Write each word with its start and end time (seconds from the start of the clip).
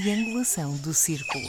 triangulação 0.00 0.76
do 0.76 0.92
círculo. 0.92 1.48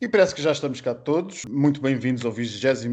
e 0.00 0.08
parece 0.08 0.34
que 0.34 0.40
já 0.40 0.52
estamos 0.52 0.80
cá 0.80 0.94
todos. 0.94 1.42
Muito 1.46 1.82
bem-vindos 1.82 2.24
ao 2.24 2.32
23 2.32 2.86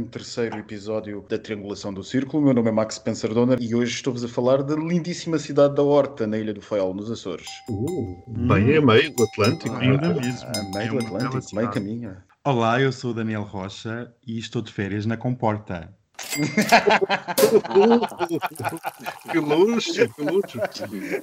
episódio 0.57 1.25
da 1.29 1.39
Triangulação 1.39 1.93
do 1.93 2.03
Círculo. 2.03 2.43
O 2.43 2.45
meu 2.45 2.53
nome 2.53 2.67
é 2.67 2.71
Max 2.73 2.95
Spencer 2.95 3.33
Donner 3.33 3.57
e 3.61 3.73
hoje 3.73 3.93
estou-vos 3.93 4.25
a 4.25 4.27
falar 4.27 4.63
da 4.63 4.75
lindíssima 4.75 5.39
cidade 5.39 5.75
da 5.75 5.81
Horta, 5.81 6.27
na 6.27 6.37
Ilha 6.37 6.53
do 6.53 6.61
Faial, 6.61 6.93
nos 6.93 7.09
Açores. 7.09 7.47
Uh, 7.69 8.21
bem 8.27 8.75
a 8.75 8.81
meio 8.81 9.15
do 9.15 9.23
Atlântico. 9.23 9.75
Ah, 9.75 9.79
ainda 9.79 10.13
mesmo. 10.13 10.47
A 10.47 10.77
meio 10.77 10.91
do 10.91 11.05
Atlântico, 11.05 11.55
meio 11.55 11.71
caminho. 11.71 12.17
Olá, 12.43 12.81
eu 12.81 12.91
sou 12.91 13.11
o 13.11 13.13
Daniel 13.13 13.43
Rocha 13.43 14.13
e 14.27 14.37
estou 14.37 14.61
de 14.61 14.73
férias 14.73 15.05
na 15.05 15.15
Comporta. 15.15 15.89
Que 19.31 19.39
luxo, 19.39 19.93
que 20.13 20.21
luxo. 20.21 20.59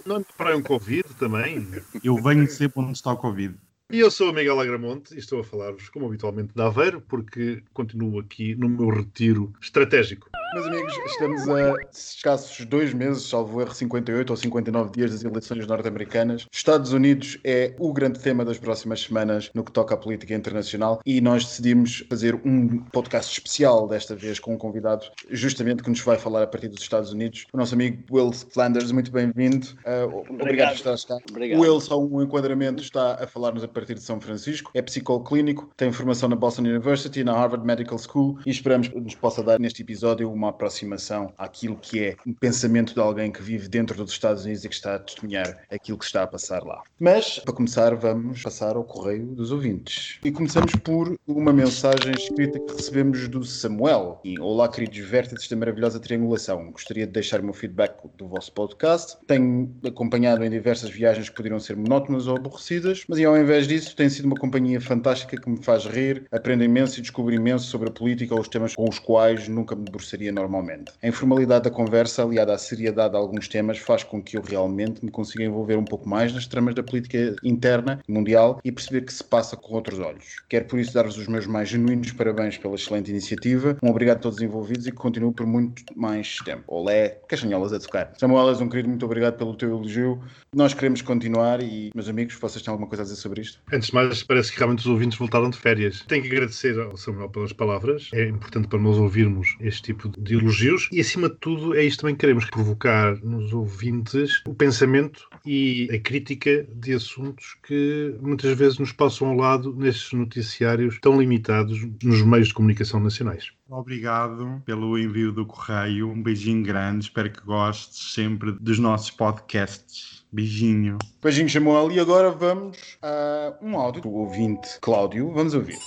Não 0.07 0.23
praia 0.37 0.57
um 0.57 0.63
Covid 0.63 1.05
também? 1.19 1.67
Eu 2.03 2.17
venho 2.17 2.49
sempre 2.49 2.81
onde 2.81 2.93
está 2.93 3.13
o 3.13 3.17
Covid. 3.17 3.55
E 3.91 4.01
eu 4.01 4.11
sou 4.11 4.31
o 4.31 4.33
Miguel 4.33 4.59
Agramonte 4.59 5.15
e 5.15 5.19
estou 5.19 5.41
a 5.41 5.45
falar-vos, 5.45 5.91
como 5.91 6.07
habitualmente, 6.07 6.55
de 6.55 6.63
Aveiro, 6.63 7.03
porque 7.03 7.63
continuo 7.75 8.21
aqui 8.21 8.55
no 8.55 8.69
meu 8.69 8.89
retiro 8.89 9.53
estratégico. 9.61 10.31
Meus 10.55 10.67
amigos, 10.67 10.95
estamos 11.07 11.49
a 11.49 11.75
escassos 11.91 12.67
dois 12.67 12.93
meses, 12.93 13.23
salvo 13.23 13.63
erro, 13.63 13.73
58 13.73 14.29
ou 14.29 14.37
59 14.37 14.91
dias 14.93 15.11
das 15.11 15.25
eleições 15.25 15.67
norte-americanas. 15.67 16.47
Estados 16.53 16.93
Unidos 16.93 17.39
é 17.43 17.75
o 17.79 17.91
grande 17.91 18.21
tema 18.21 18.45
das 18.45 18.59
próximas 18.59 19.01
semanas 19.01 19.51
no 19.55 19.65
que 19.65 19.73
toca 19.73 19.95
à 19.95 19.97
política 19.97 20.35
internacional 20.35 21.01
e 21.07 21.23
nós 21.23 21.47
decidimos 21.47 22.05
fazer 22.07 22.35
um 22.45 22.79
podcast 22.93 23.33
especial, 23.33 23.89
desta 23.89 24.15
vez 24.15 24.39
com 24.39 24.53
um 24.53 24.59
convidado 24.59 25.07
justamente 25.31 25.83
que 25.83 25.89
nos 25.89 26.01
vai 26.01 26.19
falar 26.19 26.43
a 26.43 26.47
partir 26.47 26.69
dos 26.69 26.83
Estados 26.83 27.13
Unidos. 27.13 27.47
O 27.51 27.57
nosso 27.57 27.75
amigo 27.75 28.03
Will 28.11 28.31
Flanders, 28.33 28.93
muito 28.93 29.11
bem-vindo. 29.11 29.69
Uh, 29.87 30.35
obrigado, 30.35 30.83
por 30.83 30.93
estar 30.93 31.17
cá. 31.17 31.25
Obrigado. 31.31 31.61
Will, 31.61 31.81
só 31.81 31.99
um 31.99 32.21
enquadramento, 32.21 32.83
está 32.83 33.15
a 33.15 33.27
falar-nos 33.27 33.65
a 33.65 33.69
partir 33.69 33.95
de 33.95 34.03
São 34.03 34.21
Francisco, 34.21 34.71
é 34.75 34.83
psicólogo 34.83 35.31
clínico, 35.31 35.71
tem 35.79 35.91
formação 35.91 36.29
na 36.29 36.37
Boston 36.37 36.63
University, 36.63 37.25
na 37.25 37.33
Harvard 37.33 37.65
Medical 37.65 37.99
School 37.99 38.39
e 38.45 38.51
esperamos 38.51 38.89
que 38.89 39.01
nos 39.01 39.15
possa 39.15 39.43
dar 39.43 39.59
neste 39.59 39.81
episódio 39.81 40.31
uma 40.31 40.42
aproximação 40.51 41.33
àquilo 41.37 41.77
que 41.77 42.05
é 42.05 42.17
o 42.27 42.35
pensamento 42.35 42.95
de 42.95 43.01
alguém 43.01 43.31
que 43.31 43.43
vive 43.43 43.69
dentro 43.69 43.97
dos 43.97 44.13
Estados 44.13 44.45
Unidos 44.45 44.65
e 44.65 44.69
que 44.69 44.75
está 44.75 44.97
a 44.97 44.99
testemunhar 44.99 45.63
aquilo 45.71 45.99
que 45.99 46.05
está 46.05 46.23
a 46.23 46.27
passar 46.27 46.63
lá. 46.63 46.83
Mas, 46.99 47.39
para 47.39 47.55
começar, 47.55 47.95
vamos 47.95 48.43
passar 48.43 48.77
ao 48.77 48.85
correio 48.85 49.27
dos 49.27 49.53
ouvintes. 49.53 50.19
E 50.25 50.31
começamos 50.31 50.75
por 50.77 51.17
uma 51.27 51.53
mensagem 51.53 52.13
escrita 52.13 52.59
que 52.59 52.75
recebemos 52.75 53.29
do 53.29 53.45
Samuel. 53.45 54.21
E, 54.25 54.39
Olá, 54.41 54.69
queridos 54.69 54.99
vértices 54.99 55.49
da 55.49 55.57
maravilhosa 55.57 56.01
triangulação. 56.01 56.71
Gostaria 56.71 57.07
de 57.07 57.13
deixar 57.13 57.41
o 57.41 57.45
meu 57.45 57.55
feedback 57.55 57.97
do 58.17 58.29
vosso 58.29 58.53
podcast. 58.53 59.17
Tenho 59.27 59.73
acompanhado 59.87 60.45
em 60.45 60.51
diversas 60.51 60.91
viagens 60.91 61.29
que 61.29 61.37
poderiam 61.37 61.61
ser 61.61 61.77
monótonas 61.77 62.27
ou 62.27 62.37
aborrecidas, 62.37 63.05
mas 63.09 63.23
ao 63.25 63.37
invés 63.37 63.67
disso, 63.67 63.95
tem 63.95 64.09
sido 64.09 64.27
uma 64.27 64.37
companhia 64.37 64.81
fantástica 64.81 65.41
que 65.41 65.49
me 65.49 65.63
faz 65.63 65.85
rir, 65.85 66.27
aprendo 66.33 66.65
imenso 66.65 66.99
e 66.99 67.03
descubro 67.03 67.35
imenso 67.35 67.67
sobre 67.67 67.89
a 67.89 67.93
política 67.93 68.35
ou 68.35 68.41
os 68.41 68.49
temas 68.49 68.75
com 68.75 68.89
os 68.89 68.99
quais 68.99 69.49
nunca 69.49 69.77
me 69.77 69.85
debruçaria 69.85 70.32
normalmente. 70.33 70.93
A 71.03 71.09
informalidade 71.09 71.65
da 71.65 71.71
conversa, 71.71 72.23
aliada 72.23 72.55
à 72.55 72.59
seriedade 72.59 73.11
de 73.11 73.17
alguns 73.17 73.49
temas, 73.49 73.79
faz 73.79 74.03
com 74.03 74.23
que 74.23 74.37
eu 74.37 74.43
realmente 74.43 75.05
me 75.05 75.11
consiga 75.11 75.45
envolver 75.45 75.77
um 75.77 75.85
pouco 75.85 76.09
mais 76.09 76.33
nas 76.33 76.47
tramas 76.47 76.75
da 76.75 76.83
política 76.83 77.37
interna 77.43 78.01
e 78.09 78.13
mundial 78.13 78.61
e 78.65 78.73
perceber 78.73 79.03
que 79.03 79.13
se 79.13 79.23
passa 79.23 79.57
com 79.57 79.75
outros 79.75 79.99
olhos. 79.99 80.43
Quero 80.49 80.65
por 80.67 80.79
isso 80.79 80.95
dar-vos 80.95 81.17
os 81.17 81.27
meus 81.27 81.47
mais 81.47 81.69
genuínos 81.69 82.13
parabéns 82.13 82.59
pela 82.59 82.75
excelente 82.75 83.11
iniciativa. 83.11 83.77
Um 83.83 83.91
obrigado 83.91 84.19
a 84.19 84.21
todos 84.21 84.39
os 84.39 84.43
envolvidos 84.43 84.87
e 84.87 84.91
que 84.91 84.97
continue 84.97 85.33
por 85.33 85.47
muito 85.47 85.83
mais 85.97 86.37
tempo. 86.39 86.63
Olé, 86.67 87.21
caixanholas 87.29 87.73
a 87.73 87.79
tocar. 87.79 88.13
Samuel, 88.19 88.51
és 88.51 88.61
um 88.61 88.69
querido, 88.69 88.89
muito 88.89 89.05
obrigado 89.05 89.37
pelo 89.37 89.55
teu 89.55 89.71
elogio. 89.71 90.21
Nós 90.55 90.75
queremos 90.75 91.03
continuar 91.03 91.63
e, 91.63 91.91
meus 91.95 92.09
amigos, 92.09 92.35
vocês 92.35 92.63
têm 92.63 92.71
alguma 92.71 92.89
coisa 92.89 93.03
a 93.03 93.05
dizer 93.05 93.17
sobre 93.17 93.41
isto? 93.41 93.59
Antes 93.73 93.89
de 93.89 93.95
mais, 93.95 94.23
parece 94.23 94.53
que 94.53 94.59
realmente 94.59 94.81
os 94.81 94.87
ouvintes 94.87 95.19
voltaram 95.19 95.51
de 95.51 95.59
férias. 95.59 96.05
Tenho 96.07 96.23
que 96.23 96.31
agradecer 96.31 96.79
ao 96.79 96.97
Samuel 96.97 97.29
pelas 97.31 97.53
palavras. 97.53 98.11
É 98.13 98.29
importante 98.29 98.69
para 98.69 98.79
nós 98.79 98.97
ouvirmos 98.99 99.57
este 99.61 99.83
tipo 99.83 100.09
de 100.09 100.22
elogios 100.31 100.89
e, 100.93 101.01
acima 101.01 101.29
de 101.29 101.37
tudo, 101.37 101.75
é 101.75 101.85
isto 101.85 102.01
também 102.01 102.15
que 102.15 102.21
queremos 102.21 102.45
provocar 102.47 103.17
nos 103.23 103.53
ouvintes 103.53 104.43
o 104.47 104.55
pensamento 104.55 105.29
e 105.45 105.89
a 105.93 105.99
crítica 105.99 106.67
de 106.75 106.95
assuntos 106.95 107.57
que 107.67 108.15
muitas 108.21 108.57
vezes 108.57 108.79
nos 108.79 108.93
passam 108.93 109.29
ao 109.29 109.37
lado 109.37 109.75
nestes 109.75 110.13
noticiários 110.13 110.99
tão 111.01 111.21
limitados 111.21 111.79
nos 112.03 112.23
meios 112.23 112.49
de 112.49 112.55
comunicação 112.55 113.01
nacionais. 113.01 113.51
Obrigado 113.69 114.63
pelo 114.67 114.99
envio 114.99 115.33
do 115.33 115.47
correio. 115.47 116.11
Um 116.11 116.23
beijinho 116.23 116.63
grande. 116.63 117.07
Espero 117.07 117.31
que 117.31 117.41
gostes 117.43 118.13
sempre 118.13 118.53
dos 118.53 118.79
nossos 118.79 119.11
podcasts. 119.11 120.23
Beijinho. 120.31 120.99
Beijinho, 121.23 121.49
Samuel. 121.49 121.91
E 121.91 121.99
agora 121.99 122.31
vamos 122.31 122.99
a 123.03 123.57
um 123.63 123.77
áudio 123.77 124.03
do 124.03 124.11
ouvinte 124.11 124.69
Cláudio. 124.81 125.33
Vamos 125.33 125.55
ouvir. 125.55 125.79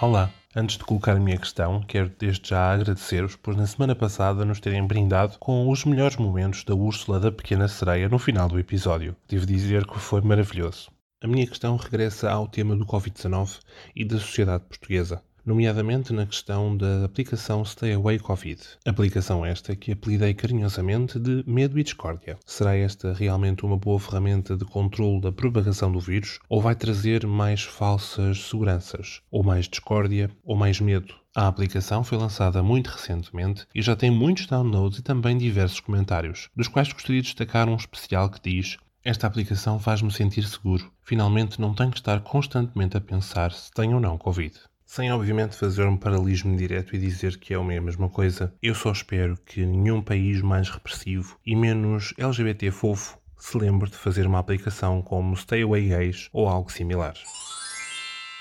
Olá. 0.00 0.30
Antes 0.56 0.78
de 0.78 0.84
colocar 0.84 1.14
a 1.14 1.20
minha 1.20 1.36
questão, 1.36 1.82
quero 1.82 2.10
desde 2.18 2.48
já 2.48 2.72
agradecer-vos 2.72 3.36
por 3.36 3.54
na 3.54 3.66
semana 3.66 3.94
passada 3.94 4.46
nos 4.46 4.58
terem 4.58 4.86
brindado 4.86 5.38
com 5.38 5.68
os 5.68 5.84
melhores 5.84 6.16
momentos 6.16 6.64
da 6.64 6.74
Úrsula 6.74 7.20
da 7.20 7.30
Pequena 7.30 7.68
Sereia 7.68 8.08
no 8.08 8.18
final 8.18 8.48
do 8.48 8.58
episódio. 8.58 9.14
Devo 9.28 9.44
dizer 9.44 9.86
que 9.86 9.98
foi 9.98 10.22
maravilhoso. 10.22 10.90
A 11.22 11.26
minha 11.26 11.46
questão 11.46 11.76
regressa 11.76 12.30
ao 12.30 12.48
tema 12.48 12.74
do 12.74 12.86
Covid-19 12.86 13.60
e 13.94 14.06
da 14.06 14.18
sociedade 14.18 14.64
portuguesa 14.64 15.22
nomeadamente 15.48 16.12
na 16.12 16.26
questão 16.26 16.76
da 16.76 17.06
aplicação 17.06 17.64
Stay 17.64 17.94
Away 17.94 18.18
Covid. 18.18 18.60
Aplicação 18.84 19.46
esta 19.46 19.74
que 19.74 19.92
apelidei 19.92 20.34
carinhosamente 20.34 21.18
de 21.18 21.42
Medo 21.46 21.78
e 21.78 21.82
Discórdia. 21.82 22.38
Será 22.44 22.76
esta 22.76 23.14
realmente 23.14 23.64
uma 23.64 23.78
boa 23.78 23.98
ferramenta 23.98 24.54
de 24.54 24.66
controle 24.66 25.22
da 25.22 25.32
propagação 25.32 25.90
do 25.90 26.00
vírus 26.00 26.38
ou 26.50 26.60
vai 26.60 26.74
trazer 26.74 27.26
mais 27.26 27.62
falsas 27.62 28.44
seguranças, 28.44 29.22
ou 29.30 29.42
mais 29.42 29.66
discórdia, 29.66 30.30
ou 30.44 30.54
mais 30.54 30.82
medo? 30.82 31.14
A 31.34 31.46
aplicação 31.48 32.04
foi 32.04 32.18
lançada 32.18 32.62
muito 32.62 32.88
recentemente 32.88 33.66
e 33.74 33.80
já 33.80 33.96
tem 33.96 34.10
muitos 34.10 34.46
downloads 34.46 34.98
e 34.98 35.02
também 35.02 35.38
diversos 35.38 35.80
comentários, 35.80 36.50
dos 36.54 36.68
quais 36.68 36.92
gostaria 36.92 37.22
de 37.22 37.28
destacar 37.28 37.70
um 37.70 37.76
especial 37.76 38.28
que 38.28 38.40
diz 38.42 38.76
esta 39.04 39.26
aplicação 39.26 39.78
faz-me 39.78 40.10
sentir 40.10 40.42
seguro. 40.42 40.92
Finalmente 41.02 41.58
não 41.58 41.72
tenho 41.72 41.90
que 41.90 41.96
estar 41.96 42.20
constantemente 42.20 42.96
a 42.96 43.00
pensar 43.00 43.52
se 43.52 43.70
tenho 43.70 43.94
ou 43.94 44.00
não 44.00 44.18
Covid. 44.18 44.54
Sem 44.90 45.12
obviamente 45.12 45.54
fazer 45.54 45.84
um 45.84 45.98
paralelismo 45.98 46.56
direto 46.56 46.96
e 46.96 46.98
dizer 46.98 47.36
que 47.36 47.52
é 47.52 47.58
a 47.58 47.62
mesma 47.62 48.08
coisa, 48.08 48.54
eu 48.62 48.74
só 48.74 48.90
espero 48.90 49.36
que 49.44 49.66
nenhum 49.66 50.00
país 50.00 50.40
mais 50.40 50.70
repressivo 50.70 51.38
e 51.44 51.54
menos 51.54 52.14
LGBT 52.16 52.70
fofo 52.70 53.18
se 53.36 53.58
lembre 53.58 53.90
de 53.90 53.96
fazer 53.96 54.26
uma 54.26 54.38
aplicação 54.38 55.02
como 55.02 55.36
Stay 55.36 55.62
Away 55.62 55.90
Gays 55.90 56.30
ou 56.32 56.48
algo 56.48 56.72
similar. 56.72 57.12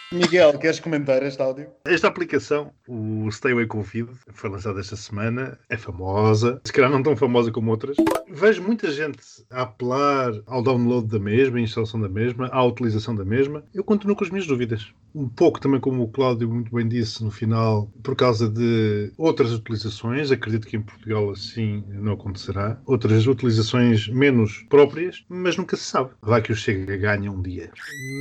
Miguel, 0.09 0.57
queres 0.57 0.79
comentar 0.79 1.22
este 1.22 1.41
áudio? 1.41 1.68
Esta 1.84 2.07
aplicação, 2.07 2.72
o 2.88 3.29
Stay 3.29 3.51
Away 3.51 3.68
Covid, 3.68 4.09
foi 4.31 4.50
lançada 4.50 4.79
esta 4.79 4.95
semana, 4.95 5.59
é 5.69 5.75
famosa, 5.75 6.62
se 6.63 6.72
calhar 6.72 6.90
não 6.90 7.03
tão 7.03 7.13
famosa 7.18 7.51
como 7.51 7.72
outras. 7.72 7.97
Vejo 8.31 8.63
muita 8.63 8.90
gente 8.90 9.19
a 9.51 9.63
apelar 9.63 10.31
ao 10.46 10.63
download 10.63 11.09
da 11.09 11.19
mesma, 11.19 11.57
à 11.57 11.62
instalação 11.62 12.00
da 12.00 12.07
mesma, 12.07 12.47
à 12.53 12.63
utilização 12.63 13.13
da 13.13 13.25
mesma. 13.25 13.66
Eu 13.73 13.84
continuo 13.84 14.16
com 14.16 14.23
as 14.23 14.29
minhas 14.29 14.47
dúvidas. 14.47 14.94
Um 15.13 15.28
pouco 15.28 15.59
também 15.59 15.81
como 15.81 16.01
o 16.03 16.07
Cláudio 16.07 16.50
muito 16.50 16.73
bem 16.73 16.88
disse 16.88 17.22
no 17.22 17.29
final, 17.29 17.91
por 18.01 18.16
causa 18.16 18.47
de 18.47 19.12
outras 19.17 19.51
utilizações, 19.51 20.31
acredito 20.31 20.67
que 20.67 20.78
em 20.78 20.81
Portugal 20.81 21.29
assim 21.31 21.84
não 21.90 22.13
acontecerá. 22.13 22.79
Outras 22.85 23.28
utilizações 23.28 24.07
menos 24.07 24.66
próprias, 24.69 25.25
mas 25.28 25.57
nunca 25.57 25.75
se 25.75 25.84
sabe. 25.84 26.12
Vai 26.22 26.41
que 26.41 26.53
o 26.53 26.56
Chega 26.56 26.96
ganha 26.96 27.29
um 27.29 27.41
dia. 27.41 27.72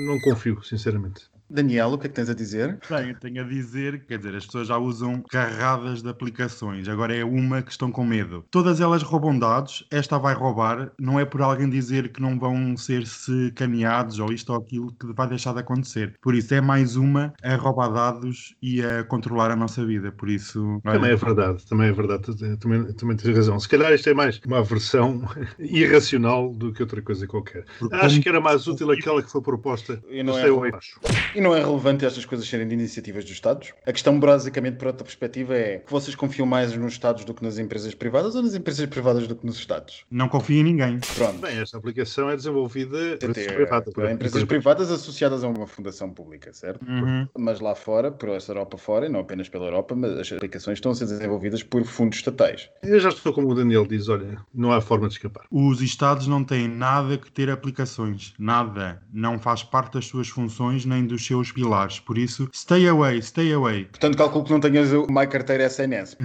Não 0.04 0.18
confio, 0.20 0.60
sinceramente. 0.64 1.35
Daniel, 1.48 1.92
o 1.92 1.98
que 1.98 2.06
é 2.06 2.08
que 2.08 2.14
tens 2.14 2.28
a 2.28 2.34
dizer? 2.34 2.78
Bem, 2.90 3.10
eu 3.10 3.18
tenho 3.18 3.42
a 3.42 3.46
dizer, 3.46 4.04
quer 4.06 4.18
dizer, 4.18 4.34
as 4.34 4.46
pessoas 4.46 4.68
já 4.68 4.76
usam 4.78 5.22
carradas 5.30 6.02
de 6.02 6.08
aplicações, 6.08 6.88
agora 6.88 7.14
é 7.14 7.24
uma 7.24 7.62
que 7.62 7.70
estão 7.70 7.90
com 7.90 8.04
medo. 8.04 8.44
Todas 8.50 8.80
elas 8.80 9.02
roubam 9.02 9.38
dados, 9.38 9.86
esta 9.90 10.18
vai 10.18 10.34
roubar, 10.34 10.90
não 10.98 11.20
é 11.20 11.24
por 11.24 11.42
alguém 11.42 11.70
dizer 11.70 12.12
que 12.12 12.20
não 12.20 12.38
vão 12.38 12.76
ser 12.76 13.06
se 13.06 13.52
caminhados 13.52 14.18
ou 14.18 14.32
isto 14.32 14.52
ou 14.52 14.58
aquilo 14.58 14.92
que 14.92 15.12
vai 15.12 15.28
deixar 15.28 15.52
de 15.52 15.60
acontecer. 15.60 16.14
Por 16.20 16.34
isso 16.34 16.52
é 16.54 16.60
mais 16.60 16.96
uma 16.96 17.32
a 17.42 17.54
roubar 17.54 17.92
dados 17.92 18.54
e 18.60 18.82
a 18.82 19.04
controlar 19.04 19.50
a 19.50 19.56
nossa 19.56 19.84
vida. 19.84 20.10
Por 20.10 20.28
isso. 20.28 20.80
Também 20.82 21.12
é 21.12 21.16
verdade, 21.16 21.64
também 21.66 21.88
é 21.88 21.92
verdade, 21.92 22.58
também, 22.58 22.92
também 22.94 23.16
tens 23.16 23.36
razão. 23.36 23.60
Se 23.60 23.68
calhar 23.68 23.92
isto 23.92 24.08
é 24.08 24.14
mais 24.14 24.40
uma 24.44 24.62
versão 24.62 25.22
irracional 25.58 26.52
do 26.52 26.72
que 26.72 26.82
outra 26.82 27.00
coisa 27.00 27.26
qualquer. 27.26 27.64
Porque 27.78 27.94
Acho 27.94 28.08
como... 28.08 28.22
que 28.22 28.28
era 28.28 28.40
mais 28.40 28.66
útil 28.66 28.90
aquela 28.90 29.22
que 29.22 29.30
foi 29.30 29.40
proposta. 29.40 30.02
E 30.08 30.22
não 30.22 30.36
é, 30.36 30.48
eu 30.48 30.64
acho. 30.64 30.98
E 31.36 31.40
não 31.42 31.54
é 31.54 31.62
relevante 31.62 32.02
estas 32.06 32.24
coisas 32.24 32.48
serem 32.48 32.66
de 32.66 32.72
iniciativas 32.72 33.22
dos 33.22 33.34
Estados? 33.34 33.74
A 33.84 33.92
questão, 33.92 34.18
basicamente, 34.18 34.78
por 34.78 34.86
outra 34.86 35.04
perspectiva, 35.04 35.54
é 35.54 35.76
que 35.80 35.92
vocês 35.92 36.16
confiam 36.16 36.46
mais 36.46 36.74
nos 36.74 36.94
Estados 36.94 37.26
do 37.26 37.34
que 37.34 37.44
nas 37.44 37.58
empresas 37.58 37.94
privadas 37.94 38.34
ou 38.34 38.42
nas 38.42 38.54
empresas 38.54 38.86
privadas 38.86 39.26
do 39.26 39.36
que 39.36 39.44
nos 39.44 39.58
Estados? 39.58 40.06
Não 40.10 40.30
confio 40.30 40.60
em 40.60 40.64
ninguém. 40.64 40.98
Pronto. 41.14 41.38
Bem, 41.38 41.58
esta 41.58 41.76
aplicação 41.76 42.30
é 42.30 42.36
desenvolvida 42.36 43.18
por 43.20 43.28
empresas 43.28 43.52
privadas. 43.52 43.92
por 43.92 44.10
empresas 44.10 44.44
privadas 44.44 44.90
associadas 44.90 45.44
a 45.44 45.48
uma 45.48 45.66
fundação 45.66 46.08
pública, 46.08 46.54
certo? 46.54 46.82
Uhum. 46.88 47.28
Mas 47.36 47.60
lá 47.60 47.74
fora, 47.74 48.10
por 48.10 48.30
esta 48.30 48.52
Europa 48.52 48.78
fora, 48.78 49.04
e 49.04 49.10
não 49.10 49.20
apenas 49.20 49.46
pela 49.46 49.66
Europa, 49.66 49.94
mas 49.94 50.12
as 50.18 50.32
aplicações 50.32 50.78
estão 50.78 50.92
a 50.92 50.94
ser 50.94 51.04
desenvolvidas 51.04 51.62
por 51.62 51.84
fundos 51.84 52.16
estatais. 52.16 52.70
Eu 52.82 52.98
já 52.98 53.10
estou 53.10 53.34
como 53.34 53.50
o 53.50 53.54
Daniel 53.54 53.86
diz, 53.86 54.08
olha, 54.08 54.38
não 54.54 54.72
há 54.72 54.80
forma 54.80 55.06
de 55.06 55.12
escapar. 55.12 55.44
Os 55.50 55.82
Estados 55.82 56.26
não 56.26 56.42
têm 56.42 56.66
nada 56.66 57.18
que 57.18 57.30
ter 57.30 57.50
aplicações. 57.50 58.32
Nada. 58.38 59.02
Não 59.12 59.38
faz 59.38 59.62
parte 59.62 59.92
das 59.94 60.06
suas 60.06 60.28
funções 60.28 60.86
nem 60.86 61.06
dos 61.06 61.25
seus 61.26 61.52
pilares. 61.52 62.00
Por 62.00 62.18
isso, 62.18 62.48
stay 62.52 62.88
away, 62.88 63.20
stay 63.22 63.52
away. 63.52 63.84
Portanto, 63.92 64.16
calculo 64.16 64.44
que 64.44 64.52
não 64.52 64.60
tenhas 64.60 64.92
o 64.92 65.06
My 65.08 65.26
Carteira 65.26 65.64
SNS. 65.64 66.16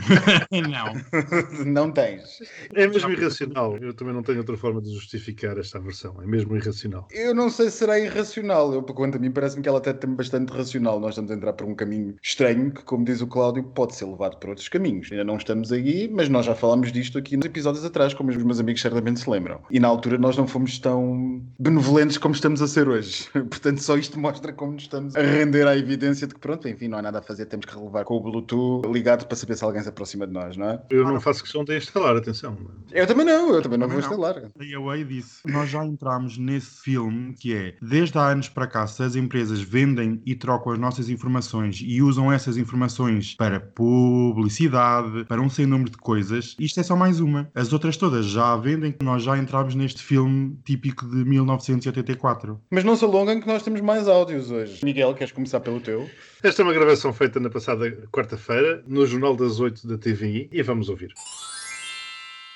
não. 0.51 1.65
não 1.65 1.91
tens. 1.91 2.39
É 2.73 2.87
mesmo 2.87 3.11
irracional. 3.11 3.77
Eu 3.77 3.93
também 3.93 4.13
não 4.13 4.23
tenho 4.23 4.39
outra 4.39 4.57
forma 4.57 4.81
de 4.81 4.93
justificar 4.93 5.57
esta 5.57 5.77
aversão. 5.77 6.15
É 6.21 6.25
mesmo 6.25 6.55
irracional. 6.55 7.07
Eu 7.11 7.33
não 7.33 7.49
sei 7.49 7.69
se 7.69 7.77
será 7.77 7.99
irracional. 7.99 8.73
Eu, 8.73 8.83
quanto 8.83 9.17
a 9.17 9.19
mim, 9.19 9.31
parece-me 9.31 9.63
que 9.63 9.69
ela 9.69 9.79
até 9.79 9.93
tem 9.93 10.13
bastante 10.13 10.51
racional. 10.51 10.99
Nós 10.99 11.11
estamos 11.11 11.31
a 11.31 11.35
entrar 11.35 11.53
por 11.53 11.67
um 11.67 11.75
caminho 11.75 12.15
estranho 12.21 12.71
que, 12.71 12.83
como 12.83 13.03
diz 13.03 13.21
o 13.21 13.27
Cláudio, 13.27 13.63
pode 13.63 13.95
ser 13.95 14.05
levado 14.05 14.37
por 14.37 14.49
outros 14.49 14.67
caminhos. 14.67 15.11
Ainda 15.11 15.23
não 15.23 15.37
estamos 15.37 15.71
aí, 15.71 16.09
mas 16.11 16.29
nós 16.29 16.45
já 16.45 16.55
falámos 16.55 16.91
disto 16.91 17.17
aqui 17.17 17.35
nos 17.37 17.45
episódios 17.45 17.83
atrás, 17.83 18.13
como 18.13 18.29
os 18.29 18.37
meus 18.37 18.59
amigos 18.59 18.81
certamente 18.81 19.19
se 19.19 19.29
lembram. 19.29 19.61
E 19.69 19.79
na 19.79 19.87
altura 19.87 20.17
nós 20.17 20.37
não 20.37 20.47
fomos 20.47 20.77
tão 20.79 21.41
benevolentes 21.59 22.17
como 22.17 22.33
estamos 22.33 22.61
a 22.61 22.67
ser 22.67 22.87
hoje. 22.87 23.29
Portanto, 23.33 23.81
só 23.81 23.97
isto 23.97 24.19
mostra 24.19 24.53
como 24.53 24.73
nos 24.73 24.87
estamos 24.91 25.15
a 25.15 25.21
render 25.21 25.67
à 25.67 25.77
evidência 25.77 26.27
de 26.27 26.33
que, 26.33 26.39
pronto, 26.39 26.67
enfim, 26.67 26.87
não 26.87 26.97
há 26.97 27.01
nada 27.01 27.19
a 27.19 27.21
fazer, 27.21 27.45
temos 27.45 27.65
que 27.65 27.73
relevar 27.75 28.03
com 28.03 28.15
o 28.15 28.19
Bluetooth 28.19 28.87
ligado 28.91 29.25
para 29.25 29.35
saber 29.37 29.55
se 29.55 29.63
alguém 29.63 29.81
se 29.81 29.89
aproxima 29.89 30.27
de 30.27 30.33
nós, 30.33 30.57
não 30.57 30.69
é? 30.69 30.81
Eu 30.89 31.05
não 31.05 31.19
faço 31.21 31.41
questão 31.43 31.63
de 31.63 31.77
instalar, 31.77 32.15
atenção. 32.15 32.57
Eu 32.91 33.07
também 33.07 33.25
não, 33.25 33.53
eu 33.55 33.61
também 33.61 33.77
não 33.77 33.87
Também 33.87 34.01
vou 34.01 34.17
não. 34.17 34.27
instalar. 34.27 34.49
Stay 34.51 34.73
away 34.75 35.03
disso. 35.03 35.41
Nós 35.47 35.69
já 35.69 35.85
entramos 35.85 36.37
nesse 36.37 36.81
filme 36.81 37.33
que 37.33 37.53
é, 37.55 37.75
desde 37.81 38.17
há 38.17 38.27
anos 38.27 38.49
para 38.49 38.67
cá, 38.67 38.85
se 38.87 39.01
as 39.03 39.15
empresas 39.15 39.61
vendem 39.61 40.21
e 40.25 40.35
trocam 40.35 40.73
as 40.73 40.79
nossas 40.79 41.09
informações 41.09 41.81
e 41.83 42.01
usam 42.01 42.31
essas 42.31 42.57
informações 42.57 43.33
para 43.35 43.59
publicidade, 43.59 45.25
para 45.25 45.41
um 45.41 45.49
sem 45.49 45.65
número 45.65 45.89
de 45.91 45.97
coisas, 45.97 46.55
isto 46.59 46.79
é 46.79 46.83
só 46.83 46.95
mais 46.95 47.19
uma. 47.19 47.49
As 47.55 47.71
outras 47.71 47.97
todas 47.97 48.25
já 48.25 48.53
a 48.53 48.57
vendem, 48.57 48.95
nós 49.01 49.23
já 49.23 49.37
entramos 49.37 49.75
neste 49.75 50.01
filme 50.01 50.57
típico 50.65 51.05
de 51.07 51.23
1984. 51.25 52.59
Mas 52.69 52.83
não 52.83 52.95
se 52.95 53.05
alongam 53.05 53.39
que 53.39 53.47
nós 53.47 53.63
temos 53.63 53.81
mais 53.81 54.07
áudios 54.07 54.51
hoje. 54.51 54.80
Miguel, 54.83 55.13
queres 55.13 55.31
começar 55.31 55.59
pelo 55.59 55.79
teu? 55.79 56.09
Esta 56.41 56.61
é 56.61 56.63
uma 56.63 56.73
gravação 56.73 57.13
feita 57.13 57.39
na 57.39 57.49
passada 57.49 57.91
quarta-feira, 58.11 58.83
no 58.87 59.05
Jornal 59.05 59.35
das 59.35 59.59
Oito 59.59 59.87
da 59.87 59.97
TVI, 59.97 60.49
e 60.51 60.63
vamos 60.63 60.89
ouvir. 60.89 61.13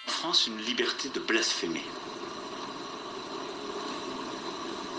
En 0.07 0.12
France 0.12 0.48
une 0.48 0.62
liberté 0.63 1.10
de 1.10 1.19
blasphémer, 1.19 1.83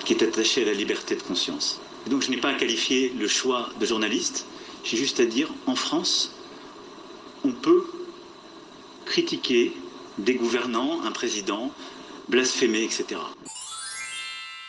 qui 0.05 0.12
est 0.12 0.23
attachée 0.23 0.62
à 0.62 0.67
la 0.67 0.73
liberté 0.73 1.17
de 1.17 1.23
conscience. 1.23 1.81
Et 2.06 2.11
donc 2.11 2.23
je 2.23 2.31
n'ai 2.31 2.37
pas 2.37 2.50
à 2.50 2.55
qualifier 2.55 3.12
le 3.19 3.26
choix 3.26 3.70
de 3.81 3.87
journaliste, 3.87 4.46
j'ai 4.84 4.96
juste 4.96 5.19
à 5.19 5.26
dire, 5.26 5.49
en 5.67 5.75
France, 5.75 6.32
on 7.44 7.52
peut 7.52 7.84
critiquer 9.05 9.73
des 10.19 10.34
gouvernants, 10.34 11.02
un 11.05 11.11
président, 11.11 11.73
blasphémer, 12.28 12.84
etc. 12.84 13.20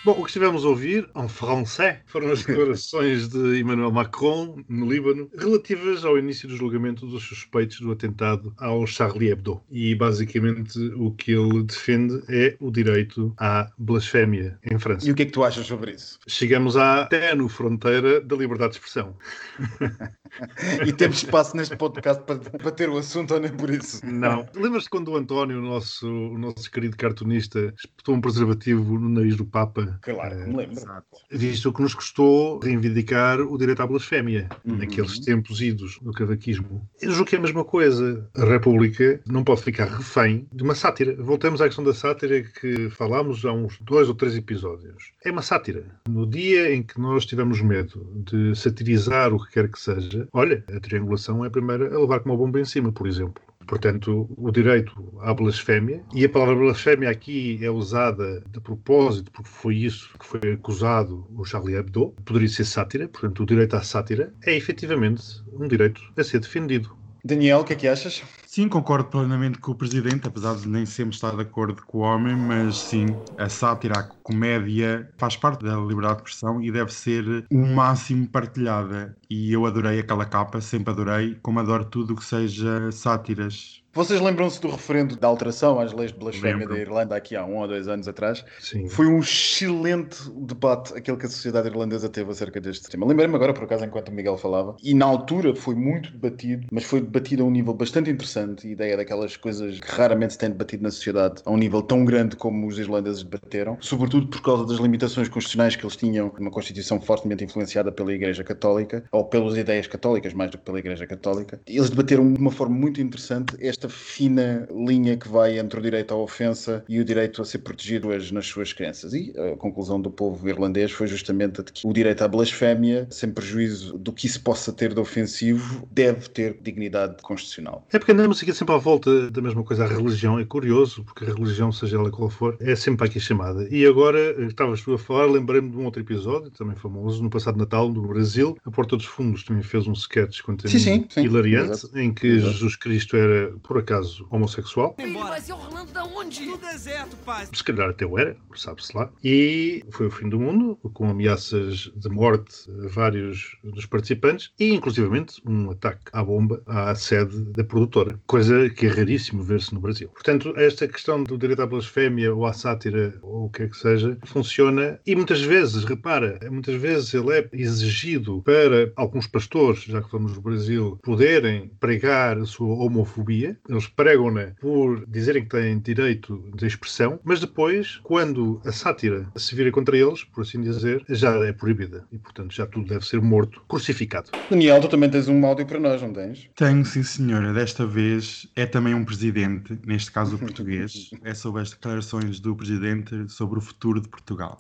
Bom, 0.07 0.13
o 0.13 0.23
que 0.23 0.29
estivemos 0.29 0.63
a 0.63 0.69
ouvir, 0.69 1.09
em 1.13 1.27
francês, 1.27 1.97
foram 2.05 2.31
as 2.31 2.39
declarações 2.45 3.27
de 3.27 3.59
Emmanuel 3.59 3.91
Macron, 3.91 4.63
no 4.69 4.89
Líbano, 4.89 5.29
relativas 5.37 6.05
ao 6.05 6.17
início 6.17 6.47
do 6.47 6.55
julgamento 6.55 7.05
dos 7.05 7.23
suspeitos 7.23 7.81
do 7.81 7.91
atentado 7.91 8.53
ao 8.57 8.87
Charlie 8.87 9.31
Hebdo. 9.31 9.61
E, 9.69 9.93
basicamente, 9.95 10.79
o 10.95 11.11
que 11.11 11.33
ele 11.33 11.61
defende 11.61 12.23
é 12.29 12.55
o 12.57 12.71
direito 12.71 13.33
à 13.37 13.69
blasfémia 13.77 14.57
em 14.63 14.79
França. 14.79 15.05
E 15.05 15.11
o 15.11 15.15
que 15.15 15.23
é 15.23 15.25
que 15.25 15.33
tu 15.33 15.43
achas 15.43 15.67
sobre 15.67 15.91
isso? 15.91 16.17
Chegamos 16.25 16.77
à 16.77 17.05
ténue 17.07 17.49
fronteira 17.49 18.21
da 18.21 18.37
liberdade 18.37 18.71
de 18.71 18.77
expressão. 18.77 19.13
E 20.85 20.91
temos 20.93 21.17
espaço 21.17 21.55
neste 21.55 21.75
podcast 21.75 22.23
para, 22.23 22.37
para 22.39 22.71
ter 22.71 22.89
o 22.89 22.97
assunto 22.97 23.33
ou 23.33 23.39
nem 23.39 23.51
por 23.51 23.69
isso? 23.69 24.05
Não. 24.05 24.45
Lembras-te 24.55 24.89
quando 24.89 25.09
o 25.11 25.15
António, 25.17 25.59
o 25.59 25.61
nosso, 25.61 26.07
o 26.07 26.37
nosso 26.37 26.69
querido 26.71 26.95
cartunista, 26.97 27.73
espetou 27.77 28.15
um 28.15 28.21
preservativo 28.21 28.97
no 28.99 29.09
nariz 29.09 29.35
do 29.35 29.45
Papa? 29.45 29.99
Claro, 30.01 30.35
que 30.43 30.49
me 30.49 30.57
lembro. 30.57 30.77
Exato. 30.77 31.05
Visto 31.31 31.73
que 31.73 31.81
nos 31.81 31.93
custou 31.93 32.59
reivindicar 32.59 33.39
o 33.41 33.57
direito 33.57 33.81
à 33.81 33.87
blasfémia, 33.87 34.47
Uhum. 34.65 34.77
naqueles 34.77 35.19
tempos 35.19 35.61
idos 35.61 35.99
do 36.01 36.11
cavaquismo. 36.11 36.87
Eu 37.01 37.11
julgo 37.11 37.25
que 37.29 37.35
é 37.35 37.39
a 37.39 37.41
mesma 37.41 37.63
coisa. 37.63 38.29
A 38.35 38.45
República 38.45 39.19
não 39.25 39.43
pode 39.43 39.61
ficar 39.63 39.85
refém 39.87 40.47
de 40.53 40.63
uma 40.63 40.75
sátira. 40.75 41.15
Voltamos 41.21 41.61
à 41.61 41.65
questão 41.65 41.83
da 41.83 41.93
sátira 41.93 42.41
que 42.41 42.89
falámos 42.89 43.43
há 43.45 43.51
uns 43.51 43.77
dois 43.81 44.07
ou 44.09 44.15
três 44.15 44.35
episódios. 44.35 45.11
É 45.25 45.31
uma 45.31 45.41
sátira. 45.41 45.85
No 46.07 46.25
dia 46.25 46.73
em 46.73 46.81
que 46.83 46.99
nós 46.99 47.25
tivemos 47.25 47.61
medo 47.61 48.07
de 48.25 48.55
satirizar 48.55 49.33
o 49.33 49.43
que 49.43 49.51
quer 49.53 49.69
que 49.69 49.79
seja, 49.79 50.16
olha, 50.33 50.63
a 50.75 50.79
triangulação 50.79 51.43
é 51.43 51.47
a 51.47 51.51
primeira 51.51 51.93
a 51.93 51.99
levar 51.99 52.19
com 52.19 52.29
uma 52.29 52.37
bomba 52.37 52.59
em 52.59 52.65
cima, 52.65 52.91
por 52.91 53.07
exemplo. 53.07 53.41
Portanto, 53.67 54.29
o 54.37 54.49
direito 54.49 54.93
à 55.19 55.33
blasfémia, 55.33 56.01
e 56.13 56.23
a 56.23 56.29
palavra 56.29 56.55
blasfémia 56.55 57.09
aqui 57.09 57.59
é 57.61 57.69
usada 57.69 58.41
de 58.49 58.61
propósito, 58.61 59.29
porque 59.31 59.49
foi 59.49 59.75
isso 59.75 60.09
que 60.17 60.25
foi 60.25 60.53
acusado 60.53 61.27
o 61.35 61.43
Charlie 61.43 61.75
Hebdo, 61.75 62.15
poderia 62.23 62.47
ser 62.47 62.63
sátira, 62.63 63.09
portanto, 63.09 63.43
o 63.43 63.45
direito 63.45 63.75
à 63.75 63.81
sátira 63.81 64.33
é 64.45 64.55
efetivamente 64.55 65.21
um 65.51 65.67
direito 65.67 66.01
a 66.15 66.23
ser 66.23 66.39
defendido. 66.39 66.95
Daniel, 67.25 67.59
o 67.59 67.65
que 67.65 67.73
é 67.73 67.75
que 67.75 67.87
achas? 67.89 68.23
Sim, 68.57 68.67
concordo 68.67 69.07
plenamente 69.11 69.59
com 69.59 69.71
o 69.71 69.75
Presidente, 69.75 70.27
apesar 70.27 70.55
de 70.55 70.67
nem 70.67 70.83
sempre 70.83 71.13
estar 71.13 71.35
de 71.35 71.43
acordo 71.43 71.85
com 71.85 71.99
o 71.99 72.01
homem, 72.01 72.35
mas 72.35 72.79
sim, 72.79 73.23
a 73.37 73.47
sátira, 73.49 73.99
a 73.99 74.03
comédia 74.23 75.13
faz 75.15 75.37
parte 75.37 75.63
da 75.63 75.75
liberdade 75.77 76.23
de 76.23 76.29
expressão 76.29 76.59
e 76.59 76.71
deve 76.71 76.91
ser 76.91 77.45
o 77.51 77.67
máximo 77.67 78.27
partilhada. 78.27 79.15
E 79.29 79.53
eu 79.53 79.63
adorei 79.67 79.99
aquela 79.99 80.25
capa, 80.25 80.59
sempre 80.59 80.91
adorei, 80.91 81.35
como 81.35 81.59
adoro 81.59 81.85
tudo 81.87 82.13
o 82.13 82.15
que 82.15 82.25
seja 82.25 82.91
sátiras. 82.91 83.83
Vocês 83.97 84.21
lembram-se 84.21 84.61
do 84.61 84.69
referendo 84.69 85.15
da 85.15 85.27
alteração 85.27 85.79
às 85.79 85.91
leis 85.91 86.13
de 86.13 86.19
blasfémia 86.19 86.57
Lembro. 86.57 86.75
da 86.75 86.79
Irlanda 86.79 87.15
aqui 87.15 87.35
há 87.35 87.43
um 87.43 87.57
ou 87.57 87.67
dois 87.67 87.87
anos 87.87 88.07
atrás? 88.07 88.45
Sim. 88.59 88.87
Foi 88.87 89.07
um 89.07 89.17
excelente 89.17 90.19
debate 90.35 90.95
aquele 90.95 91.17
que 91.17 91.25
a 91.25 91.29
sociedade 91.29 91.67
irlandesa 91.67 92.07
teve 92.07 92.29
acerca 92.29 92.61
deste 92.61 92.87
tema. 92.91 93.07
Lembrei-me 93.07 93.33
agora, 93.33 93.55
por 93.55 93.63
acaso, 93.63 93.83
enquanto 93.83 94.09
o 94.09 94.11
Miguel 94.11 94.37
falava, 94.37 94.75
e 94.83 94.93
na 94.93 95.07
altura 95.07 95.55
foi 95.55 95.73
muito 95.73 96.11
debatido, 96.11 96.67
mas 96.71 96.83
foi 96.83 97.01
debatido 97.01 97.41
a 97.41 97.47
um 97.47 97.49
nível 97.49 97.73
bastante 97.73 98.11
interessante. 98.11 98.67
A 98.67 98.69
ideia 98.69 98.97
daquelas 98.97 99.35
coisas 99.35 99.79
que 99.79 99.91
raramente 99.91 100.33
se 100.33 100.37
tem 100.37 100.51
debatido 100.51 100.83
na 100.83 100.91
sociedade 100.91 101.41
a 101.43 101.49
um 101.49 101.57
nível 101.57 101.81
tão 101.81 102.05
grande 102.05 102.35
como 102.35 102.67
os 102.67 102.77
irlandeses 102.77 103.23
debateram, 103.23 103.79
sobretudo 103.81 104.27
por 104.27 104.43
causa 104.43 104.63
das 104.63 104.77
limitações 104.77 105.27
constitucionais 105.27 105.75
que 105.75 105.83
eles 105.83 105.95
tinham, 105.95 106.31
uma 106.39 106.51
Constituição 106.51 107.01
fortemente 107.01 107.43
influenciada 107.43 107.91
pela 107.91 108.13
Igreja 108.13 108.43
Católica, 108.43 109.03
ou 109.11 109.25
pelas 109.25 109.57
ideias 109.57 109.87
católicas 109.87 110.33
mais 110.33 110.51
do 110.51 110.59
que 110.59 110.65
pela 110.65 110.77
Igreja 110.77 111.07
Católica. 111.07 111.59
Eles 111.65 111.89
debateram 111.89 112.31
de 112.31 112.39
uma 112.39 112.51
forma 112.51 112.75
muito 112.75 113.01
interessante 113.01 113.57
esta 113.59 113.86
fina 113.89 114.67
linha 114.71 115.17
que 115.17 115.27
vai 115.27 115.57
entre 115.59 115.79
o 115.79 115.81
direito 115.81 116.13
à 116.13 116.17
ofensa 116.17 116.83
e 116.87 116.99
o 116.99 117.05
direito 117.05 117.41
a 117.41 117.45
ser 117.45 117.59
protegido 117.59 118.09
hoje 118.09 118.33
nas 118.33 118.45
suas 118.47 118.73
crenças. 118.73 119.13
E 119.13 119.33
a 119.37 119.55
conclusão 119.57 119.99
do 120.01 120.09
povo 120.09 120.47
irlandês 120.47 120.91
foi 120.91 121.07
justamente 121.07 121.61
a 121.61 121.63
de 121.63 121.71
que 121.71 121.87
o 121.87 121.93
direito 121.93 122.23
à 122.23 122.27
blasfémia, 122.27 123.07
sem 123.09 123.29
prejuízo 123.31 123.97
do 123.97 124.11
que 124.11 124.27
isso 124.27 124.41
possa 124.41 124.71
ter 124.71 124.93
de 124.93 124.99
ofensivo, 124.99 125.87
deve 125.91 126.29
ter 126.29 126.57
dignidade 126.61 127.21
constitucional. 127.21 127.85
É 127.91 127.99
porque 127.99 128.11
andamos 128.11 128.41
aqui 128.41 128.53
sempre 128.53 128.75
à 128.75 128.77
volta 128.77 129.29
da 129.31 129.41
mesma 129.41 129.63
coisa. 129.63 129.85
A 129.85 129.87
religião 129.87 130.39
é 130.39 130.45
curioso, 130.45 131.03
porque 131.03 131.25
a 131.25 131.33
religião, 131.33 131.71
seja 131.71 131.97
ela 131.97 132.11
qual 132.11 132.29
for, 132.29 132.57
é 132.59 132.75
sempre 132.75 133.05
aqui 133.07 133.19
chamada. 133.19 133.67
E 133.69 133.85
agora, 133.85 134.19
eh, 134.19 134.45
estavas 134.47 134.81
tu 134.81 134.93
a 134.93 134.97
falar, 134.99 135.25
lembrei-me 135.25 135.69
de 135.69 135.77
um 135.77 135.85
outro 135.85 136.01
episódio, 136.01 136.49
também 136.51 136.75
famoso, 136.75 137.21
no 137.23 137.29
passado 137.29 137.57
Natal, 137.57 137.89
no 137.89 138.07
Brasil. 138.07 138.57
A 138.65 138.71
Porta 138.71 138.95
dos 138.95 139.05
Fundos 139.05 139.43
também 139.43 139.63
fez 139.63 139.87
um 139.87 139.93
sketch 139.93 140.41
quanto 140.41 140.65
a 140.67 140.69
Sim, 140.69 140.79
sim, 140.79 141.05
sim. 141.09 141.23
hilariante, 141.25 141.71
Exato. 141.71 141.97
em 141.97 142.13
que 142.13 142.27
Exato. 142.27 142.53
Jesus 142.53 142.75
Cristo 142.75 143.15
era, 143.17 143.51
por 143.63 143.76
acaso, 143.77 144.27
homossexual. 144.29 144.95
Mas 144.97 145.49
é 145.49 145.53
Orlando 145.53 145.91
da 145.91 146.03
onde? 146.03 146.45
Do 146.45 146.57
deserto, 146.57 147.15
pai. 147.25 147.47
Se 147.51 147.63
calhar 147.63 147.89
até 147.89 148.05
o 148.05 148.17
era, 148.17 148.35
sabe-se 148.55 148.95
lá. 148.95 149.09
E 149.23 149.83
foi 149.91 150.07
o 150.07 150.11
fim 150.11 150.29
do 150.29 150.39
mundo, 150.39 150.77
com 150.93 151.09
ameaças 151.09 151.91
de 151.95 152.09
morte 152.09 152.69
a 152.83 152.87
vários 152.87 153.57
dos 153.63 153.85
participantes 153.85 154.51
e, 154.59 154.73
inclusivamente, 154.73 155.41
um 155.45 155.71
ataque 155.71 156.03
à 156.13 156.23
bomba 156.23 156.61
à 156.65 156.93
sede 156.95 157.37
da 157.51 157.63
produtora. 157.63 158.19
Coisa 158.27 158.69
que 158.69 158.85
é 158.85 158.89
raríssimo 158.89 159.43
ver-se 159.43 159.73
no 159.73 159.79
Brasil. 159.79 160.09
Portanto, 160.09 160.53
esta 160.57 160.87
questão 160.87 161.23
do 161.23 161.37
direito 161.37 161.61
à 161.61 161.67
blasfémia 161.67 162.33
ou 162.33 162.45
à 162.45 162.53
sátira 162.53 163.17
ou 163.21 163.45
o 163.45 163.49
que 163.49 163.63
é 163.63 163.67
que 163.67 163.77
seja, 163.77 164.17
funciona 164.25 164.99
e 165.05 165.15
muitas 165.15 165.41
vezes, 165.41 165.83
repara, 165.83 166.39
muitas 166.49 166.75
vezes 166.75 167.13
ele 167.13 167.31
é 167.31 167.49
exigido 167.53 168.41
para 168.43 168.91
alguns 168.95 169.27
pastores, 169.27 169.83
já 169.83 170.01
que 170.01 170.09
falamos 170.09 170.33
do 170.33 170.41
Brasil, 170.41 170.99
poderem 171.03 171.69
pregar 171.79 172.37
a 172.37 172.45
sua 172.45 172.75
homofobia. 172.75 173.57
Eles 173.69 173.87
pregam-na 173.87 174.53
por 174.61 175.05
dizerem 175.07 175.43
que 175.43 175.49
têm 175.49 175.79
direito 175.79 176.43
de 176.55 176.65
expressão, 176.65 177.19
mas 177.23 177.39
depois, 177.39 177.97
quando 178.03 178.61
a 178.65 178.71
sátira 178.71 179.27
se 179.35 179.53
vira 179.55 179.71
contra 179.71 179.97
eles, 179.97 180.23
por 180.23 180.41
assim 180.41 180.61
dizer, 180.61 181.03
já 181.09 181.35
é 181.45 181.51
proibida 181.51 182.07
e, 182.11 182.17
portanto, 182.17 182.53
já 182.53 182.65
tudo 182.65 182.87
deve 182.87 183.05
ser 183.05 183.21
morto, 183.21 183.61
crucificado. 183.67 184.31
Daniel, 184.49 184.79
tu 184.79 184.87
também 184.87 185.09
tens 185.09 185.27
um 185.27 185.45
áudio 185.45 185.65
para 185.65 185.79
nós, 185.79 186.01
não 186.01 186.13
tens? 186.13 186.49
Tenho, 186.55 186.85
sim, 186.85 187.03
senhora. 187.03 187.53
Desta 187.53 187.85
vez 187.85 188.47
é 188.55 188.65
também 188.65 188.93
um 188.93 189.03
presidente, 189.03 189.77
neste 189.85 190.11
caso 190.11 190.35
o 190.35 190.39
português. 190.39 191.09
É 191.23 191.33
sobre 191.33 191.61
as 191.61 191.71
declarações 191.71 192.39
do 192.39 192.55
presidente 192.55 193.29
sobre 193.29 193.59
o 193.59 193.61
futuro 193.61 193.99
de 193.99 194.07
Portugal. 194.07 194.57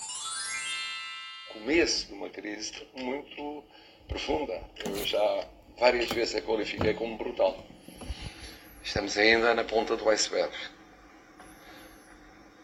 Começo 1.53 2.07
de 2.07 2.13
uma 2.13 2.29
crise 2.29 2.71
muito 2.95 3.63
profunda. 4.07 4.53
Eu 4.85 5.05
já 5.05 5.47
várias 5.79 6.09
vezes 6.09 6.35
a 6.35 6.41
qualifiquei 6.41 6.93
como 6.93 7.17
brutal. 7.17 7.65
Estamos 8.87 9.17
ainda 9.17 9.53
na 9.53 9.65
ponta 9.65 9.97
do 9.97 10.09
iceberg. 10.09 10.49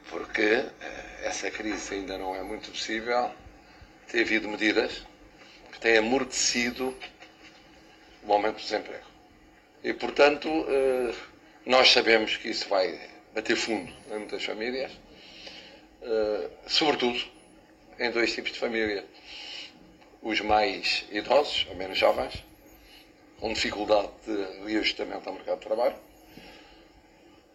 Porque 0.10 0.42
eh, 0.42 1.20
essa 1.22 1.52
crise 1.52 1.96
ainda 1.96 2.18
não 2.18 2.34
é 2.34 2.42
muito 2.42 2.72
possível. 2.72 3.30
Tem 4.10 4.22
havido 4.22 4.48
medidas 4.48 5.06
que 5.70 5.82
têm 5.82 5.98
amortecido 5.98 6.98
o 8.24 8.32
aumento 8.32 8.56
do 8.56 8.62
desemprego. 8.62 9.04
E, 9.84 9.94
portanto, 9.94 10.48
eh, 10.48 11.14
nós 11.66 11.92
sabemos 11.92 12.38
que 12.38 12.52
isso 12.52 12.70
vai 12.70 12.98
bater 13.36 13.58
fundo 13.58 13.92
em 14.10 14.20
muitas 14.20 14.46
famílias, 14.46 14.94
eh, 16.04 16.50
sobretudo 16.68 17.22
em 18.00 18.10
dois 18.12 18.34
tipos 18.34 18.54
de 18.54 18.60
família. 18.60 19.06
Os 20.22 20.40
mais 20.40 21.06
idosos, 21.12 21.68
ou 21.70 21.76
menos 21.76 21.98
jovens, 21.98 22.42
com 23.42 23.52
dificuldade 23.52 24.10
de 24.26 24.66
reajustamento 24.66 25.28
ao 25.28 25.36
mercado 25.36 25.60
de 25.60 25.66
trabalho, 25.66 26.13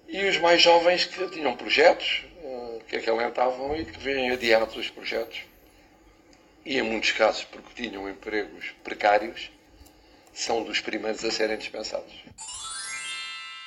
e 0.09 0.25
os 0.25 0.39
mais 0.39 0.63
jovens 0.63 1.05
que 1.05 1.29
tinham 1.29 1.55
projetos, 1.55 2.25
eh, 2.43 2.79
que 2.89 2.97
acalentavam 2.97 3.77
e 3.77 3.85
que 3.85 3.99
vêm 3.99 4.31
adiados 4.31 4.75
os 4.75 4.89
projetos, 4.89 5.43
e 6.65 6.79
em 6.79 6.83
muitos 6.83 7.13
casos 7.13 7.45
porque 7.45 7.83
tinham 7.83 8.09
empregos 8.09 8.75
precários, 8.83 9.51
são 10.33 10.65
dos 10.65 10.81
primeiros 10.81 11.23
a 11.25 11.31
serem 11.31 11.59
dispensados. 11.59 12.13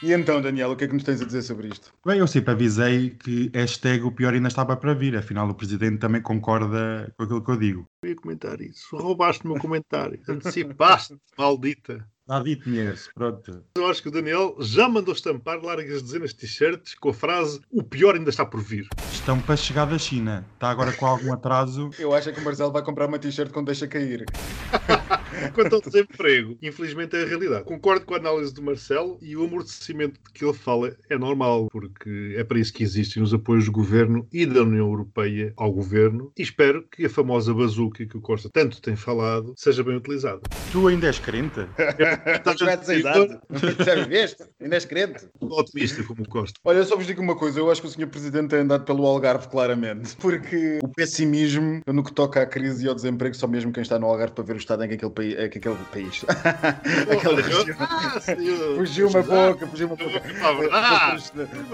E 0.01 0.13
então, 0.13 0.41
Daniel, 0.41 0.71
o 0.71 0.75
que 0.75 0.86
é 0.86 0.88
que 0.88 0.95
nos 0.95 1.03
tens 1.03 1.21
a 1.21 1.25
dizer 1.25 1.43
sobre 1.43 1.67
isto? 1.67 1.93
Bem, 2.03 2.17
eu 2.17 2.27
sempre 2.27 2.51
avisei 2.51 3.12
que 3.12 3.51
hashtag 3.53 4.03
o 4.03 4.12
pior 4.12 4.33
ainda 4.33 4.48
estava 4.48 4.75
para 4.75 4.95
vir, 4.95 5.15
afinal 5.15 5.48
o 5.48 5.53
presidente 5.53 6.00
também 6.00 6.24
concorda 6.24 7.13
com 7.15 7.24
aquilo 7.24 7.43
que 7.43 7.51
eu 7.51 7.57
digo. 7.57 7.88
Eu 8.01 8.10
ia 8.10 8.15
comentar 8.15 8.60
isso. 8.62 8.98
Roubaste 8.98 9.45
o 9.45 9.50
meu 9.50 9.60
comentário. 9.60 10.19
Antecipaste, 10.27 11.15
maldita. 11.38 12.03
Dito 12.39 12.69
esse, 12.69 13.13
pronto. 13.13 13.63
Eu 13.75 13.88
acho 13.88 14.01
que 14.01 14.07
o 14.07 14.11
Daniel 14.11 14.55
já 14.59 14.88
mandou 14.88 15.13
estampar 15.13 15.59
largas 15.61 16.01
dezenas 16.01 16.29
de 16.31 16.38
t-shirts 16.38 16.95
com 16.95 17.09
a 17.09 17.13
frase 17.13 17.59
o 17.71 17.83
pior 17.83 18.15
ainda 18.15 18.29
está 18.29 18.45
por 18.45 18.61
vir. 18.61 18.88
Estão 19.11 19.39
para 19.41 19.57
chegar 19.57 19.85
da 19.85 19.97
China. 19.97 20.45
Está 20.53 20.69
agora 20.69 20.93
com 20.93 21.05
algum 21.05 21.33
atraso. 21.33 21.89
Eu 22.00 22.13
acho 22.13 22.31
que 22.31 22.39
o 22.39 22.43
Marcelo 22.43 22.71
vai 22.71 22.83
comprar 22.83 23.07
uma 23.07 23.19
t-shirt 23.19 23.51
quando 23.51 23.67
deixa 23.67 23.88
cair. 23.88 24.25
Quanto 25.53 25.75
ao 25.75 25.81
desemprego, 25.81 26.57
infelizmente 26.62 27.15
é 27.15 27.24
a 27.24 27.25
realidade. 27.25 27.65
Concordo 27.65 28.05
com 28.05 28.13
a 28.13 28.17
análise 28.17 28.53
do 28.53 28.62
Marcelo 28.62 29.17
e 29.21 29.36
o 29.36 29.45
amortecimento 29.45 30.19
de 30.25 30.31
que 30.33 30.45
ele 30.45 30.53
fala 30.53 30.95
é 31.10 31.17
normal, 31.17 31.67
porque 31.71 32.36
é 32.38 32.43
para 32.43 32.60
isso 32.60 32.74
que 32.74 32.83
existem 32.83 33.21
os 33.21 33.33
apoios 33.33 33.65
do 33.65 33.71
governo 33.71 34.27
e 34.31 34.45
da 34.45 34.62
União 34.62 34.88
Europeia 34.88 35.53
ao 35.57 35.71
governo. 35.71 36.31
E 36.38 36.41
espero 36.41 36.86
que 36.89 37.05
a 37.05 37.10
famosa 37.10 37.53
bazuca 37.53 38.05
que 38.05 38.17
o 38.17 38.21
Costa 38.21 38.50
tanto 38.51 38.81
tem 38.81 38.95
falado 38.95 39.53
seja 39.57 39.83
bem 39.83 39.95
utilizada. 39.95 40.41
Tu 40.71 40.88
ainda 40.88 41.07
és 41.07 41.19
crente? 41.19 41.62
Estás 42.25 42.60
já 42.60 42.74
idade? 42.95 43.39
Já 43.86 43.95
viveste? 43.95 44.43
Ainda 44.62 44.75
és 44.75 44.86
crente? 44.86 45.27
Otimista 45.39 46.03
como 46.03 46.24
o 46.24 46.27
Costa. 46.27 46.60
Olha, 46.63 46.77
eu 46.77 46.86
só 46.86 46.95
vos 46.95 47.07
digo 47.07 47.21
uma 47.21 47.36
coisa. 47.36 47.60
Eu 47.60 47.71
acho 47.71 47.81
que 47.81 47.88
o 47.88 47.91
Sr. 47.91 48.07
Presidente 48.07 48.50
tem 48.50 48.60
andado 48.60 48.86
pelo 48.86 49.05
Algarve, 49.05 49.48
claramente. 49.48 50.15
Porque 50.17 50.79
o 50.83 50.88
pessimismo 50.88 51.81
no 51.88 52.03
que 52.03 52.13
toca 52.13 52.41
à 52.41 52.45
crise 52.45 52.86
e 52.86 52.89
ao 52.89 52.95
desemprego, 52.95 53.36
só 53.36 53.48
mesmo 53.48 53.71
quem 53.71 53.81
está 53.81 54.00
no 54.00 54.07
Algarve 54.07 54.33
para 54.33 54.43
ver 54.43 54.53
o 54.53 54.57
estado 54.57 54.83
em 54.83 54.88
que 54.88 54.95
aquele 54.95 55.12
país. 55.12 55.30
Que 55.35 55.57
aquele 55.57 55.75
país. 55.91 56.25
Aquela 57.11 57.41
região. 57.41 58.75
Fugiu 58.75 59.07
uma 59.09 59.23
boca, 59.23 59.67
fugiu 59.67 59.88
uma 59.88 59.95
boca. 59.95 60.21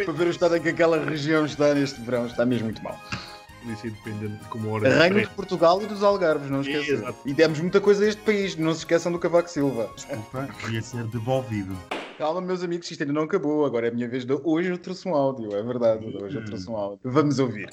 Para 0.06 0.14
ver 0.14 0.28
o 0.28 0.30
estado 0.30 0.58
em 0.58 0.62
que 0.62 0.70
aquela 0.70 1.04
região 1.04 1.46
está 1.46 1.74
neste 1.74 2.00
verão. 2.02 2.26
Está 2.26 2.46
mesmo 2.46 2.66
muito 2.66 2.84
mal. 2.84 3.00
Isso 3.66 3.88
independente 3.88 4.42
de 4.42 4.46
como 4.50 4.72
hora. 4.72 4.90
Reino 4.98 5.22
de 5.22 5.30
Portugal 5.30 5.82
e 5.82 5.86
dos 5.86 6.02
Algarves, 6.02 6.50
não 6.50 6.62
esqueçam. 6.62 7.14
E 7.26 7.34
demos 7.34 7.60
muita 7.60 7.82
coisa 7.82 8.06
a 8.06 8.08
este 8.08 8.22
país, 8.22 8.56
não 8.56 8.72
se 8.74 8.80
esqueçam 8.80 9.12
do 9.12 9.20
Cavaco 9.20 9.50
Silva. 9.50 9.90
Desculpa, 9.96 10.48
ia 10.72 10.82
ser 10.82 11.04
devolvido. 11.06 11.76
Calma, 12.18 12.42
meus 12.42 12.64
amigos, 12.64 12.90
isto 12.90 13.02
ainda 13.04 13.14
não 13.14 13.24
acabou. 13.24 13.66
Agora 13.66 13.88
é 13.88 13.90
a 13.90 13.94
minha 13.94 14.08
vez 14.08 14.26
de 14.26 14.34
hoje 14.44 14.70
eu 14.70 14.78
trouxe 14.78 15.08
um 15.08 15.14
áudio, 15.14 15.56
é 15.56 15.62
verdade. 15.62 16.06
Hoje 16.18 16.38
eu 16.38 16.46
trouxe 16.46 16.70
um 16.70 16.76
áudio. 16.76 17.00
Vamos 17.04 17.40
ouvir. 17.40 17.70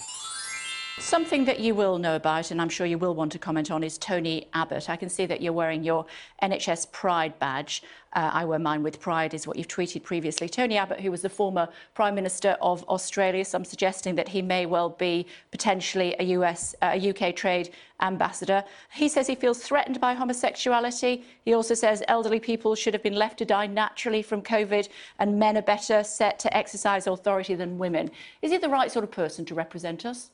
Something 1.01 1.45
that 1.47 1.59
you 1.59 1.75
will 1.75 1.99
know 1.99 2.15
about, 2.15 2.53
and 2.53 2.63
I'm 2.63 2.69
sure 2.69 2.87
you 2.87 2.99
will 2.99 3.17
want 3.17 3.33
to 3.33 3.39
comment 3.39 3.73
on, 3.73 3.83
is 3.83 3.99
Tony 3.99 4.47
Abbott. 4.55 4.89
I 4.89 4.95
can 4.95 5.09
see 5.09 5.27
that 5.27 5.43
you're 5.43 5.53
wearing 5.53 5.83
your 5.83 6.07
NHS 6.41 6.93
Pride 6.93 7.37
badge. 7.41 7.83
Uh, 8.13 8.31
I 8.33 8.45
wear 8.45 8.61
mine 8.61 8.85
with 8.85 9.01
pride, 9.01 9.35
is 9.35 9.45
what 9.45 9.57
you've 9.57 9.67
tweeted 9.67 10.05
previously. 10.05 10.49
Tony 10.49 10.77
Abbott, 10.77 11.01
who 11.01 11.11
was 11.11 11.21
the 11.23 11.29
former 11.29 11.69
Prime 11.95 12.15
Minister 12.15 12.57
of 12.63 12.85
Australia, 12.85 13.45
some 13.45 13.65
suggesting 13.65 14.15
that 14.15 14.29
he 14.29 14.41
may 14.41 14.67
well 14.67 14.89
be 14.89 15.27
potentially 15.51 16.15
a 16.21 16.25
US, 16.37 16.77
uh, 16.81 16.93
a 16.95 17.11
UK 17.11 17.35
trade 17.35 17.71
ambassador. 18.01 18.63
He 18.93 19.09
says 19.09 19.27
he 19.27 19.35
feels 19.35 19.59
threatened 19.65 20.01
by 20.01 20.15
homosexuality. 20.15 21.25
He 21.45 21.55
also 21.55 21.75
says 21.75 22.05
elderly 22.07 22.39
people 22.39 22.77
should 22.77 22.95
have 22.95 23.03
been 23.03 23.17
left 23.17 23.39
to 23.39 23.45
die 23.45 23.67
naturally 23.67 24.23
from 24.23 24.43
COVID, 24.43 24.89
and 25.19 25.41
men 25.41 25.57
are 25.57 25.63
better 25.63 26.05
set 26.05 26.39
to 26.39 26.57
exercise 26.57 27.09
authority 27.09 27.57
than 27.57 27.79
women. 27.79 28.13
Is 28.43 28.53
he 28.53 28.59
the 28.59 28.69
right 28.69 28.93
sort 28.93 29.05
of 29.05 29.11
person 29.11 29.45
to 29.47 29.57
represent 29.57 30.07
us? 30.07 30.31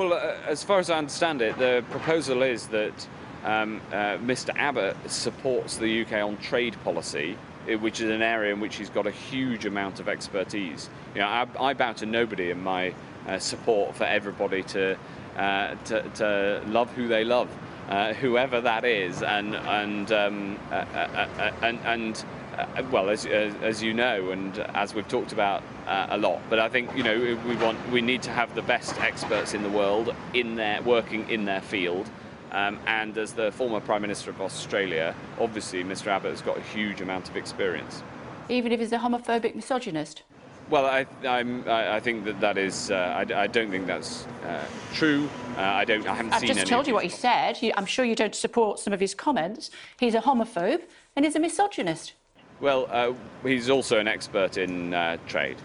Well, 0.00 0.14
uh, 0.14 0.34
as 0.46 0.64
far 0.64 0.78
as 0.78 0.88
I 0.88 0.96
understand 0.96 1.42
it, 1.42 1.58
the 1.58 1.84
proposal 1.90 2.40
is 2.40 2.68
that 2.68 3.06
um, 3.44 3.82
uh, 3.92 4.16
Mr. 4.16 4.48
Abbott 4.56 4.96
supports 5.10 5.76
the 5.76 6.00
UK 6.00 6.24
on 6.26 6.38
trade 6.38 6.74
policy, 6.82 7.36
which 7.66 8.00
is 8.00 8.08
an 8.08 8.22
area 8.22 8.54
in 8.54 8.60
which 8.60 8.76
he's 8.76 8.88
got 8.88 9.06
a 9.06 9.10
huge 9.10 9.66
amount 9.66 10.00
of 10.00 10.08
expertise. 10.08 10.88
You 11.14 11.20
know, 11.20 11.26
I, 11.26 11.46
I 11.60 11.74
bow 11.74 11.92
to 11.92 12.06
nobody 12.06 12.50
in 12.50 12.62
my 12.62 12.94
uh, 13.28 13.38
support 13.38 13.94
for 13.94 14.04
everybody 14.04 14.62
to, 14.62 14.96
uh, 15.36 15.74
to, 15.84 16.02
to 16.14 16.62
love 16.68 16.90
who 16.92 17.06
they 17.06 17.22
love, 17.22 17.50
uh, 17.90 18.14
whoever 18.14 18.62
that 18.62 18.86
is, 18.86 19.22
and 19.22 19.54
and 19.54 20.10
um, 20.12 20.58
uh, 20.70 20.76
uh, 20.76 21.52
and 21.60 21.78
and. 21.84 22.24
Uh, 22.60 22.82
well, 22.90 23.10
as, 23.10 23.26
as, 23.26 23.54
as, 23.62 23.82
you 23.82 23.94
know, 23.94 24.30
and 24.30 24.58
as 24.74 24.94
we've 24.94 25.08
talked 25.08 25.32
about 25.32 25.62
uh, 25.86 26.08
a 26.10 26.18
lot, 26.18 26.40
but 26.50 26.58
I 26.58 26.68
think 26.68 26.94
you 26.96 27.02
know 27.02 27.18
we 27.46 27.56
want 27.56 27.78
we 27.90 28.00
need 28.00 28.22
to 28.22 28.30
have 28.30 28.54
the 28.54 28.62
best 28.62 28.98
experts 29.00 29.54
in 29.54 29.62
the 29.62 29.70
world 29.70 30.14
in 30.34 30.56
their 30.56 30.82
working 30.82 31.28
in 31.30 31.44
their 31.44 31.60
field, 31.60 32.08
um, 32.52 32.78
and 32.86 33.16
as 33.16 33.32
the 33.32 33.52
former 33.52 33.80
Prime 33.80 34.02
Minister 34.02 34.30
of 34.30 34.40
Australia, 34.40 35.14
obviously 35.38 35.82
Mr 35.84 36.08
Abbott 36.08 36.32
has 36.32 36.42
got 36.42 36.58
a 36.58 36.62
huge 36.62 37.00
amount 37.00 37.28
of 37.28 37.36
experience. 37.36 38.02
Even 38.48 38.72
if 38.72 38.80
he's 38.80 38.92
a 38.92 38.98
homophobic 38.98 39.54
misogynist. 39.54 40.22
Well, 40.68 40.86
I, 40.86 41.04
I'm, 41.26 41.68
I, 41.68 41.96
I 41.96 42.00
think 42.00 42.24
that 42.26 42.40
that 42.40 42.56
is. 42.56 42.92
Uh, 42.92 42.94
I, 42.94 43.42
I, 43.42 43.46
don't 43.48 43.70
think 43.72 43.88
that's 43.88 44.24
uh, 44.46 44.64
true. 44.92 45.28
Uh, 45.56 45.62
I 45.62 45.84
don't. 45.84 46.06
I 46.06 46.14
haven't 46.14 46.32
I've 46.32 46.40
seen. 46.40 46.48
just 46.48 46.60
any 46.60 46.70
told 46.70 46.86
you 46.86 46.94
what 46.94 47.02
he 47.02 47.08
said. 47.08 47.58
I'm 47.76 47.86
sure 47.86 48.04
you 48.04 48.14
don't 48.14 48.36
support 48.36 48.78
some 48.78 48.92
of 48.92 49.00
his 49.00 49.12
comments. 49.12 49.70
He's 49.98 50.14
a 50.14 50.20
homophobe 50.20 50.82
and 51.16 51.24
he's 51.24 51.34
a 51.34 51.40
misogynist. 51.40 52.12
Well, 52.60 52.86
uh, 52.90 53.14
he's 53.42 53.70
also 53.70 53.98
an 53.98 54.08
expert 54.08 54.58
in 54.58 54.94
uh, 54.94 55.16
trade. 55.26 55.56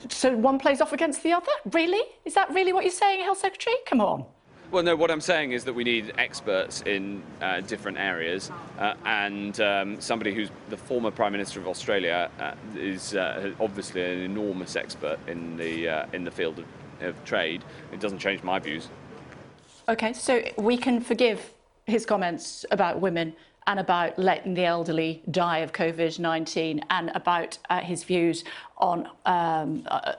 So 0.10 0.36
one 0.36 0.60
plays 0.60 0.82
off 0.82 0.92
against 0.92 1.24
the 1.24 1.32
other? 1.32 1.52
Really? 1.72 2.02
Is 2.26 2.34
that 2.34 2.54
really 2.54 2.74
what 2.74 2.84
you're 2.84 2.92
saying, 2.92 3.22
Health 3.22 3.38
Secretary? 3.38 3.78
Come 3.86 4.02
on. 4.02 4.26
Well, 4.70 4.84
no, 4.84 4.98
what 4.98 5.12
I'm 5.12 5.22
saying 5.22 5.54
is 5.54 5.64
that 5.64 5.74
we 5.74 5.86
need 5.86 6.14
experts 6.18 6.82
in 6.82 7.24
uh, 7.42 7.62
different 7.62 8.00
areas, 8.00 8.52
uh, 8.80 8.96
and 9.06 9.60
um, 9.62 10.02
somebody 10.02 10.34
who's 10.34 10.50
the 10.70 10.76
former 10.76 11.10
Prime 11.10 11.32
Minister 11.32 11.62
of 11.62 11.68
Australia 11.68 12.30
uh, 12.40 12.54
is 12.76 13.16
uh, 13.16 13.54
obviously 13.62 14.02
an 14.02 14.20
enormous 14.20 14.76
expert 14.76 15.20
in 15.28 15.56
the, 15.56 15.88
uh, 15.88 16.06
in 16.12 16.24
the 16.24 16.32
field 16.32 16.60
of, 16.60 16.66
of 17.02 17.24
trade. 17.24 17.64
It 17.94 18.00
doesn't 18.00 18.20
change 18.20 18.44
my 18.44 18.60
views. 18.60 18.90
Okay, 19.88 20.12
so 20.12 20.42
we 20.58 20.76
can 20.76 21.00
forgive 21.00 21.54
his 21.86 22.06
comments 22.06 22.66
about 22.72 23.00
women 23.00 23.34
and 23.68 23.80
about 23.80 24.18
letting 24.18 24.54
the 24.54 24.66
elderly 24.66 25.22
die 25.32 25.60
of 25.60 25.72
COVID 25.72 26.20
19 26.20 26.84
and 26.90 27.12
about 27.16 27.58
uh, 27.70 27.80
his 27.80 28.04
views 28.04 28.44
on 28.78 29.08
um, 29.26 29.84
uh, 29.88 30.14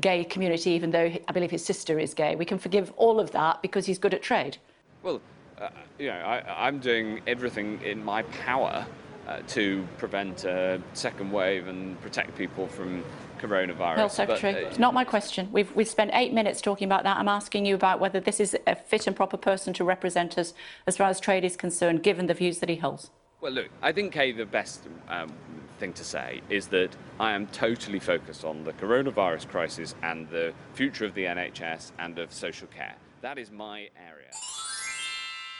gay 0.00 0.24
community, 0.24 0.70
even 0.70 0.90
though 0.90 1.12
I 1.28 1.32
believe 1.32 1.50
his 1.50 1.64
sister 1.64 1.98
is 1.98 2.14
gay. 2.14 2.36
We 2.36 2.44
can 2.44 2.58
forgive 2.58 2.92
all 2.96 3.20
of 3.20 3.30
that 3.32 3.62
because 3.62 3.86
he's 3.86 3.98
good 3.98 4.14
at 4.14 4.22
trade. 4.22 4.58
Well, 5.02 5.20
uh, 5.60 5.68
you 5.98 6.08
know, 6.08 6.18
I, 6.18 6.66
I'm 6.66 6.78
doing 6.78 7.20
everything 7.26 7.80
in 7.82 8.04
my 8.04 8.22
power 8.22 8.86
uh, 9.28 9.40
to 9.48 9.86
prevent 9.98 10.44
a 10.44 10.80
second 10.94 11.30
wave 11.30 11.68
and 11.68 12.00
protect 12.00 12.36
people 12.36 12.66
from 12.66 13.04
coronavirus. 13.42 13.96
Health 13.96 14.12
Secretary, 14.12 14.52
But, 14.54 14.64
uh, 14.64 14.66
it's 14.68 14.78
not 14.78 14.94
my 14.94 15.04
question. 15.04 15.48
We've, 15.52 15.74
we've 15.74 15.88
spent 15.88 16.10
eight 16.14 16.32
minutes 16.32 16.60
talking 16.60 16.86
about 16.86 17.02
that. 17.04 17.16
I'm 17.16 17.28
asking 17.28 17.66
you 17.66 17.74
about 17.74 18.00
whether 18.00 18.20
this 18.20 18.40
is 18.40 18.56
a 18.66 18.74
fit 18.76 19.06
and 19.06 19.16
proper 19.16 19.36
person 19.36 19.72
to 19.74 19.84
represent 19.84 20.38
us 20.38 20.54
as 20.86 20.96
far 20.96 21.08
as 21.08 21.20
trade 21.20 21.44
is 21.44 21.56
concerned, 21.56 22.02
given 22.02 22.26
the 22.26 22.34
views 22.34 22.60
that 22.60 22.68
he 22.68 22.76
holds. 22.76 23.10
Well, 23.40 23.52
look, 23.52 23.68
I 23.82 23.92
think, 23.92 24.12
Kay, 24.12 24.32
the 24.32 24.46
best 24.46 24.86
um, 25.08 25.32
thing 25.80 25.92
to 25.94 26.04
say 26.04 26.40
is 26.48 26.68
that 26.68 26.90
I 27.18 27.32
am 27.32 27.48
totally 27.48 27.98
focused 27.98 28.44
on 28.44 28.62
the 28.62 28.72
coronavirus 28.74 29.48
crisis 29.48 29.96
and 30.02 30.28
the 30.30 30.54
future 30.74 31.04
of 31.04 31.14
the 31.14 31.24
NHS 31.24 31.90
and 31.98 32.18
of 32.20 32.32
social 32.32 32.68
care. 32.68 32.94
That 33.20 33.38
is 33.38 33.50
my 33.50 33.88
area. 33.96 34.30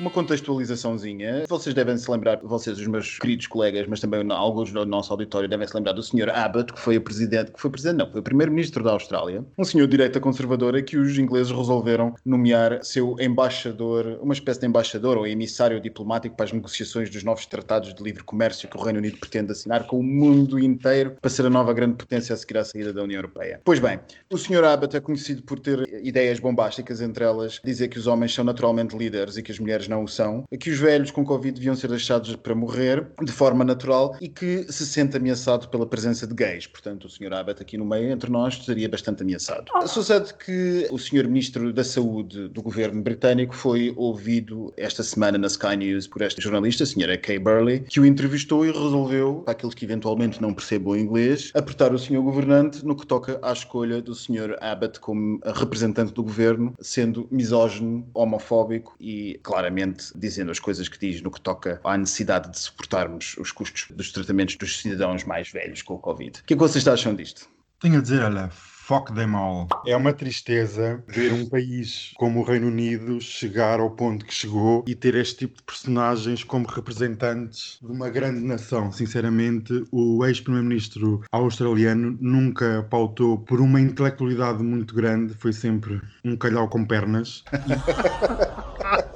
Uma 0.00 0.10
contextualizaçãozinha. 0.10 1.44
Vocês 1.46 1.74
devem 1.74 1.96
se 1.98 2.10
lembrar, 2.10 2.38
vocês, 2.42 2.78
os 2.78 2.86
meus 2.86 3.18
queridos 3.18 3.46
colegas, 3.46 3.86
mas 3.86 4.00
também 4.00 4.24
alguns 4.32 4.72
do 4.72 4.86
nosso 4.86 5.12
auditório 5.12 5.46
devem 5.46 5.66
se 5.66 5.76
lembrar 5.76 5.92
do 5.92 6.02
Sr. 6.02 6.30
Abbott, 6.30 6.72
que 6.72 6.80
foi 6.80 6.96
o 6.96 7.00
presidente, 7.00 7.52
que 7.52 7.60
foi 7.60 7.70
presidente, 7.70 7.98
não, 7.98 8.10
foi 8.10 8.20
o 8.20 8.22
primeiro-ministro 8.22 8.82
da 8.82 8.92
Austrália, 8.92 9.44
um 9.56 9.64
senhor 9.64 9.86
de 9.86 9.90
direita 9.90 10.18
conservadora 10.18 10.82
que 10.82 10.96
os 10.96 11.18
ingleses 11.18 11.52
resolveram 11.52 12.14
nomear 12.24 12.82
seu 12.82 13.16
embaixador, 13.20 14.18
uma 14.22 14.32
espécie 14.32 14.60
de 14.60 14.66
embaixador 14.66 15.18
ou 15.18 15.26
emissário 15.26 15.78
diplomático 15.78 16.34
para 16.36 16.46
as 16.46 16.52
negociações 16.52 17.10
dos 17.10 17.22
novos 17.22 17.44
tratados 17.44 17.94
de 17.94 18.02
livre 18.02 18.24
comércio 18.24 18.68
que 18.68 18.76
o 18.76 18.82
Reino 18.82 18.98
Unido 18.98 19.18
pretende 19.18 19.52
assinar 19.52 19.86
com 19.86 20.00
o 20.00 20.02
mundo 20.02 20.58
inteiro 20.58 21.16
para 21.20 21.30
ser 21.30 21.44
a 21.44 21.50
nova 21.50 21.72
grande 21.74 21.96
potência 21.96 22.32
a 22.32 22.36
seguir 22.36 22.56
à 22.56 22.64
saída 22.64 22.94
da 22.94 23.02
União 23.02 23.18
Europeia. 23.18 23.60
Pois 23.62 23.78
bem, 23.78 24.00
o 24.32 24.38
Sr. 24.38 24.64
Abbott 24.64 24.96
é 24.96 25.00
conhecido 25.00 25.42
por 25.42 25.60
ter 25.60 25.86
ideias 26.02 26.40
bombásticas, 26.40 27.02
entre 27.02 27.24
elas 27.24 27.60
dizer 27.62 27.88
que 27.88 27.98
os 27.98 28.06
homens 28.06 28.32
são 28.32 28.42
naturalmente 28.44 28.96
líderes 28.96 29.36
e 29.36 29.42
que 29.42 29.52
as 29.52 29.58
mulheres 29.58 29.81
não 29.88 30.04
o 30.04 30.08
são, 30.08 30.44
que 30.58 30.70
os 30.70 30.78
velhos 30.78 31.10
com 31.10 31.24
Covid 31.24 31.54
deviam 31.54 31.74
ser 31.74 31.88
deixados 31.88 32.34
para 32.36 32.54
morrer 32.54 33.06
de 33.22 33.32
forma 33.32 33.64
natural 33.64 34.16
e 34.20 34.28
que 34.28 34.64
se 34.72 34.86
sente 34.86 35.16
ameaçado 35.16 35.68
pela 35.68 35.86
presença 35.86 36.26
de 36.26 36.34
gays. 36.34 36.66
Portanto, 36.66 37.06
o 37.06 37.10
Sr. 37.10 37.32
Abbott 37.32 37.60
aqui 37.60 37.76
no 37.76 37.84
meio, 37.84 38.10
entre 38.10 38.30
nós, 38.30 38.54
estaria 38.54 38.88
bastante 38.88 39.22
ameaçado. 39.22 39.64
Sucede 39.86 40.34
que 40.34 40.86
o 40.90 40.98
Sr. 40.98 41.26
Ministro 41.26 41.72
da 41.72 41.84
Saúde 41.84 42.48
do 42.48 42.62
governo 42.62 43.02
britânico 43.02 43.54
foi 43.54 43.92
ouvido 43.96 44.72
esta 44.76 45.02
semana 45.02 45.38
na 45.38 45.46
Sky 45.46 45.76
News 45.76 46.06
por 46.06 46.22
esta 46.22 46.40
jornalista, 46.40 46.84
a 46.84 46.86
Sra. 46.86 47.16
Kay 47.16 47.38
Burley, 47.38 47.80
que 47.80 48.00
o 48.00 48.06
entrevistou 48.06 48.64
e 48.64 48.70
resolveu, 48.70 49.42
para 49.44 49.52
aqueles 49.52 49.74
que 49.74 49.84
eventualmente 49.84 50.40
não 50.40 50.54
percebam 50.54 50.96
inglês, 50.96 51.50
apertar 51.54 51.92
o 51.92 51.98
Sr. 51.98 52.20
Governante 52.22 52.84
no 52.84 52.96
que 52.96 53.06
toca 53.06 53.38
à 53.42 53.52
escolha 53.52 54.00
do 54.00 54.14
Sr. 54.14 54.56
Abbott 54.60 55.00
como 55.00 55.40
representante 55.44 56.12
do 56.12 56.22
governo, 56.22 56.74
sendo 56.80 57.26
misógino, 57.30 58.06
homofóbico 58.14 58.94
e 59.00 59.40
claramente 59.42 59.71
dizendo 60.14 60.50
as 60.50 60.58
coisas 60.58 60.88
que 60.88 60.98
diz 60.98 61.20
no 61.20 61.30
que 61.30 61.40
toca 61.40 61.80
à 61.84 61.96
necessidade 61.96 62.50
de 62.50 62.58
suportarmos 62.58 63.36
os 63.38 63.52
custos 63.52 63.86
dos 63.90 64.12
tratamentos 64.12 64.56
dos 64.56 64.80
cidadãos 64.80 65.24
mais 65.24 65.50
velhos 65.50 65.82
com 65.82 65.94
o 65.94 65.98
Covid. 65.98 66.40
O 66.40 66.44
que 66.44 66.54
é 66.54 66.56
que 66.56 66.62
vocês 66.62 66.86
acham 66.86 67.14
disto? 67.14 67.48
Tenho 67.80 67.98
a 67.98 68.02
dizer, 68.02 68.22
olha, 68.22 68.48
fuck 68.92 69.12
them 69.14 69.34
all. 69.34 69.68
É 69.86 69.96
uma 69.96 70.12
tristeza 70.12 71.02
ver 71.08 71.32
um 71.32 71.48
país 71.48 72.12
como 72.16 72.40
o 72.40 72.42
Reino 72.42 72.66
Unido 72.66 73.20
chegar 73.20 73.80
ao 73.80 73.90
ponto 73.90 74.24
que 74.24 74.34
chegou 74.34 74.84
e 74.86 74.94
ter 74.94 75.14
este 75.14 75.38
tipo 75.38 75.56
de 75.56 75.62
personagens 75.62 76.44
como 76.44 76.66
representantes 76.66 77.78
de 77.80 77.90
uma 77.90 78.10
grande 78.10 78.40
nação. 78.40 78.92
Sinceramente, 78.92 79.84
o 79.90 80.24
ex-primeiro-ministro 80.26 81.22
australiano 81.32 82.16
nunca 82.20 82.86
pautou 82.90 83.38
por 83.38 83.60
uma 83.60 83.80
intelectualidade 83.80 84.62
muito 84.62 84.94
grande, 84.94 85.34
foi 85.34 85.52
sempre 85.52 86.00
um 86.24 86.36
calhau 86.36 86.68
com 86.68 86.84
pernas. 86.84 87.44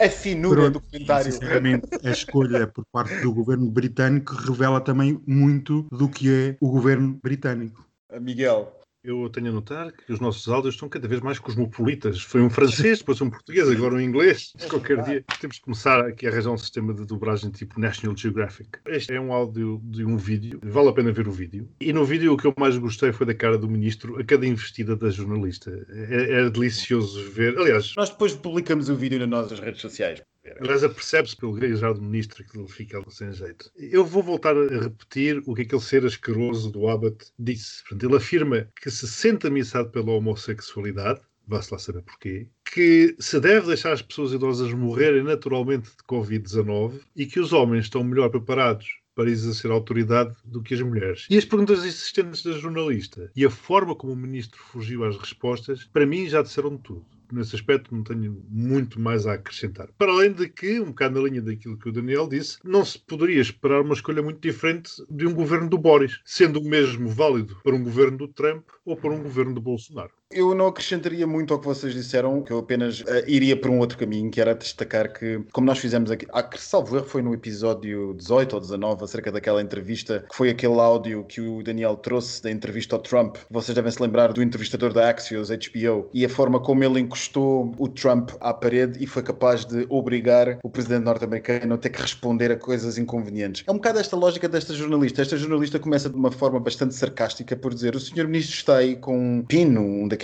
A 0.00 0.08
finura 0.08 0.70
do 0.70 0.80
comentário. 0.80 1.32
Sinceramente, 1.32 1.88
a 2.02 2.10
escolha 2.10 2.66
por 2.66 2.84
parte 2.86 3.14
do 3.20 3.32
governo 3.32 3.70
britânico 3.70 4.34
revela 4.34 4.80
também 4.80 5.20
muito 5.26 5.86
do 5.90 6.08
que 6.08 6.30
é 6.30 6.56
o 6.60 6.70
governo 6.70 7.18
britânico. 7.22 7.84
Miguel. 8.20 8.83
Eu 9.04 9.28
tenho 9.28 9.50
a 9.50 9.52
notar 9.52 9.92
que 9.92 10.10
os 10.10 10.18
nossos 10.18 10.48
áudios 10.48 10.76
estão 10.76 10.88
cada 10.88 11.06
vez 11.06 11.20
mais 11.20 11.38
cosmopolitas. 11.38 12.22
Foi 12.22 12.40
um 12.40 12.48
francês, 12.48 13.00
depois 13.00 13.20
um 13.20 13.28
português, 13.28 13.68
agora 13.68 13.94
um 13.96 14.00
inglês. 14.00 14.54
Qualquer 14.70 15.02
dia 15.02 15.24
temos 15.38 15.58
que 15.58 15.64
começar 15.64 16.00
aqui 16.00 16.26
a 16.26 16.30
arranjar 16.30 16.52
um 16.52 16.56
sistema 16.56 16.94
de 16.94 17.04
dobragem 17.04 17.50
tipo 17.50 17.78
National 17.78 18.16
Geographic. 18.16 18.70
Este 18.86 19.12
é 19.12 19.20
um 19.20 19.30
áudio 19.30 19.78
de 19.84 20.06
um 20.06 20.16
vídeo, 20.16 20.58
vale 20.64 20.88
a 20.88 20.92
pena 20.92 21.12
ver 21.12 21.28
o 21.28 21.32
vídeo. 21.32 21.68
E 21.78 21.92
no 21.92 22.02
vídeo 22.04 22.32
o 22.32 22.36
que 22.38 22.46
eu 22.46 22.54
mais 22.58 22.78
gostei 22.78 23.12
foi 23.12 23.26
da 23.26 23.34
cara 23.34 23.58
do 23.58 23.68
ministro 23.68 24.18
a 24.18 24.24
cada 24.24 24.46
investida 24.46 24.96
da 24.96 25.10
jornalista. 25.10 25.70
É, 25.90 26.40
é 26.40 26.50
delicioso 26.50 27.30
ver. 27.30 27.58
Aliás, 27.58 27.94
nós 27.96 28.08
depois 28.08 28.34
publicamos 28.34 28.88
o 28.88 28.96
vídeo 28.96 29.18
nas 29.18 29.28
nossas 29.28 29.60
redes 29.60 29.82
sociais. 29.82 30.22
Aliás, 30.60 30.82
percebe-se 30.82 31.36
pelo 31.36 31.54
gaguejar 31.54 31.94
do 31.94 32.02
ministro 32.02 32.44
que 32.44 32.58
ele 32.58 32.68
fica 32.68 33.02
sem 33.08 33.32
jeito. 33.32 33.70
Eu 33.76 34.04
vou 34.04 34.22
voltar 34.22 34.56
a 34.56 34.82
repetir 34.82 35.42
o 35.46 35.54
que 35.54 35.62
aquele 35.62 35.80
ser 35.80 36.04
asqueroso 36.04 36.70
do 36.70 36.88
Abbott 36.88 37.32
disse. 37.38 37.82
Ele 37.90 38.16
afirma 38.16 38.68
que 38.80 38.90
se 38.90 39.08
sente 39.08 39.46
ameaçado 39.46 39.90
pela 39.90 40.12
homossexualidade, 40.12 41.20
vá-se 41.46 41.72
lá 41.72 41.78
saber 41.78 42.02
porquê, 42.02 42.46
que 42.72 43.16
se 43.18 43.40
deve 43.40 43.68
deixar 43.68 43.92
as 43.92 44.02
pessoas 44.02 44.32
idosas 44.32 44.72
morrerem 44.72 45.22
naturalmente 45.22 45.90
de 45.90 46.04
Covid-19 46.08 47.00
e 47.16 47.26
que 47.26 47.40
os 47.40 47.52
homens 47.52 47.84
estão 47.84 48.04
melhor 48.04 48.28
preparados 48.30 48.86
para 49.14 49.30
exercer 49.30 49.70
autoridade 49.70 50.34
do 50.44 50.62
que 50.62 50.74
as 50.74 50.80
mulheres. 50.80 51.26
E 51.30 51.38
as 51.38 51.44
perguntas 51.44 51.84
insistentes 51.84 52.42
da 52.42 52.52
jornalista 52.52 53.30
e 53.34 53.44
a 53.44 53.50
forma 53.50 53.94
como 53.94 54.12
o 54.12 54.16
ministro 54.16 54.58
fugiu 54.58 55.04
às 55.04 55.16
respostas, 55.16 55.84
para 55.84 56.04
mim 56.04 56.28
já 56.28 56.42
disseram 56.42 56.76
tudo 56.76 57.06
nesse 57.32 57.54
aspecto 57.54 57.94
não 57.94 58.02
tenho 58.02 58.42
muito 58.48 59.00
mais 59.00 59.26
a 59.26 59.34
acrescentar. 59.34 59.88
Para 59.98 60.12
além 60.12 60.32
de 60.32 60.48
que, 60.48 60.80
um 60.80 60.86
bocado 60.86 61.20
na 61.20 61.28
linha 61.28 61.42
daquilo 61.42 61.78
que 61.78 61.88
o 61.88 61.92
Daniel 61.92 62.28
disse, 62.28 62.58
não 62.64 62.84
se 62.84 62.98
poderia 62.98 63.40
esperar 63.40 63.82
uma 63.82 63.94
escolha 63.94 64.22
muito 64.22 64.40
diferente 64.40 64.90
de 65.10 65.26
um 65.26 65.34
governo 65.34 65.68
do 65.68 65.78
Boris, 65.78 66.20
sendo 66.24 66.60
o 66.60 66.64
mesmo 66.64 67.08
válido 67.08 67.56
para 67.62 67.74
um 67.74 67.82
governo 67.82 68.18
do 68.18 68.28
Trump 68.28 68.68
ou 68.84 68.96
para 68.96 69.10
um 69.10 69.22
governo 69.22 69.54
do 69.54 69.60
Bolsonaro. 69.60 70.12
Eu 70.34 70.52
não 70.52 70.66
acrescentaria 70.66 71.28
muito 71.28 71.54
ao 71.54 71.60
que 71.60 71.66
vocês 71.66 71.94
disseram, 71.94 72.42
que 72.42 72.52
eu 72.52 72.58
apenas 72.58 73.00
uh, 73.02 73.04
iria 73.24 73.56
por 73.56 73.70
um 73.70 73.78
outro 73.78 73.96
caminho, 73.96 74.28
que 74.32 74.40
era 74.40 74.52
destacar 74.52 75.12
que, 75.12 75.40
como 75.52 75.64
nós 75.64 75.78
fizemos 75.78 76.10
aqui, 76.10 76.26
ah, 76.32 76.44
salvo 76.56 76.96
erro 76.96 77.06
foi 77.06 77.22
no 77.22 77.32
episódio 77.32 78.14
18 78.14 78.54
ou 78.54 78.60
19, 78.60 79.04
acerca 79.04 79.30
daquela 79.30 79.62
entrevista, 79.62 80.24
que 80.28 80.36
foi 80.36 80.50
aquele 80.50 80.80
áudio 80.80 81.22
que 81.22 81.40
o 81.40 81.62
Daniel 81.62 81.94
trouxe 81.94 82.42
da 82.42 82.50
entrevista 82.50 82.96
ao 82.96 83.02
Trump. 83.02 83.36
Vocês 83.48 83.76
devem 83.76 83.92
se 83.92 84.02
lembrar 84.02 84.32
do 84.32 84.42
entrevistador 84.42 84.92
da 84.92 85.08
Axios, 85.08 85.50
HBO, 85.50 86.10
e 86.12 86.24
a 86.24 86.28
forma 86.28 86.58
como 86.58 86.82
ele 86.82 86.98
encostou 86.98 87.72
o 87.78 87.86
Trump 87.86 88.30
à 88.40 88.52
parede 88.52 89.02
e 89.02 89.06
foi 89.06 89.22
capaz 89.22 89.64
de 89.64 89.86
obrigar 89.88 90.58
o 90.64 90.68
presidente 90.68 91.04
norte-americano 91.04 91.74
a 91.74 91.78
ter 91.78 91.90
que 91.90 92.02
responder 92.02 92.50
a 92.50 92.56
coisas 92.56 92.98
inconvenientes. 92.98 93.62
É 93.68 93.70
um 93.70 93.76
bocado 93.76 94.00
esta 94.00 94.16
lógica 94.16 94.48
desta 94.48 94.74
jornalista. 94.74 95.22
Esta 95.22 95.36
jornalista 95.36 95.78
começa 95.78 96.10
de 96.10 96.16
uma 96.16 96.32
forma 96.32 96.58
bastante 96.58 96.92
sarcástica 96.92 97.54
por 97.54 97.72
dizer: 97.72 97.94
o 97.94 98.00
senhor 98.00 98.26
ministro 98.26 98.56
está 98.56 98.78
aí 98.78 98.96
com 98.96 99.16
um 99.16 99.44
pino, 99.44 99.80
um 99.80 100.08
daqueles 100.08 100.23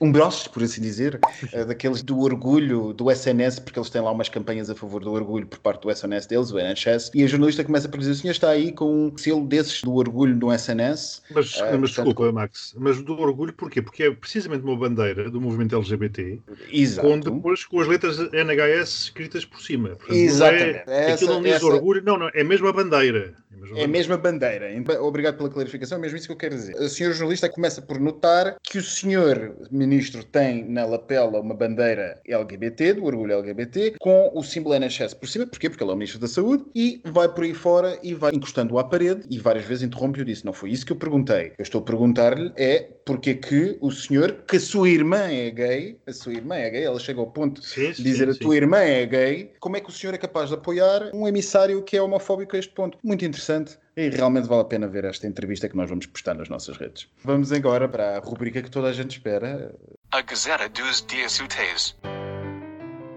um 0.00 0.12
broche, 0.12 0.48
por 0.48 0.62
assim 0.62 0.80
dizer, 0.80 1.18
daqueles 1.66 2.02
do 2.02 2.20
orgulho 2.20 2.92
do 2.92 3.10
SNS, 3.10 3.60
porque 3.60 3.78
eles 3.78 3.90
têm 3.90 4.02
lá 4.02 4.10
umas 4.10 4.28
campanhas 4.28 4.70
a 4.70 4.74
favor 4.74 5.02
do 5.02 5.12
orgulho 5.12 5.46
por 5.46 5.58
parte 5.58 5.82
do 5.82 5.90
SNS 5.90 6.26
deles, 6.26 6.50
o 6.50 6.58
NHS, 6.58 7.10
e 7.14 7.24
a 7.24 7.26
jornalista 7.26 7.64
começa 7.64 7.88
por 7.88 7.98
dizer: 7.98 8.12
o 8.12 8.14
senhor 8.14 8.32
está 8.32 8.50
aí 8.50 8.72
com 8.72 9.08
um 9.08 9.18
selo 9.18 9.46
desses 9.46 9.82
do 9.82 9.94
orgulho 9.94 10.36
do 10.36 10.52
SNS. 10.52 11.22
Mas, 11.30 11.54
uh, 11.56 11.60
mas 11.60 11.70
portanto, 11.70 11.86
desculpa, 11.86 12.32
Max, 12.32 12.74
mas 12.76 13.02
do 13.02 13.18
orgulho 13.18 13.52
porquê? 13.52 13.82
Porque 13.82 14.04
é 14.04 14.10
precisamente 14.10 14.64
uma 14.64 14.76
bandeira 14.76 15.30
do 15.30 15.40
movimento 15.40 15.76
LGBT, 15.76 16.40
Exato. 16.70 17.08
com 17.08 17.18
depois 17.18 17.64
com 17.64 17.80
as 17.80 17.88
letras 17.88 18.18
NHS 18.32 19.04
escritas 19.04 19.44
por 19.44 19.60
cima. 19.60 19.90
Portanto, 19.90 20.14
Exatamente. 20.14 20.86
Não 20.86 20.92
é, 20.92 21.12
aquilo 21.12 21.32
não 21.34 21.42
diz 21.42 21.54
essa... 21.54 21.66
orgulho, 21.66 22.02
não, 22.04 22.18
não, 22.18 22.30
é 22.32 22.44
mesmo 22.44 22.68
a 22.68 22.72
bandeira. 22.72 23.34
É 23.76 23.84
a 23.84 23.88
mesma 23.88 24.16
bandeira. 24.16 24.68
Obrigado 25.00 25.36
pela 25.36 25.48
clarificação, 25.48 25.98
é 25.98 26.00
mesmo 26.00 26.18
isso 26.18 26.26
que 26.26 26.32
eu 26.32 26.36
quero 26.36 26.54
dizer. 26.54 26.74
O 26.76 26.88
senhor 26.88 27.12
jornalista 27.12 27.48
começa 27.48 27.80
por 27.80 27.98
notar 27.98 28.56
que 28.62 28.78
o 28.78 28.82
senhor 28.82 29.23
ministro 29.70 30.24
tem 30.24 30.64
na 30.64 30.84
lapela 30.84 31.40
uma 31.40 31.54
bandeira 31.54 32.20
LGBT, 32.26 32.94
do 32.94 33.04
orgulho 33.04 33.34
LGBT, 33.34 33.94
com 33.98 34.30
o 34.34 34.42
símbolo 34.42 34.74
NHS 34.76 35.14
por 35.14 35.28
cima. 35.28 35.46
Porquê? 35.46 35.68
Porque 35.68 35.82
ele 35.82 35.90
é 35.90 35.94
o 35.94 35.96
ministro 35.96 36.20
da 36.20 36.28
Saúde 36.28 36.64
e 36.74 37.00
vai 37.04 37.28
por 37.28 37.44
aí 37.44 37.54
fora 37.54 37.98
e 38.02 38.14
vai 38.14 38.32
encostando 38.34 38.78
à 38.78 38.84
parede 38.84 39.22
e 39.30 39.38
várias 39.38 39.64
vezes 39.64 39.84
interrompe 39.84 40.20
e 40.20 40.24
disse: 40.24 40.44
Não 40.44 40.52
foi 40.52 40.70
isso 40.70 40.86
que 40.86 40.92
eu 40.92 40.96
perguntei. 40.96 41.52
Eu 41.58 41.62
estou 41.62 41.80
a 41.80 41.84
perguntar-lhe 41.84 42.52
é 42.56 42.88
porque 43.04 43.34
que 43.34 43.76
o 43.80 43.90
senhor, 43.90 44.44
que 44.46 44.56
a 44.56 44.60
sua 44.60 44.88
irmã 44.88 45.30
é 45.30 45.50
gay, 45.50 45.98
a 46.06 46.12
sua 46.12 46.32
irmã 46.32 46.56
é 46.56 46.70
gay, 46.70 46.84
ela 46.84 46.98
chega 46.98 47.20
ao 47.20 47.26
ponto 47.26 47.62
sim, 47.62 47.92
de 47.92 48.02
dizer 48.02 48.32
sim, 48.32 48.38
a 48.38 48.42
tua 48.42 48.56
irmã 48.56 48.78
é 48.78 49.04
gay, 49.04 49.52
como 49.60 49.76
é 49.76 49.80
que 49.80 49.88
o 49.88 49.92
senhor 49.92 50.14
é 50.14 50.18
capaz 50.18 50.48
de 50.48 50.54
apoiar 50.54 51.10
um 51.12 51.28
emissário 51.28 51.82
que 51.82 51.96
é 51.96 52.02
homofóbico 52.02 52.56
a 52.56 52.58
este 52.58 52.72
ponto? 52.72 52.98
Muito 53.02 53.24
interessante. 53.24 53.78
E 53.96 54.08
realmente 54.08 54.48
vale 54.48 54.62
a 54.62 54.64
pena 54.64 54.88
ver 54.88 55.04
esta 55.04 55.26
entrevista 55.26 55.68
que 55.68 55.76
nós 55.76 55.88
vamos 55.88 56.06
postar 56.06 56.34
nas 56.34 56.48
nossas 56.48 56.76
redes. 56.76 57.08
Vamos 57.22 57.52
agora 57.52 57.88
para 57.88 58.16
a 58.16 58.18
rubrica 58.18 58.60
que 58.60 58.70
toda 58.70 58.88
a 58.88 58.92
gente 58.92 59.12
espera. 59.12 59.72
A 60.10 60.20
Gazeta 60.20 60.68
dos 60.68 61.04
Dias 61.06 61.38
Úteis. 61.38 61.96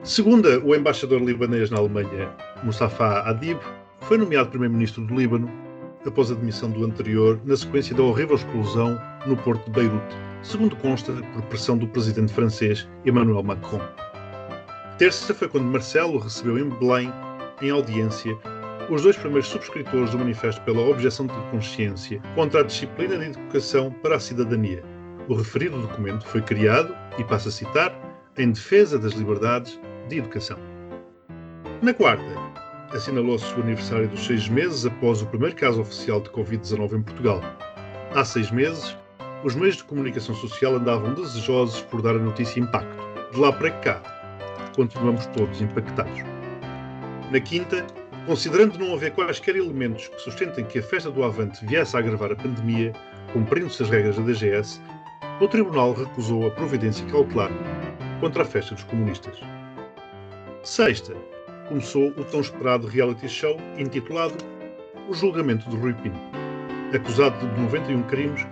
Segunda, 0.04 0.60
o 0.64 0.76
embaixador 0.76 1.22
libanês 1.22 1.72
na 1.72 1.80
Alemanha, 1.80 2.32
Mustafa 2.64 3.22
Adib, 3.22 3.60
foi 4.02 4.18
nomeado 4.18 4.50
primeiro-ministro 4.50 5.04
do 5.06 5.16
Líbano 5.16 5.52
após 6.06 6.32
a 6.32 6.36
demissão 6.36 6.70
do 6.70 6.86
anterior 6.86 7.42
na 7.44 7.58
sequência 7.58 7.96
da 7.96 8.04
horrível 8.04 8.36
explosão 8.36 8.98
no 9.26 9.36
porto 9.36 9.66
de 9.66 9.72
Beirute, 9.72 10.16
segundo 10.44 10.76
consta 10.78 11.12
por 11.12 11.42
pressão 11.44 11.78
do 11.78 11.88
presidente 11.88 12.32
francês 12.32 12.88
Emmanuel 13.04 13.44
Macron. 13.44 13.82
Terça 14.98 15.34
foi 15.34 15.50
quando 15.50 15.66
Marcelo 15.66 16.20
recebeu 16.20 16.58
em 16.58 16.70
Belém, 16.70 17.12
em 17.62 17.72
audiência, 17.72 18.38
os 18.90 19.02
dois 19.02 19.18
primeiros 19.18 19.50
subscritores 19.50 20.12
do 20.12 20.20
Manifesto 20.20 20.62
pela 20.62 20.82
Objeção 20.82 21.28
de 21.28 21.34
Consciência 21.52 22.22
contra 22.36 22.62
a 22.62 22.64
Disciplina 22.64 23.18
de 23.18 23.26
Educação 23.26 23.92
para 24.02 24.16
a 24.16 24.20
Cidadania. 24.20 24.84
O 25.28 25.36
referido 25.36 25.82
documento 25.82 26.26
foi 26.26 26.42
criado, 26.42 26.96
e 27.18 27.24
passo 27.24 27.50
a 27.50 27.52
citar, 27.52 27.94
em 28.38 28.52
defesa 28.52 28.98
das 28.98 29.14
liberdades 29.14 29.80
de 30.08 30.20
educação. 30.20 30.58
Na 31.82 31.94
quarta, 31.94 32.24
assinalou-se 32.94 33.54
o 33.56 33.62
aniversário 33.62 34.08
dos 34.08 34.26
seis 34.26 34.48
meses 34.48 34.86
após 34.86 35.22
o 35.22 35.26
primeiro 35.26 35.56
caso 35.56 35.82
oficial 35.82 36.22
de 36.22 36.30
Covid-19 36.30 36.94
em 36.94 37.02
Portugal. 37.02 37.42
Há 38.16 38.24
seis 38.24 38.50
meses, 38.52 38.96
os 39.44 39.54
meios 39.54 39.78
de 39.78 39.84
comunicação 39.84 40.34
social 40.36 40.76
andavam 40.76 41.14
desejosos 41.14 41.82
por 41.82 42.02
dar 42.02 42.16
a 42.16 42.20
notícia 42.20 42.60
impacto. 42.60 42.98
De 43.34 43.38
lá 43.38 43.52
para 43.52 43.72
cá, 43.82 44.02
continuamos 44.76 45.26
todos 45.28 45.62
impactados. 45.62 46.22
Na 47.32 47.40
quinta, 47.42 47.86
considerando 48.28 48.78
não 48.78 48.94
haver 48.94 49.14
quaisquer 49.14 49.56
elementos 49.56 50.10
que 50.10 50.22
sustentem 50.22 50.66
que 50.66 50.80
a 50.80 50.84
festa 50.84 51.10
do 51.10 51.24
Avante 51.24 51.66
viesse 51.66 51.96
a 51.96 52.00
agravar 52.00 52.30
a 52.30 52.36
pandemia, 52.36 52.92
cumprindo-se 53.32 53.82
as 53.82 53.90
regras 53.90 54.18
da 54.18 54.24
DGS, 54.24 54.82
o 55.40 55.48
Tribunal 55.48 55.94
recusou 55.94 56.46
a 56.46 56.52
providência 56.52 57.06
cautelar 57.08 57.50
contra 58.20 58.44
a 58.44 58.46
festa 58.46 58.76
dos 58.76 58.84
comunistas. 58.84 59.40
Sexta, 60.62 61.16
começou 61.70 62.10
o 62.10 62.24
tão 62.26 62.42
esperado 62.42 62.86
reality 62.86 63.30
show 63.30 63.58
intitulado 63.78 64.36
O 65.08 65.14
Julgamento 65.14 65.70
de 65.70 65.78
Rui 65.78 65.94
Pinto. 65.94 66.20
Acusado 66.94 67.38
de 67.40 67.62
91 67.62 68.04
crimes, 68.04 68.46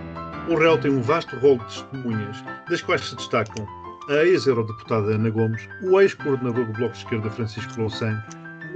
o 0.49 0.55
réu 0.55 0.77
tem 0.77 0.91
um 0.91 1.01
vasto 1.01 1.35
rol 1.39 1.57
de 1.57 1.65
testemunhas, 1.65 2.38
das 2.69 2.81
quais 2.81 3.01
se 3.01 3.15
destacam 3.17 3.67
a 4.09 4.23
ex-eurodeputada 4.23 5.15
Ana 5.15 5.29
Gomes, 5.29 5.67
o 5.83 5.99
ex-coordenador 5.99 6.65
do 6.65 6.73
Bloco 6.73 6.93
de 6.93 6.99
Esquerda 6.99 7.29
Francisco 7.29 7.81
Louçã, 7.81 8.23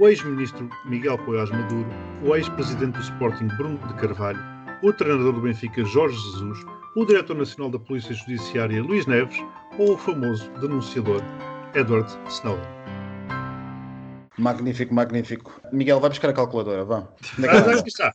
o 0.00 0.08
ex-ministro 0.08 0.68
Miguel 0.86 1.18
Poiás 1.18 1.50
Maduro, 1.50 1.86
o 2.24 2.34
ex-presidente 2.34 2.94
do 2.94 3.02
Sporting 3.02 3.48
Bruno 3.58 3.78
de 3.86 3.94
Carvalho, 3.94 4.40
o 4.82 4.92
treinador 4.92 5.34
do 5.34 5.42
Benfica 5.42 5.84
Jorge 5.84 6.16
Jesus, 6.16 6.64
o 6.96 7.04
diretor 7.04 7.36
nacional 7.36 7.70
da 7.70 7.78
Polícia 7.78 8.14
Judiciária 8.14 8.82
Luís 8.82 9.06
Neves 9.06 9.38
ou 9.78 9.92
o 9.92 9.98
famoso 9.98 10.50
denunciador 10.58 11.20
Edward 11.74 12.10
Snowden. 12.28 12.79
Magnífico, 14.40 14.94
magnífico. 14.94 15.60
Miguel, 15.72 16.00
vai 16.00 16.08
buscar 16.10 16.30
a 16.30 16.32
calculadora, 16.32 16.84
vá. 16.84 17.08
Ah, 17.48 17.76
já 17.76 17.84
está. 17.86 18.12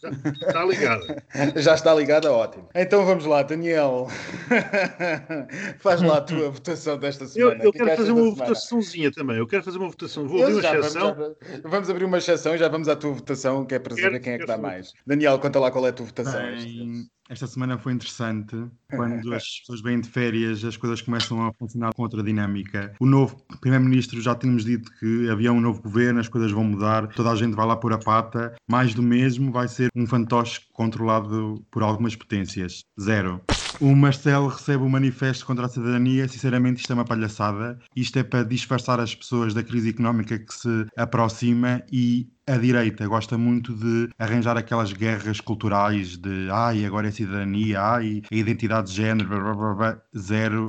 Já 0.00 0.10
está 0.48 0.64
ligada. 0.64 1.22
Já 1.56 1.74
está 1.74 1.94
ligada, 1.94 2.32
ótimo. 2.32 2.68
Então 2.74 3.04
vamos 3.04 3.24
lá, 3.26 3.42
Daniel. 3.42 4.08
Faz 5.80 6.00
lá 6.02 6.16
a 6.18 6.20
tua 6.20 6.50
votação 6.50 6.98
desta 6.98 7.26
semana. 7.26 7.56
Eu, 7.62 7.64
eu 7.66 7.72
Que 7.72 7.78
quero 7.78 7.90
que 7.90 7.96
fazer 7.96 8.12
uma 8.12 8.20
semana? 8.22 8.36
votaçãozinha 8.46 9.12
também. 9.12 9.36
Eu 9.36 9.46
quero 9.46 9.62
fazer 9.62 9.78
uma 9.78 9.88
votação. 9.88 10.26
Vou 10.26 10.38
Eu 10.38 10.44
abrir 10.46 10.54
uma 10.56 10.62
já 10.62 10.70
vamos, 10.72 10.86
exceção. 10.86 11.36
já 11.62 11.68
vamos 11.68 11.90
abrir 11.90 12.04
uma 12.04 12.18
exceção 12.18 12.54
e 12.54 12.58
já 12.58 12.68
vamos 12.68 12.88
à 12.88 12.96
tua 12.96 13.12
votação, 13.12 13.64
que 13.66 13.74
é 13.74 13.78
para 13.78 13.94
saber 13.94 14.10
Quero- 14.10 14.20
quem 14.22 14.32
é 14.32 14.38
que 14.38 14.46
quero 14.46 14.58
dá 14.60 14.68
mais. 14.68 14.92
Daniel, 15.06 15.38
conta 15.38 15.58
lá 15.60 15.70
qual 15.70 15.86
é 15.86 15.90
a 15.90 15.92
tua 15.92 16.06
votação. 16.06 16.40
Bem, 16.40 17.04
esta 17.28 17.46
semana 17.46 17.78
foi 17.78 17.92
interessante. 17.92 18.56
Quando 18.90 19.34
as 19.34 19.60
pessoas 19.60 19.82
vêm 19.82 20.00
de 20.00 20.08
férias, 20.08 20.64
as 20.64 20.76
coisas 20.76 21.02
começam 21.02 21.46
a 21.46 21.52
funcionar 21.52 21.92
com 21.92 22.02
outra 22.02 22.22
dinâmica. 22.22 22.94
O 22.98 23.06
novo 23.06 23.36
Primeiro-Ministro 23.60 24.20
já 24.20 24.34
tínhamos 24.34 24.64
dito 24.64 24.90
que 24.98 25.28
havia 25.28 25.52
um 25.52 25.60
novo 25.60 25.82
governo, 25.82 26.20
as 26.20 26.28
coisas 26.28 26.50
vão 26.50 26.64
mudar, 26.64 27.08
toda 27.08 27.30
a 27.30 27.36
gente 27.36 27.54
vai 27.54 27.66
lá 27.66 27.76
pôr 27.76 27.92
a 27.92 27.98
pata. 27.98 28.54
Mais 28.68 28.94
do 28.94 29.02
mesmo 29.02 29.52
vai 29.52 29.68
ser 29.68 29.88
um 29.94 30.06
fantoche 30.06 30.62
controlado 30.72 31.64
por 31.70 31.82
algumas 31.82 32.16
potências. 32.16 32.80
Zero. 32.98 33.40
O 33.80 33.94
Marcelo 33.94 34.48
recebe 34.48 34.82
o 34.82 34.88
manifesto 34.88 35.46
contra 35.46 35.66
a 35.66 35.68
cidadania. 35.68 36.26
Sinceramente, 36.26 36.80
isto 36.80 36.90
é 36.92 36.94
uma 36.94 37.04
palhaçada. 37.04 37.78
Isto 37.94 38.18
é 38.18 38.22
para 38.24 38.42
disfarçar 38.44 38.98
as 38.98 39.14
pessoas 39.14 39.54
da 39.54 39.62
crise 39.62 39.90
económica 39.90 40.38
que 40.38 40.52
se 40.52 40.86
aproxima 40.96 41.82
e 41.92 42.28
a 42.46 42.56
direita 42.56 43.06
gosta 43.06 43.38
muito 43.38 43.74
de 43.74 44.08
arranjar 44.18 44.56
aquelas 44.56 44.92
guerras 44.92 45.40
culturais 45.40 46.16
de 46.16 46.48
ai, 46.50 46.84
agora 46.84 47.08
é 47.08 47.10
cidadania, 47.10 47.80
ai, 47.80 48.22
a 48.32 48.34
identidade 48.34 48.88
de 48.90 48.96
género, 48.96 49.28
blá, 49.28 49.38
blá, 49.40 49.54
blá, 49.54 49.74
blá. 49.74 50.02
zero. 50.16 50.66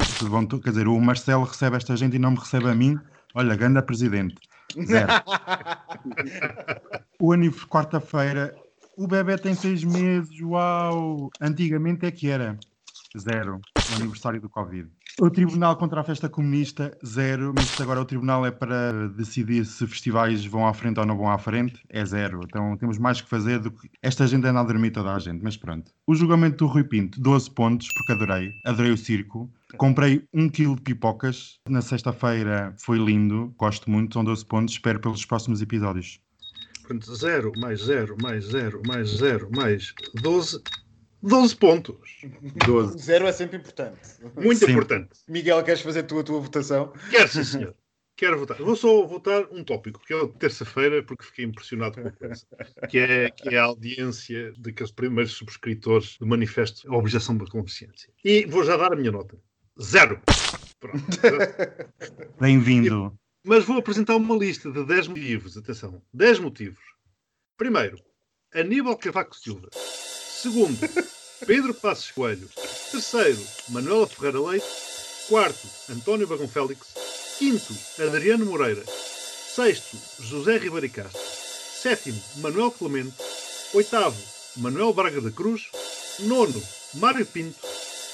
Quer 0.61 0.69
dizer, 0.69 0.87
o 0.87 0.99
Marcelo 0.99 1.45
recebe 1.45 1.77
esta 1.77 1.95
gente 1.95 2.15
e 2.15 2.19
não 2.19 2.31
me 2.31 2.37
recebe 2.37 2.69
a 2.69 2.75
mim. 2.75 2.99
Olha, 3.33 3.55
ganda 3.55 3.81
presidente. 3.81 4.35
Zero. 4.85 5.07
O 7.21 7.33
aniversário, 7.33 7.67
quarta-feira, 7.67 8.55
o 8.95 9.05
bebê 9.05 9.37
tem 9.37 9.53
seis 9.53 9.83
meses, 9.83 10.39
uau! 10.41 11.29
Antigamente 11.41 12.05
é 12.05 12.11
que 12.11 12.29
era. 12.29 12.57
Zero. 13.17 13.59
O 13.91 13.95
aniversário 13.95 14.39
do 14.39 14.49
Covid. 14.49 14.87
O 15.19 15.29
Tribunal 15.29 15.75
contra 15.75 16.01
a 16.01 16.03
Festa 16.03 16.29
Comunista, 16.29 16.97
zero. 17.05 17.53
Mas 17.55 17.79
agora 17.81 18.01
o 18.01 18.05
Tribunal 18.05 18.45
é 18.45 18.51
para 18.51 19.09
decidir 19.09 19.65
se 19.65 19.85
festivais 19.87 20.45
vão 20.45 20.67
à 20.67 20.73
frente 20.73 20.99
ou 20.99 21.05
não 21.05 21.17
vão 21.17 21.29
à 21.29 21.37
frente, 21.37 21.81
é 21.89 22.05
zero. 22.05 22.41
Então 22.43 22.77
temos 22.77 22.97
mais 22.97 23.19
que 23.19 23.27
fazer 23.27 23.59
do 23.59 23.71
que. 23.71 23.89
Esta 24.01 24.27
gente 24.27 24.45
anda 24.45 24.59
a 24.59 24.63
dormir 24.63 24.91
toda 24.91 25.13
a 25.13 25.19
gente, 25.19 25.43
mas 25.43 25.57
pronto. 25.57 25.91
O 26.05 26.13
julgamento 26.13 26.57
do 26.57 26.67
Rui 26.67 26.83
Pinto, 26.83 27.19
12 27.19 27.51
pontos, 27.51 27.91
porque 27.93 28.13
adorei. 28.13 28.53
Adorei 28.65 28.91
o 28.91 28.97
circo. 28.97 29.51
Comprei 29.77 30.23
um 30.33 30.47
quilo 30.47 30.75
de 30.75 30.81
pipocas. 30.81 31.59
Na 31.67 31.81
sexta-feira 31.81 32.73
foi 32.79 32.97
lindo, 32.97 33.53
gosto 33.57 33.89
muito, 33.89 34.13
são 34.13 34.23
12 34.23 34.45
pontos. 34.45 34.73
Espero 34.73 34.99
pelos 34.99 35.25
próximos 35.25 35.61
episódios. 35.61 36.19
0 36.97 37.51
mais 37.57 37.83
0 37.83 38.15
mais 38.21 38.45
0 38.45 38.81
mais 38.87 39.09
0 39.09 39.49
mais 39.55 39.93
12. 40.15 40.61
12 41.21 41.55
pontos. 41.55 42.21
12. 42.65 42.97
Zero 42.97 43.27
é 43.27 43.31
sempre 43.31 43.57
importante. 43.57 43.99
Muito 44.35 44.59
Sempre. 44.59 44.73
importante. 44.73 45.09
Miguel, 45.27 45.63
queres 45.63 45.81
fazer 45.81 46.03
tu 46.03 46.19
a 46.19 46.23
tua 46.23 46.39
votação? 46.39 46.93
Quero, 47.11 47.27
sim, 47.27 47.43
senhor. 47.43 47.75
Quero 48.15 48.37
votar. 48.37 48.57
Vou 48.57 48.75
só 48.75 49.05
votar 49.05 49.45
um 49.51 49.63
tópico, 49.63 50.01
que 50.05 50.11
é 50.11 50.15
o 50.17 50.27
de 50.27 50.37
terça-feira, 50.37 51.01
porque 51.01 51.23
fiquei 51.23 51.45
impressionado 51.45 52.01
com 52.01 52.07
a 52.07 52.11
coisa. 52.11 52.45
Que 52.89 52.99
é, 52.99 53.29
que 53.31 53.55
é 53.55 53.57
a 53.57 53.63
audiência 53.63 54.53
daqueles 54.57 54.91
primeiros 54.91 55.31
subscritores 55.31 56.17
do 56.17 56.27
manifesto 56.27 56.91
A 56.93 56.97
Objeção 56.97 57.37
da 57.37 57.45
Consciência. 57.45 58.11
E 58.23 58.45
vou 58.45 58.63
já 58.65 58.75
dar 58.75 58.91
a 58.91 58.95
minha 58.95 59.11
nota. 59.11 59.37
Zero. 59.81 60.21
Pronto. 60.81 60.99
Bem-vindo. 62.39 63.17
Mas 63.45 63.63
vou 63.63 63.77
apresentar 63.77 64.17
uma 64.17 64.35
lista 64.35 64.69
de 64.69 64.85
10 64.85 65.07
motivos. 65.07 65.57
Atenção. 65.57 66.01
10 66.13 66.39
motivos. 66.39 66.83
Primeiro, 67.57 67.97
Aníbal 68.53 68.97
Cavaco 68.97 69.35
Silva. 69.35 69.69
Segundo, 70.41 70.79
Pedro 71.45 71.73
Passos 71.73 72.11
Coelho. 72.11 72.49
Terceiro, 72.91 73.45
Manuela 73.67 74.07
Ferreira 74.07 74.39
Leite. 74.39 74.65
Quarto, 75.27 75.67
António 75.89 76.27
Bagão 76.27 76.47
Félix. 76.47 76.87
Quinto, 77.37 77.75
Adriano 78.01 78.45
Moreira. 78.45 78.81
Sexto, 78.85 79.97
José 80.17 80.57
Ribeiro 80.57 80.85
e 80.85 80.89
Castro. 80.89 81.19
Sétimo, 81.21 82.23
Manuel 82.37 82.71
Clemente. 82.71 83.17
Oitavo, 83.73 84.15
Manuel 84.55 84.93
Braga 84.93 85.19
da 85.19 85.29
Cruz. 85.29 85.63
Nono, 86.19 86.63
Mário 86.93 87.25
Pinto. 87.25 87.59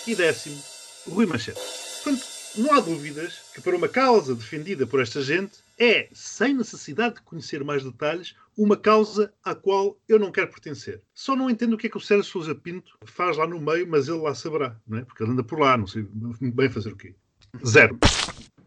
E 0.08 0.16
décimo, 0.16 0.60
Rui 1.08 1.28
Machete. 1.28 1.62
Portanto, 2.04 2.26
não 2.56 2.74
há 2.74 2.80
dúvidas 2.80 3.34
que 3.54 3.62
para 3.62 3.76
uma 3.76 3.88
causa 3.88 4.34
defendida 4.34 4.88
por 4.88 5.00
esta 5.00 5.22
gente 5.22 5.60
é, 5.78 6.10
sem 6.14 6.54
necessidade 6.54 7.16
de 7.16 7.22
conhecer 7.22 7.64
mais 7.64 7.84
detalhes, 7.84 8.36
uma 8.58 8.78
causa 8.78 9.34
à 9.44 9.54
qual 9.54 9.98
eu 10.08 10.18
não 10.18 10.32
quero 10.32 10.50
pertencer. 10.50 11.02
Só 11.14 11.36
não 11.36 11.50
entendo 11.50 11.74
o 11.74 11.78
que 11.78 11.88
é 11.88 11.90
que 11.90 11.98
o 11.98 12.02
Sérgio 12.02 12.24
Sousa 12.24 12.56
Pinto 12.56 12.98
faz 13.06 13.38
lá 13.38 13.46
no 13.46 13.60
meio, 13.60 13.88
mas 13.88 14.08
ele 14.08 14.20
lá 14.20 14.34
saberá, 14.34 14.80
não 14.88 14.98
é? 14.98 15.02
Porque 15.04 15.24
ele 15.24 15.32
anda 15.32 15.44
por 15.44 15.60
lá, 15.60 15.78
não 15.78 15.88
sei 15.88 16.08
bem 16.42 16.70
fazer 16.70 16.94
o 16.94 16.96
quê. 16.96 17.14
Zero. 17.66 17.98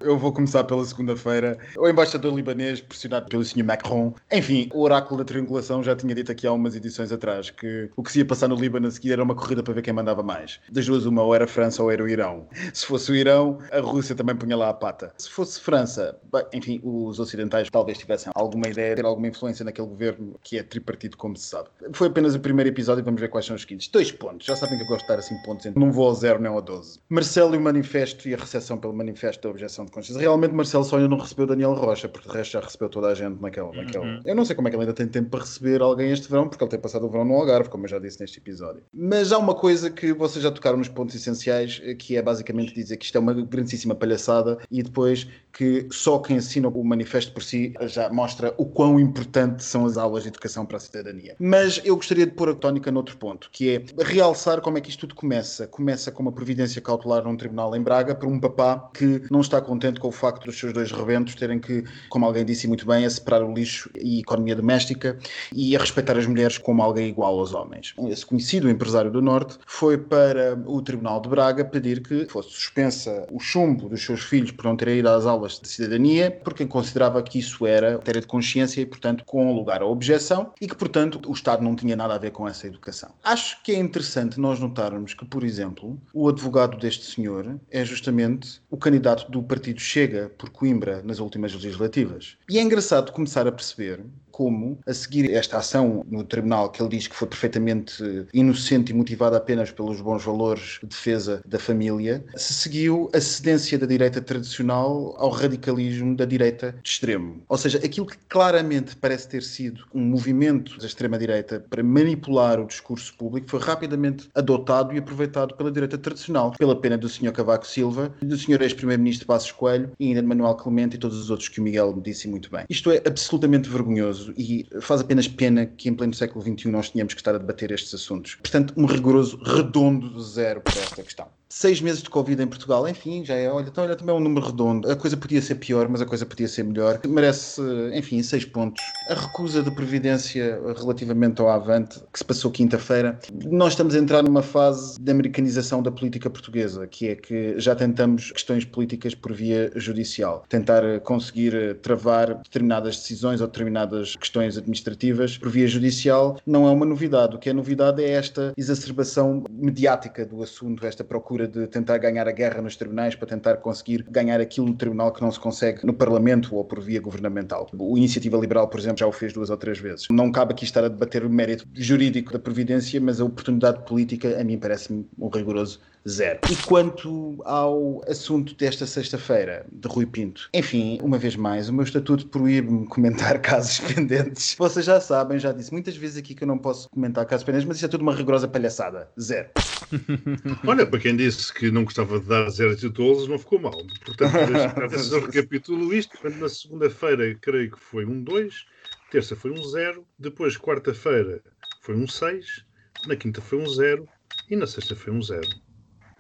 Eu 0.00 0.16
vou 0.16 0.32
começar 0.32 0.62
pela 0.62 0.84
segunda-feira. 0.84 1.58
O 1.76 1.88
embaixador 1.88 2.32
libanês, 2.32 2.80
pressionado 2.80 3.26
pelo 3.28 3.44
Sr. 3.44 3.64
Macron. 3.64 4.14
Enfim, 4.30 4.68
o 4.72 4.82
oráculo 4.82 5.18
da 5.18 5.24
triangulação 5.24 5.82
já 5.82 5.96
tinha 5.96 6.14
dito 6.14 6.30
aqui 6.30 6.46
há 6.46 6.52
umas 6.52 6.76
edições 6.76 7.10
atrás 7.10 7.50
que 7.50 7.90
o 7.96 8.02
que 8.04 8.12
se 8.12 8.20
ia 8.20 8.24
passar 8.24 8.46
no 8.46 8.54
Líbano 8.54 8.86
a 8.86 8.90
seguir 8.92 9.12
era 9.12 9.22
uma 9.24 9.34
corrida 9.34 9.60
para 9.60 9.74
ver 9.74 9.82
quem 9.82 9.92
mandava 9.92 10.22
mais. 10.22 10.60
Das 10.70 10.86
duas, 10.86 11.04
uma, 11.04 11.22
ou 11.22 11.34
era 11.34 11.46
a 11.46 11.48
França 11.48 11.82
ou 11.82 11.90
era 11.90 12.02
o 12.02 12.08
Irão. 12.08 12.46
Se 12.72 12.86
fosse 12.86 13.10
o 13.10 13.16
Irão, 13.16 13.58
a 13.72 13.80
Rússia 13.80 14.14
também 14.14 14.36
punha 14.36 14.56
lá 14.56 14.68
a 14.68 14.74
pata. 14.74 15.12
Se 15.18 15.28
fosse 15.28 15.60
França, 15.60 16.16
enfim, 16.52 16.80
os 16.84 17.18
ocidentais 17.18 17.68
talvez 17.68 17.98
tivessem 17.98 18.30
alguma 18.36 18.68
ideia, 18.68 18.94
ter 18.94 19.04
alguma 19.04 19.26
influência 19.26 19.64
naquele 19.64 19.88
governo 19.88 20.36
que 20.44 20.58
é 20.58 20.62
tripartido, 20.62 21.16
como 21.16 21.36
se 21.36 21.48
sabe. 21.48 21.70
Foi 21.92 22.06
apenas 22.06 22.36
o 22.36 22.40
primeiro 22.40 22.70
episódio 22.70 23.02
vamos 23.02 23.20
ver 23.20 23.28
quais 23.28 23.46
são 23.46 23.56
os 23.56 23.62
seguintes. 23.62 23.88
Dois 23.88 24.12
pontos. 24.12 24.46
Já 24.46 24.54
sabem 24.54 24.78
que 24.78 24.84
eu 24.84 24.88
gosto 24.88 25.02
de 25.02 25.08
dar 25.08 25.18
assim 25.18 25.36
pontos. 25.42 25.66
Não 25.74 25.90
vou 25.90 26.06
ao 26.06 26.14
zero 26.14 26.40
nem 26.40 26.52
ao 26.52 26.62
12. 26.62 27.00
Marcelo 27.08 27.56
e 27.56 27.58
o 27.58 27.60
manifesto 27.60 28.28
e 28.28 28.34
a 28.34 28.38
recepção 28.38 28.78
pelo 28.78 28.94
manifesto 28.94 29.42
da 29.42 29.50
objeção 29.50 29.87
de 29.88 29.94
consciência. 29.94 30.20
Realmente 30.20 30.52
Marcelo 30.52 30.86
ainda 30.92 31.08
não 31.08 31.18
recebeu 31.18 31.46
Daniel 31.46 31.74
Rocha, 31.74 32.08
porque 32.08 32.28
de 32.28 32.34
resto 32.34 32.52
já 32.52 32.60
recebeu 32.60 32.88
toda 32.88 33.08
a 33.08 33.14
gente 33.14 33.40
naquele. 33.40 33.66
Uhum. 33.66 34.20
Eu 34.24 34.34
não 34.34 34.44
sei 34.44 34.54
como 34.54 34.68
é 34.68 34.70
que 34.70 34.76
ele 34.76 34.84
ainda 34.84 34.94
tem 34.94 35.06
tempo 35.06 35.30
para 35.30 35.40
receber 35.40 35.80
alguém 35.80 36.10
este 36.12 36.28
verão, 36.28 36.48
porque 36.48 36.62
ele 36.62 36.70
tem 36.70 36.80
passado 36.80 37.06
o 37.06 37.08
verão 37.08 37.24
no 37.24 37.34
Algarve, 37.34 37.68
como 37.68 37.84
eu 37.84 37.88
já 37.88 37.98
disse 37.98 38.20
neste 38.20 38.38
episódio. 38.38 38.82
Mas 38.92 39.32
há 39.32 39.38
uma 39.38 39.54
coisa 39.54 39.90
que 39.90 40.12
vocês 40.12 40.42
já 40.42 40.50
tocaram 40.50 40.78
nos 40.78 40.88
pontos 40.88 41.14
essenciais, 41.14 41.80
eh, 41.84 41.94
que 41.94 42.16
é 42.16 42.22
basicamente 42.22 42.74
dizer 42.74 42.96
que 42.96 43.04
isto 43.04 43.16
é 43.16 43.20
uma 43.20 43.34
grandíssima 43.34 43.94
palhaçada 43.94 44.58
e 44.70 44.82
depois 44.82 45.26
que 45.52 45.88
só 45.90 46.18
quem 46.18 46.36
assina 46.36 46.68
o 46.68 46.84
manifesto 46.84 47.32
por 47.32 47.42
si 47.42 47.74
já 47.82 48.08
mostra 48.10 48.54
o 48.56 48.66
quão 48.66 49.00
importante 49.00 49.64
são 49.64 49.86
as 49.86 49.96
aulas 49.96 50.22
de 50.22 50.28
educação 50.28 50.64
para 50.64 50.76
a 50.76 50.80
cidadania. 50.80 51.34
Mas 51.38 51.80
eu 51.84 51.96
gostaria 51.96 52.26
de 52.26 52.32
pôr 52.32 52.50
a 52.50 52.54
tónica 52.54 52.92
noutro 52.92 53.16
ponto, 53.16 53.48
que 53.50 53.70
é 53.74 53.84
realçar 54.02 54.60
como 54.60 54.78
é 54.78 54.80
que 54.80 54.90
isto 54.90 55.00
tudo 55.00 55.14
começa. 55.14 55.66
Começa 55.66 56.12
com 56.12 56.22
uma 56.22 56.32
providência 56.32 56.80
cautelar 56.80 57.24
num 57.24 57.36
tribunal 57.36 57.74
em 57.74 57.82
Braga 57.82 58.14
por 58.14 58.28
um 58.28 58.38
papá 58.38 58.90
que 58.94 59.22
não 59.30 59.40
está 59.40 59.60
contente 59.60 59.77
contente 59.78 60.00
com 60.00 60.08
o 60.08 60.12
facto 60.12 60.46
dos 60.46 60.58
seus 60.58 60.72
dois 60.72 60.90
rebentos 60.90 61.36
terem 61.36 61.60
que, 61.60 61.84
como 62.08 62.26
alguém 62.26 62.44
disse 62.44 62.66
muito 62.66 62.84
bem, 62.84 63.06
a 63.06 63.10
separar 63.10 63.44
o 63.44 63.54
lixo 63.54 63.88
e 63.94 64.16
a 64.16 64.20
economia 64.20 64.56
doméstica 64.56 65.16
e 65.54 65.76
a 65.76 65.78
respeitar 65.78 66.18
as 66.18 66.26
mulheres 66.26 66.58
como 66.58 66.82
alguém 66.82 67.08
igual 67.08 67.38
aos 67.38 67.54
homens. 67.54 67.94
Esse 68.08 68.26
conhecido 68.26 68.68
empresário 68.68 69.08
do 69.08 69.22
Norte 69.22 69.56
foi 69.66 69.96
para 69.96 70.60
o 70.66 70.82
Tribunal 70.82 71.20
de 71.20 71.28
Braga 71.28 71.64
pedir 71.64 72.02
que 72.02 72.26
fosse 72.26 72.50
suspensa 72.50 73.24
o 73.30 73.38
chumbo 73.38 73.88
dos 73.88 74.04
seus 74.04 74.20
filhos 74.20 74.50
por 74.50 74.64
não 74.64 74.76
terem 74.76 74.98
ido 74.98 75.08
às 75.08 75.26
aulas 75.26 75.60
de 75.60 75.68
cidadania, 75.68 76.36
porque 76.42 76.66
considerava 76.66 77.22
que 77.22 77.38
isso 77.38 77.64
era 77.64 77.92
matéria 77.92 78.20
de 78.20 78.26
consciência 78.26 78.80
e, 78.80 78.86
portanto, 78.86 79.24
com 79.24 79.54
lugar 79.54 79.80
à 79.80 79.86
objeção 79.86 80.52
e 80.60 80.66
que, 80.66 80.74
portanto, 80.74 81.20
o 81.28 81.32
Estado 81.32 81.62
não 81.62 81.76
tinha 81.76 81.94
nada 81.94 82.16
a 82.16 82.18
ver 82.18 82.32
com 82.32 82.48
essa 82.48 82.66
educação. 82.66 83.10
Acho 83.22 83.62
que 83.62 83.70
é 83.72 83.78
interessante 83.78 84.40
nós 84.40 84.58
notarmos 84.58 85.14
que, 85.14 85.24
por 85.24 85.44
exemplo, 85.44 85.96
o 86.12 86.28
advogado 86.28 86.76
deste 86.78 87.06
senhor 87.06 87.60
é 87.70 87.84
justamente 87.84 88.60
o 88.70 88.76
candidato 88.76 89.30
do 89.30 89.40
partido 89.42 89.67
Chega 89.76 90.30
por 90.38 90.50
Coimbra 90.50 91.02
nas 91.02 91.18
últimas 91.18 91.52
legislativas. 91.52 92.36
E 92.48 92.58
é 92.58 92.62
engraçado 92.62 93.12
começar 93.12 93.46
a 93.46 93.52
perceber 93.52 94.04
como, 94.38 94.78
a 94.86 94.94
seguir 94.94 95.32
esta 95.32 95.58
ação 95.58 96.06
no 96.08 96.22
tribunal, 96.22 96.70
que 96.70 96.80
ele 96.80 96.90
diz 96.90 97.08
que 97.08 97.16
foi 97.16 97.26
perfeitamente 97.26 98.00
inocente 98.32 98.92
e 98.92 98.94
motivada 98.94 99.36
apenas 99.36 99.72
pelos 99.72 100.00
bons 100.00 100.22
valores 100.22 100.78
de 100.80 100.86
defesa 100.86 101.42
da 101.44 101.58
família, 101.58 102.24
se 102.36 102.54
seguiu 102.54 103.10
a 103.12 103.20
cedência 103.20 103.76
da 103.76 103.84
direita 103.84 104.20
tradicional 104.20 105.16
ao 105.18 105.30
radicalismo 105.30 106.14
da 106.14 106.24
direita 106.24 106.72
de 106.80 106.88
extremo. 106.88 107.42
Ou 107.48 107.58
seja, 107.58 107.78
aquilo 107.78 108.06
que 108.06 108.16
claramente 108.28 108.94
parece 108.94 109.28
ter 109.28 109.42
sido 109.42 109.84
um 109.92 110.02
movimento 110.02 110.78
da 110.78 110.86
extrema-direita 110.86 111.64
para 111.68 111.82
manipular 111.82 112.60
o 112.60 112.66
discurso 112.66 113.12
público 113.16 113.50
foi 113.50 113.58
rapidamente 113.58 114.28
adotado 114.36 114.94
e 114.94 114.98
aproveitado 114.98 115.56
pela 115.56 115.72
direita 115.72 115.98
tradicional, 115.98 116.52
pela 116.56 116.80
pena 116.80 116.96
do 116.96 117.08
Sr. 117.08 117.32
Cavaco 117.32 117.66
Silva, 117.66 118.14
do 118.22 118.38
Sr. 118.38 118.62
ex-primeiro-ministro 118.62 119.26
Passos 119.26 119.50
Coelho 119.50 119.90
e 119.98 120.06
ainda 120.06 120.22
de 120.22 120.28
Manuel 120.28 120.54
Clemente 120.54 120.94
e 120.94 120.98
todos 121.00 121.18
os 121.18 121.28
outros 121.28 121.48
que 121.48 121.58
o 121.58 121.64
Miguel 121.64 121.92
me 121.92 122.02
disse 122.02 122.28
muito 122.28 122.48
bem. 122.48 122.64
Isto 122.70 122.92
é 122.92 123.02
absolutamente 123.04 123.68
vergonhoso 123.68 124.27
e 124.36 124.66
faz 124.80 125.00
apenas 125.00 125.28
pena 125.28 125.66
que 125.66 125.88
em 125.88 125.94
pleno 125.94 126.14
século 126.14 126.44
XXI 126.44 126.68
nós 126.68 126.90
tenhamos 126.90 127.14
que 127.14 127.20
estar 127.20 127.34
a 127.34 127.38
debater 127.38 127.70
estes 127.70 127.94
assuntos. 127.94 128.34
Portanto, 128.36 128.74
um 128.76 128.86
rigoroso 128.86 129.38
redondo 129.42 130.20
zero 130.20 130.60
para 130.60 130.80
esta 130.80 131.02
questão 131.02 131.28
seis 131.48 131.80
meses 131.80 132.02
de 132.02 132.10
Covid 132.10 132.42
em 132.42 132.46
Portugal, 132.46 132.86
enfim, 132.88 133.24
já 133.24 133.34
é, 133.34 133.50
olha, 133.50 133.68
então 133.68 133.84
olha, 133.84 133.96
também 133.96 134.14
é 134.14 134.18
um 134.18 134.20
número 134.20 134.46
redondo. 134.46 134.90
A 134.90 134.96
coisa 134.96 135.16
podia 135.16 135.40
ser 135.40 135.56
pior, 135.56 135.88
mas 135.88 136.00
a 136.00 136.06
coisa 136.06 136.26
podia 136.26 136.46
ser 136.48 136.64
melhor. 136.64 137.00
Merece, 137.06 137.60
enfim, 137.94 138.22
seis 138.22 138.44
pontos. 138.44 138.82
A 139.08 139.14
recusa 139.14 139.62
de 139.62 139.70
previdência 139.70 140.60
relativamente 140.76 141.40
ao 141.40 141.48
Avante, 141.48 142.00
que 142.12 142.18
se 142.18 142.24
passou 142.24 142.50
quinta-feira, 142.50 143.18
nós 143.46 143.72
estamos 143.72 143.94
a 143.94 143.98
entrar 143.98 144.22
numa 144.22 144.42
fase 144.42 145.00
de 145.00 145.10
americanização 145.10 145.82
da 145.82 145.90
política 145.90 146.28
portuguesa, 146.28 146.86
que 146.86 147.08
é 147.08 147.14
que 147.14 147.58
já 147.58 147.74
tentamos 147.74 148.30
questões 148.30 148.64
políticas 148.64 149.14
por 149.14 149.32
via 149.32 149.70
judicial. 149.74 150.44
Tentar 150.48 151.00
conseguir 151.00 151.76
travar 151.76 152.34
determinadas 152.34 152.96
decisões 152.96 153.40
ou 153.40 153.46
determinadas 153.46 154.16
questões 154.16 154.58
administrativas 154.58 155.38
por 155.38 155.50
via 155.50 155.66
judicial 155.66 156.38
não 156.46 156.66
é 156.66 156.70
uma 156.70 156.84
novidade. 156.84 157.36
O 157.36 157.38
que 157.38 157.48
é 157.48 157.52
novidade 157.52 158.02
é 158.02 158.10
esta 158.10 158.52
exacerbação 158.56 159.44
mediática 159.50 160.24
do 160.26 160.42
assunto, 160.42 160.86
esta 160.86 161.04
procura 161.04 161.37
de 161.46 161.66
tentar 161.66 161.98
ganhar 161.98 162.26
a 162.26 162.32
guerra 162.32 162.60
nos 162.60 162.76
tribunais 162.76 163.14
para 163.14 163.28
tentar 163.28 163.56
conseguir 163.58 164.04
ganhar 164.10 164.40
aquilo 164.40 164.66
no 164.66 164.74
tribunal 164.74 165.12
que 165.12 165.20
não 165.20 165.30
se 165.30 165.38
consegue 165.38 165.86
no 165.86 165.92
Parlamento 165.92 166.54
ou 166.56 166.64
por 166.64 166.80
via 166.80 167.00
governamental. 167.00 167.68
O 167.78 167.96
Iniciativa 167.96 168.36
Liberal, 168.36 168.68
por 168.68 168.80
exemplo, 168.80 168.98
já 168.98 169.06
o 169.06 169.12
fez 169.12 169.32
duas 169.32 169.50
ou 169.50 169.56
três 169.56 169.78
vezes. 169.78 170.06
Não 170.10 170.32
cabe 170.32 170.52
aqui 170.52 170.64
estar 170.64 170.84
a 170.84 170.88
debater 170.88 171.24
o 171.24 171.30
mérito 171.30 171.66
jurídico 171.74 172.32
da 172.32 172.38
Previdência, 172.38 173.00
mas 173.00 173.20
a 173.20 173.24
oportunidade 173.24 173.84
política, 173.84 174.40
a 174.40 174.44
mim 174.44 174.58
parece-me 174.58 175.06
um 175.18 175.28
rigoroso 175.28 175.80
zero. 176.08 176.40
E 176.50 176.56
quanto 176.56 177.40
ao 177.44 178.02
assunto 178.08 178.54
desta 178.54 178.86
sexta-feira, 178.86 179.66
de 179.70 179.86
Rui 179.88 180.06
Pinto, 180.06 180.48
enfim, 180.54 180.98
uma 181.02 181.18
vez 181.18 181.36
mais, 181.36 181.68
o 181.68 181.72
meu 181.72 181.84
estatuto 181.84 182.26
proíbe-me 182.28 182.86
comentar 182.86 183.40
casos 183.42 183.80
pendentes. 183.80 184.54
Vocês 184.58 184.86
já 184.86 185.00
sabem, 185.00 185.38
já 185.38 185.52
disse 185.52 185.72
muitas 185.72 185.96
vezes 185.96 186.18
aqui 186.18 186.34
que 186.34 186.44
eu 186.44 186.48
não 186.48 186.58
posso 186.58 186.88
comentar 186.88 187.24
casos 187.26 187.44
pendentes, 187.44 187.66
mas 187.66 187.76
isto 187.76 187.86
é 187.86 187.88
tudo 187.88 188.02
uma 188.02 188.14
rigorosa 188.14 188.48
palhaçada. 188.48 189.10
Zero. 189.20 189.48
Olha, 190.66 190.86
para 190.86 190.98
quem 190.98 191.16
disse 191.16 191.52
que 191.52 191.70
não 191.70 191.84
gostava 191.84 192.20
de 192.20 192.26
dar 192.26 192.48
zero 192.50 192.76
titulos, 192.76 193.28
não 193.28 193.38
ficou 193.38 193.60
mal. 193.60 193.78
Portanto, 194.04 194.88
vezes 194.88 195.12
eu 195.12 195.20
recapitulo 195.26 195.94
isto. 195.94 196.18
Portanto, 196.18 196.40
na 196.40 196.48
segunda-feira, 196.48 197.34
creio 197.40 197.70
que 197.70 197.80
foi 197.80 198.04
um 198.04 198.22
2, 198.22 198.64
terça 199.10 199.36
foi 199.36 199.50
um 199.50 199.62
0, 199.62 200.06
depois 200.18 200.56
quarta-feira 200.56 201.42
foi 201.80 201.96
um 201.96 202.06
6, 202.06 202.64
na 203.06 203.16
quinta 203.16 203.40
foi 203.40 203.58
um 203.58 203.68
0 203.68 204.08
e 204.50 204.56
na 204.56 204.66
sexta 204.66 204.96
foi 204.96 205.12
um 205.12 205.22
0. 205.22 205.40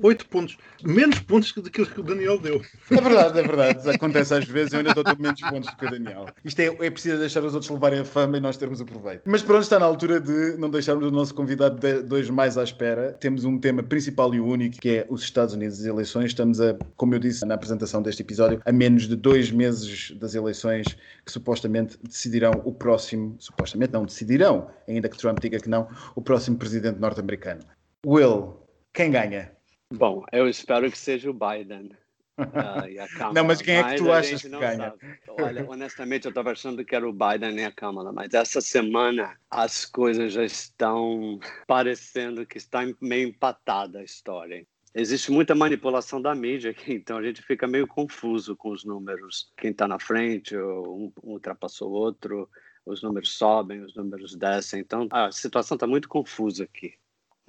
8 0.02 0.26
pontos. 0.28 0.56
Menos 0.84 1.18
pontos 1.20 1.52
do 1.52 1.70
que 1.70 1.82
o 1.82 2.02
Daniel 2.02 2.38
deu. 2.38 2.62
É 2.90 3.00
verdade, 3.00 3.38
é 3.38 3.42
verdade. 3.42 3.90
Acontece 3.90 4.34
às 4.34 4.44
vezes, 4.44 4.72
eu 4.72 4.78
ainda 4.78 4.90
estou 4.90 5.04
com 5.04 5.20
menos 5.20 5.40
pontos 5.40 5.70
do 5.70 5.76
que 5.76 5.86
o 5.86 5.90
Daniel. 5.90 6.26
Isto 6.44 6.60
é, 6.60 6.66
é 6.66 6.90
preciso 6.90 7.18
deixar 7.18 7.44
os 7.44 7.54
outros 7.54 7.70
levarem 7.70 8.00
a 8.00 8.04
fama 8.04 8.36
e 8.36 8.40
nós 8.40 8.56
termos 8.56 8.80
o 8.80 8.84
proveito. 8.84 9.22
Mas 9.24 9.42
pronto, 9.42 9.62
está 9.62 9.78
na 9.78 9.86
altura 9.86 10.20
de 10.20 10.56
não 10.58 10.70
deixarmos 10.70 11.06
o 11.06 11.10
nosso 11.10 11.34
convidado 11.34 11.78
de 11.78 12.02
dois 12.02 12.30
mais 12.30 12.56
à 12.56 12.64
espera. 12.64 13.12
Temos 13.20 13.44
um 13.44 13.58
tema 13.58 13.82
principal 13.82 14.34
e 14.34 14.40
único, 14.40 14.78
que 14.78 14.88
é 14.90 15.06
os 15.08 15.22
Estados 15.22 15.54
Unidos 15.54 15.78
e 15.78 15.82
as 15.82 15.86
eleições. 15.86 16.26
Estamos 16.26 16.60
a, 16.60 16.76
como 16.96 17.14
eu 17.14 17.18
disse 17.18 17.44
na 17.44 17.54
apresentação 17.54 18.02
deste 18.02 18.22
episódio, 18.22 18.60
a 18.64 18.72
menos 18.72 19.08
de 19.08 19.16
dois 19.16 19.50
meses 19.50 20.12
das 20.12 20.34
eleições 20.34 20.96
que 21.24 21.32
supostamente 21.32 21.98
decidirão 22.02 22.52
o 22.64 22.72
próximo, 22.72 23.36
supostamente 23.38 23.92
não 23.92 24.04
decidirão, 24.04 24.70
ainda 24.86 25.08
que 25.08 25.16
Trump 25.16 25.38
diga 25.40 25.58
que 25.58 25.68
não, 25.68 25.88
o 26.14 26.22
próximo 26.22 26.56
presidente 26.56 26.98
norte-americano. 26.98 27.60
Will, 28.06 28.56
quem 28.94 29.10
ganha? 29.10 29.57
Bom, 29.92 30.24
eu 30.32 30.48
espero 30.48 30.90
que 30.90 30.98
seja 30.98 31.30
o 31.30 31.34
Biden. 31.34 31.90
Uh, 32.38 32.38
não, 33.34 33.44
mas 33.44 33.62
quem 33.62 33.76
é 33.76 33.82
que 33.82 33.96
tu 33.96 34.12
achas 34.12 34.42
que 34.42 34.48
ganha? 34.48 34.76
Sabe. 34.76 35.18
Olha, 35.28 35.68
honestamente, 35.68 36.26
eu 36.26 36.28
estava 36.28 36.52
achando 36.52 36.84
que 36.84 36.94
era 36.94 37.08
o 37.08 37.12
Biden 37.12 37.58
e 37.58 37.64
a 37.64 37.72
Câmara, 37.72 38.12
mas 38.12 38.32
essa 38.34 38.60
semana 38.60 39.36
as 39.50 39.86
coisas 39.86 40.32
já 40.32 40.44
estão 40.44 41.40
parecendo 41.66 42.46
que 42.46 42.58
está 42.58 42.82
meio 43.00 43.28
empatada 43.28 44.00
a 44.00 44.04
história. 44.04 44.64
Existe 44.94 45.30
muita 45.30 45.54
manipulação 45.54 46.20
da 46.20 46.34
mídia 46.34 46.70
aqui, 46.70 46.92
então 46.92 47.16
a 47.16 47.22
gente 47.22 47.42
fica 47.42 47.66
meio 47.66 47.86
confuso 47.86 48.56
com 48.56 48.70
os 48.70 48.84
números. 48.84 49.52
Quem 49.56 49.70
está 49.70 49.88
na 49.88 49.98
frente, 49.98 50.56
um 50.56 51.12
ultrapassou 51.22 51.90
o 51.90 51.94
outro, 51.94 52.48
os 52.84 53.02
números 53.02 53.36
sobem, 53.36 53.80
os 53.80 53.94
números 53.94 54.34
descem. 54.34 54.80
Então 54.80 55.08
a 55.10 55.32
situação 55.32 55.76
está 55.76 55.86
muito 55.86 56.08
confusa 56.08 56.64
aqui. 56.64 56.94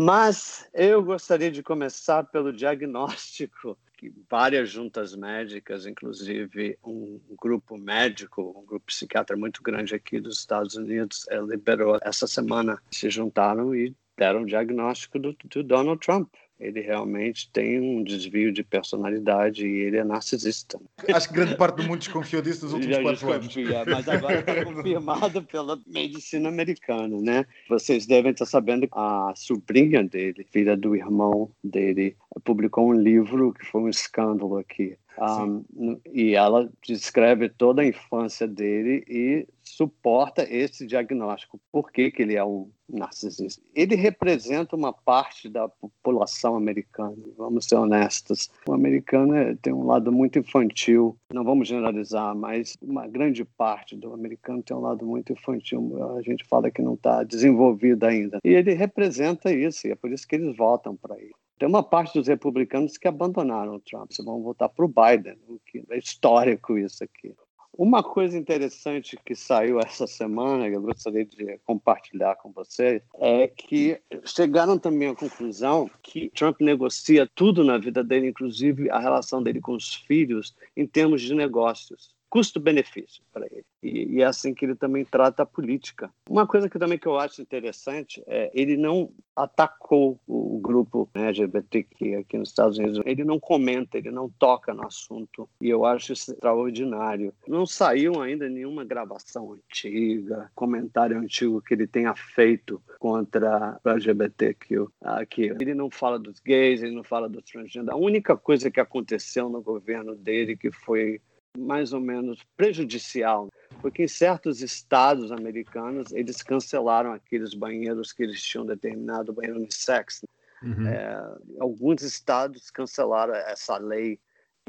Mas 0.01 0.65
eu 0.73 1.03
gostaria 1.03 1.51
de 1.51 1.61
começar 1.61 2.23
pelo 2.23 2.53
diagnóstico 2.53 3.77
que 3.97 4.09
várias 4.29 4.69
juntas 4.69 5.13
médicas, 5.13 5.85
inclusive 5.85 6.79
um 6.81 7.19
grupo 7.37 7.77
médico, 7.77 8.57
um 8.57 8.65
grupo 8.65 8.85
psiquiatra 8.85 9.35
muito 9.35 9.61
grande 9.61 9.93
aqui 9.93 10.21
dos 10.21 10.39
Estados 10.39 10.75
Unidos, 10.75 11.25
eh, 11.29 11.41
liberou 11.41 11.99
essa 12.01 12.25
semana, 12.27 12.81
se 12.89 13.09
juntaram 13.09 13.75
e 13.75 13.93
deram 14.17 14.43
o 14.43 14.45
diagnóstico 14.45 15.19
do, 15.19 15.35
do 15.43 15.61
Donald 15.61 15.99
Trump 15.99 16.33
ele 16.59 16.81
realmente 16.81 17.49
tem 17.51 17.79
um 17.79 18.03
desvio 18.03 18.51
de 18.51 18.63
personalidade 18.63 19.65
e 19.65 19.79
ele 19.79 19.97
é 19.97 20.03
narcisista. 20.03 20.79
Acho 21.07 21.29
que 21.29 21.33
grande 21.33 21.55
parte 21.55 21.77
do 21.77 21.83
mundo 21.83 21.99
desconfiou 21.99 22.41
disso 22.41 22.65
nos 22.65 22.73
últimos 22.73 22.97
Já 22.97 23.01
quatro 23.01 23.31
anos. 23.31 23.55
Mas 23.87 24.09
agora 24.09 24.39
está 24.39 24.65
confirmado 24.65 25.43
pela 25.43 25.79
medicina 25.87 26.49
americana, 26.49 27.17
né? 27.21 27.45
Vocês 27.69 28.05
devem 28.05 28.31
estar 28.31 28.45
sabendo 28.45 28.87
que 28.87 28.93
a 28.93 29.33
sobrinha 29.35 30.03
dele, 30.03 30.45
filha 30.51 30.75
do 30.75 30.95
irmão 30.95 31.49
dele, 31.63 32.17
publicou 32.43 32.89
um 32.89 32.93
livro 32.93 33.53
que 33.53 33.65
foi 33.65 33.81
um 33.81 33.89
escândalo 33.89 34.57
aqui. 34.57 34.97
Um, 35.19 35.99
e 36.13 36.33
ela 36.33 36.71
descreve 36.85 37.49
toda 37.49 37.81
a 37.81 37.85
infância 37.85 38.47
dele 38.47 39.03
e 39.07 39.45
suporta 39.79 40.43
esse 40.43 40.85
diagnóstico. 40.85 41.57
Por 41.71 41.89
que, 41.89 42.11
que 42.11 42.21
ele 42.21 42.35
é 42.35 42.43
um 42.43 42.69
narcisista? 42.89 43.63
Ele 43.73 43.95
representa 43.95 44.75
uma 44.75 44.91
parte 44.91 45.47
da 45.47 45.69
população 45.69 46.57
americana, 46.57 47.15
vamos 47.37 47.63
ser 47.63 47.75
honestos. 47.75 48.49
O 48.67 48.73
americano 48.73 49.33
é, 49.35 49.55
tem 49.55 49.71
um 49.71 49.85
lado 49.85 50.11
muito 50.11 50.37
infantil, 50.37 51.15
não 51.33 51.45
vamos 51.45 51.69
generalizar, 51.69 52.35
mas 52.35 52.75
uma 52.81 53.07
grande 53.07 53.45
parte 53.45 53.95
do 53.95 54.13
americano 54.13 54.61
tem 54.61 54.75
um 54.75 54.81
lado 54.81 55.05
muito 55.05 55.31
infantil. 55.31 56.17
A 56.17 56.21
gente 56.23 56.43
fala 56.43 56.69
que 56.69 56.81
não 56.81 56.95
está 56.95 57.23
desenvolvido 57.23 58.03
ainda. 58.03 58.39
E 58.43 58.49
ele 58.49 58.73
representa 58.73 59.49
isso, 59.49 59.87
e 59.87 59.91
é 59.91 59.95
por 59.95 60.11
isso 60.11 60.27
que 60.27 60.35
eles 60.35 60.57
votam 60.57 60.93
para 60.93 61.17
ele. 61.17 61.31
Tem 61.57 61.69
uma 61.69 61.83
parte 61.83 62.17
dos 62.17 62.27
republicanos 62.27 62.97
que 62.97 63.07
abandonaram 63.07 63.75
o 63.75 63.79
Trump, 63.79 64.11
vão 64.25 64.41
votar 64.41 64.67
para 64.67 64.83
o 64.83 64.89
Biden, 64.89 65.37
o 65.47 65.57
que 65.65 65.83
é 65.89 65.97
histórico 65.97 66.77
isso 66.77 67.01
aqui. 67.01 67.33
Uma 67.79 68.03
coisa 68.03 68.37
interessante 68.37 69.17
que 69.23 69.33
saiu 69.33 69.79
essa 69.79 70.05
semana, 70.05 70.69
que 70.69 70.75
eu 70.75 70.81
gostaria 70.81 71.23
de 71.23 71.57
compartilhar 71.65 72.35
com 72.35 72.51
vocês, 72.51 73.01
é 73.17 73.47
que 73.47 73.97
chegaram 74.25 74.77
também 74.77 75.07
à 75.07 75.15
conclusão 75.15 75.89
que 76.03 76.29
Trump 76.31 76.59
negocia 76.59 77.25
tudo 77.33 77.63
na 77.63 77.77
vida 77.77 78.03
dele, 78.03 78.27
inclusive 78.27 78.89
a 78.89 78.99
relação 78.99 79.41
dele 79.41 79.61
com 79.61 79.71
os 79.71 79.95
filhos, 79.95 80.53
em 80.75 80.85
termos 80.85 81.21
de 81.21 81.33
negócios. 81.33 82.13
Custo-benefício 82.29 83.23
para 83.33 83.45
ele. 83.47 83.65
E, 83.81 84.15
e, 84.15 84.21
é 84.21 84.25
assim 84.25 84.53
que 84.53 84.65
ele 84.65 84.75
também 84.75 85.03
trata 85.03 85.43
a 85.43 85.45
política. 85.45 86.11
Uma 86.29 86.45
coisa 86.45 86.69
que 86.69 86.77
também 86.77 86.97
que 86.97 87.07
eu 87.07 87.17
acho 87.17 87.41
interessante 87.41 88.23
é 88.27 88.51
ele 88.53 88.77
não 88.77 89.11
atacou 89.35 90.19
o 90.27 90.59
grupo 90.59 91.09
né, 91.15 91.27
LGBTQ 91.27 92.15
aqui 92.15 92.37
nos 92.37 92.49
Estados 92.49 92.77
Unidos. 92.77 93.01
Ele 93.05 93.23
não 93.23 93.39
comenta, 93.39 93.97
ele 93.97 94.11
não 94.11 94.29
toca 94.29 94.73
no 94.73 94.85
assunto. 94.85 95.49
E 95.61 95.69
eu 95.69 95.85
acho 95.85 96.13
isso 96.13 96.31
extraordinário. 96.31 97.33
Não 97.47 97.65
saiu 97.65 98.21
ainda 98.21 98.49
nenhuma 98.49 98.83
gravação 98.83 99.53
antiga, 99.53 100.51
comentário 100.53 101.17
antigo 101.17 101.61
que 101.61 101.73
ele 101.73 101.87
tenha 101.87 102.13
feito 102.15 102.81
contra 102.99 103.79
o 103.83 103.89
LGBTQ 103.89 104.87
aqui. 105.01 105.43
Ele 105.59 105.73
não 105.73 105.89
fala 105.89 106.19
dos 106.19 106.39
gays, 106.39 106.83
ele 106.83 106.95
não 106.95 107.03
fala 107.03 107.29
dos 107.29 107.43
transgêneros. 107.43 107.93
A 107.93 107.97
única 107.97 108.35
coisa 108.35 108.69
que 108.69 108.79
aconteceu 108.79 109.49
no 109.49 109.61
governo 109.61 110.15
dele 110.15 110.57
que 110.57 110.71
foi 110.71 111.21
mais 111.57 111.93
ou 111.93 111.99
menos 111.99 112.43
prejudicial, 112.55 113.49
porque 113.81 114.03
em 114.03 114.07
certos 114.07 114.61
estados 114.61 115.31
americanos 115.31 116.11
eles 116.11 116.41
cancelaram 116.41 117.11
aqueles 117.11 117.53
banheiros 117.53 118.11
que 118.11 118.23
eles 118.23 118.41
tinham 118.41 118.65
determinado 118.65 119.33
banheiro 119.33 119.59
unissex. 119.59 120.23
Uhum. 120.61 120.87
É, 120.87 121.37
alguns 121.59 122.01
estados 122.01 122.69
cancelaram 122.69 123.33
essa 123.33 123.77
lei 123.77 124.19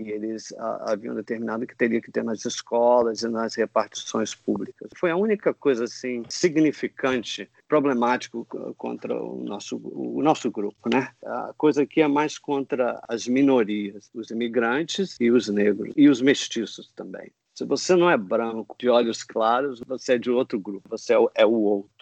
e 0.01 0.11
eles 0.11 0.53
a, 0.59 0.93
haviam 0.93 1.15
determinado 1.15 1.67
que 1.67 1.77
teria 1.77 2.01
que 2.01 2.11
ter 2.11 2.25
nas 2.25 2.45
escolas 2.45 3.23
e 3.23 3.29
nas 3.29 3.55
repartições 3.55 4.35
públicas. 4.35 4.91
Foi 4.97 5.11
a 5.11 5.17
única 5.17 5.53
coisa 5.53 5.85
assim 5.85 6.23
significante, 6.29 7.49
problemático 7.69 8.47
contra 8.77 9.15
o 9.15 9.43
nosso 9.45 9.77
o 9.77 10.23
nosso 10.23 10.51
grupo, 10.51 10.89
né? 10.93 11.11
A 11.25 11.53
coisa 11.57 11.87
que 11.87 12.01
é 12.01 12.09
mais 12.09 12.39
contra 12.39 13.01
as 13.09 13.27
minorias, 13.27 14.11
os 14.15 14.31
imigrantes 14.31 15.17
e 15.21 15.31
os 15.31 15.49
negros 15.49 15.93
e 15.97 16.09
os 16.09 16.21
mestiços 16.21 16.91
também. 16.95 17.31
Se 17.55 17.65
você 17.65 17.95
não 17.95 18.11
é 18.11 18.17
branco, 18.17 18.75
de 18.79 18.89
olhos 18.89 19.23
claros, 19.23 19.81
você 19.87 20.15
é 20.15 20.19
de 20.19 20.31
outro 20.31 20.59
grupo, 20.59 20.89
você 20.89 21.13
é 21.13 21.19
o, 21.19 21.31
é 21.35 21.45
o 21.45 21.53
outro. 21.53 22.00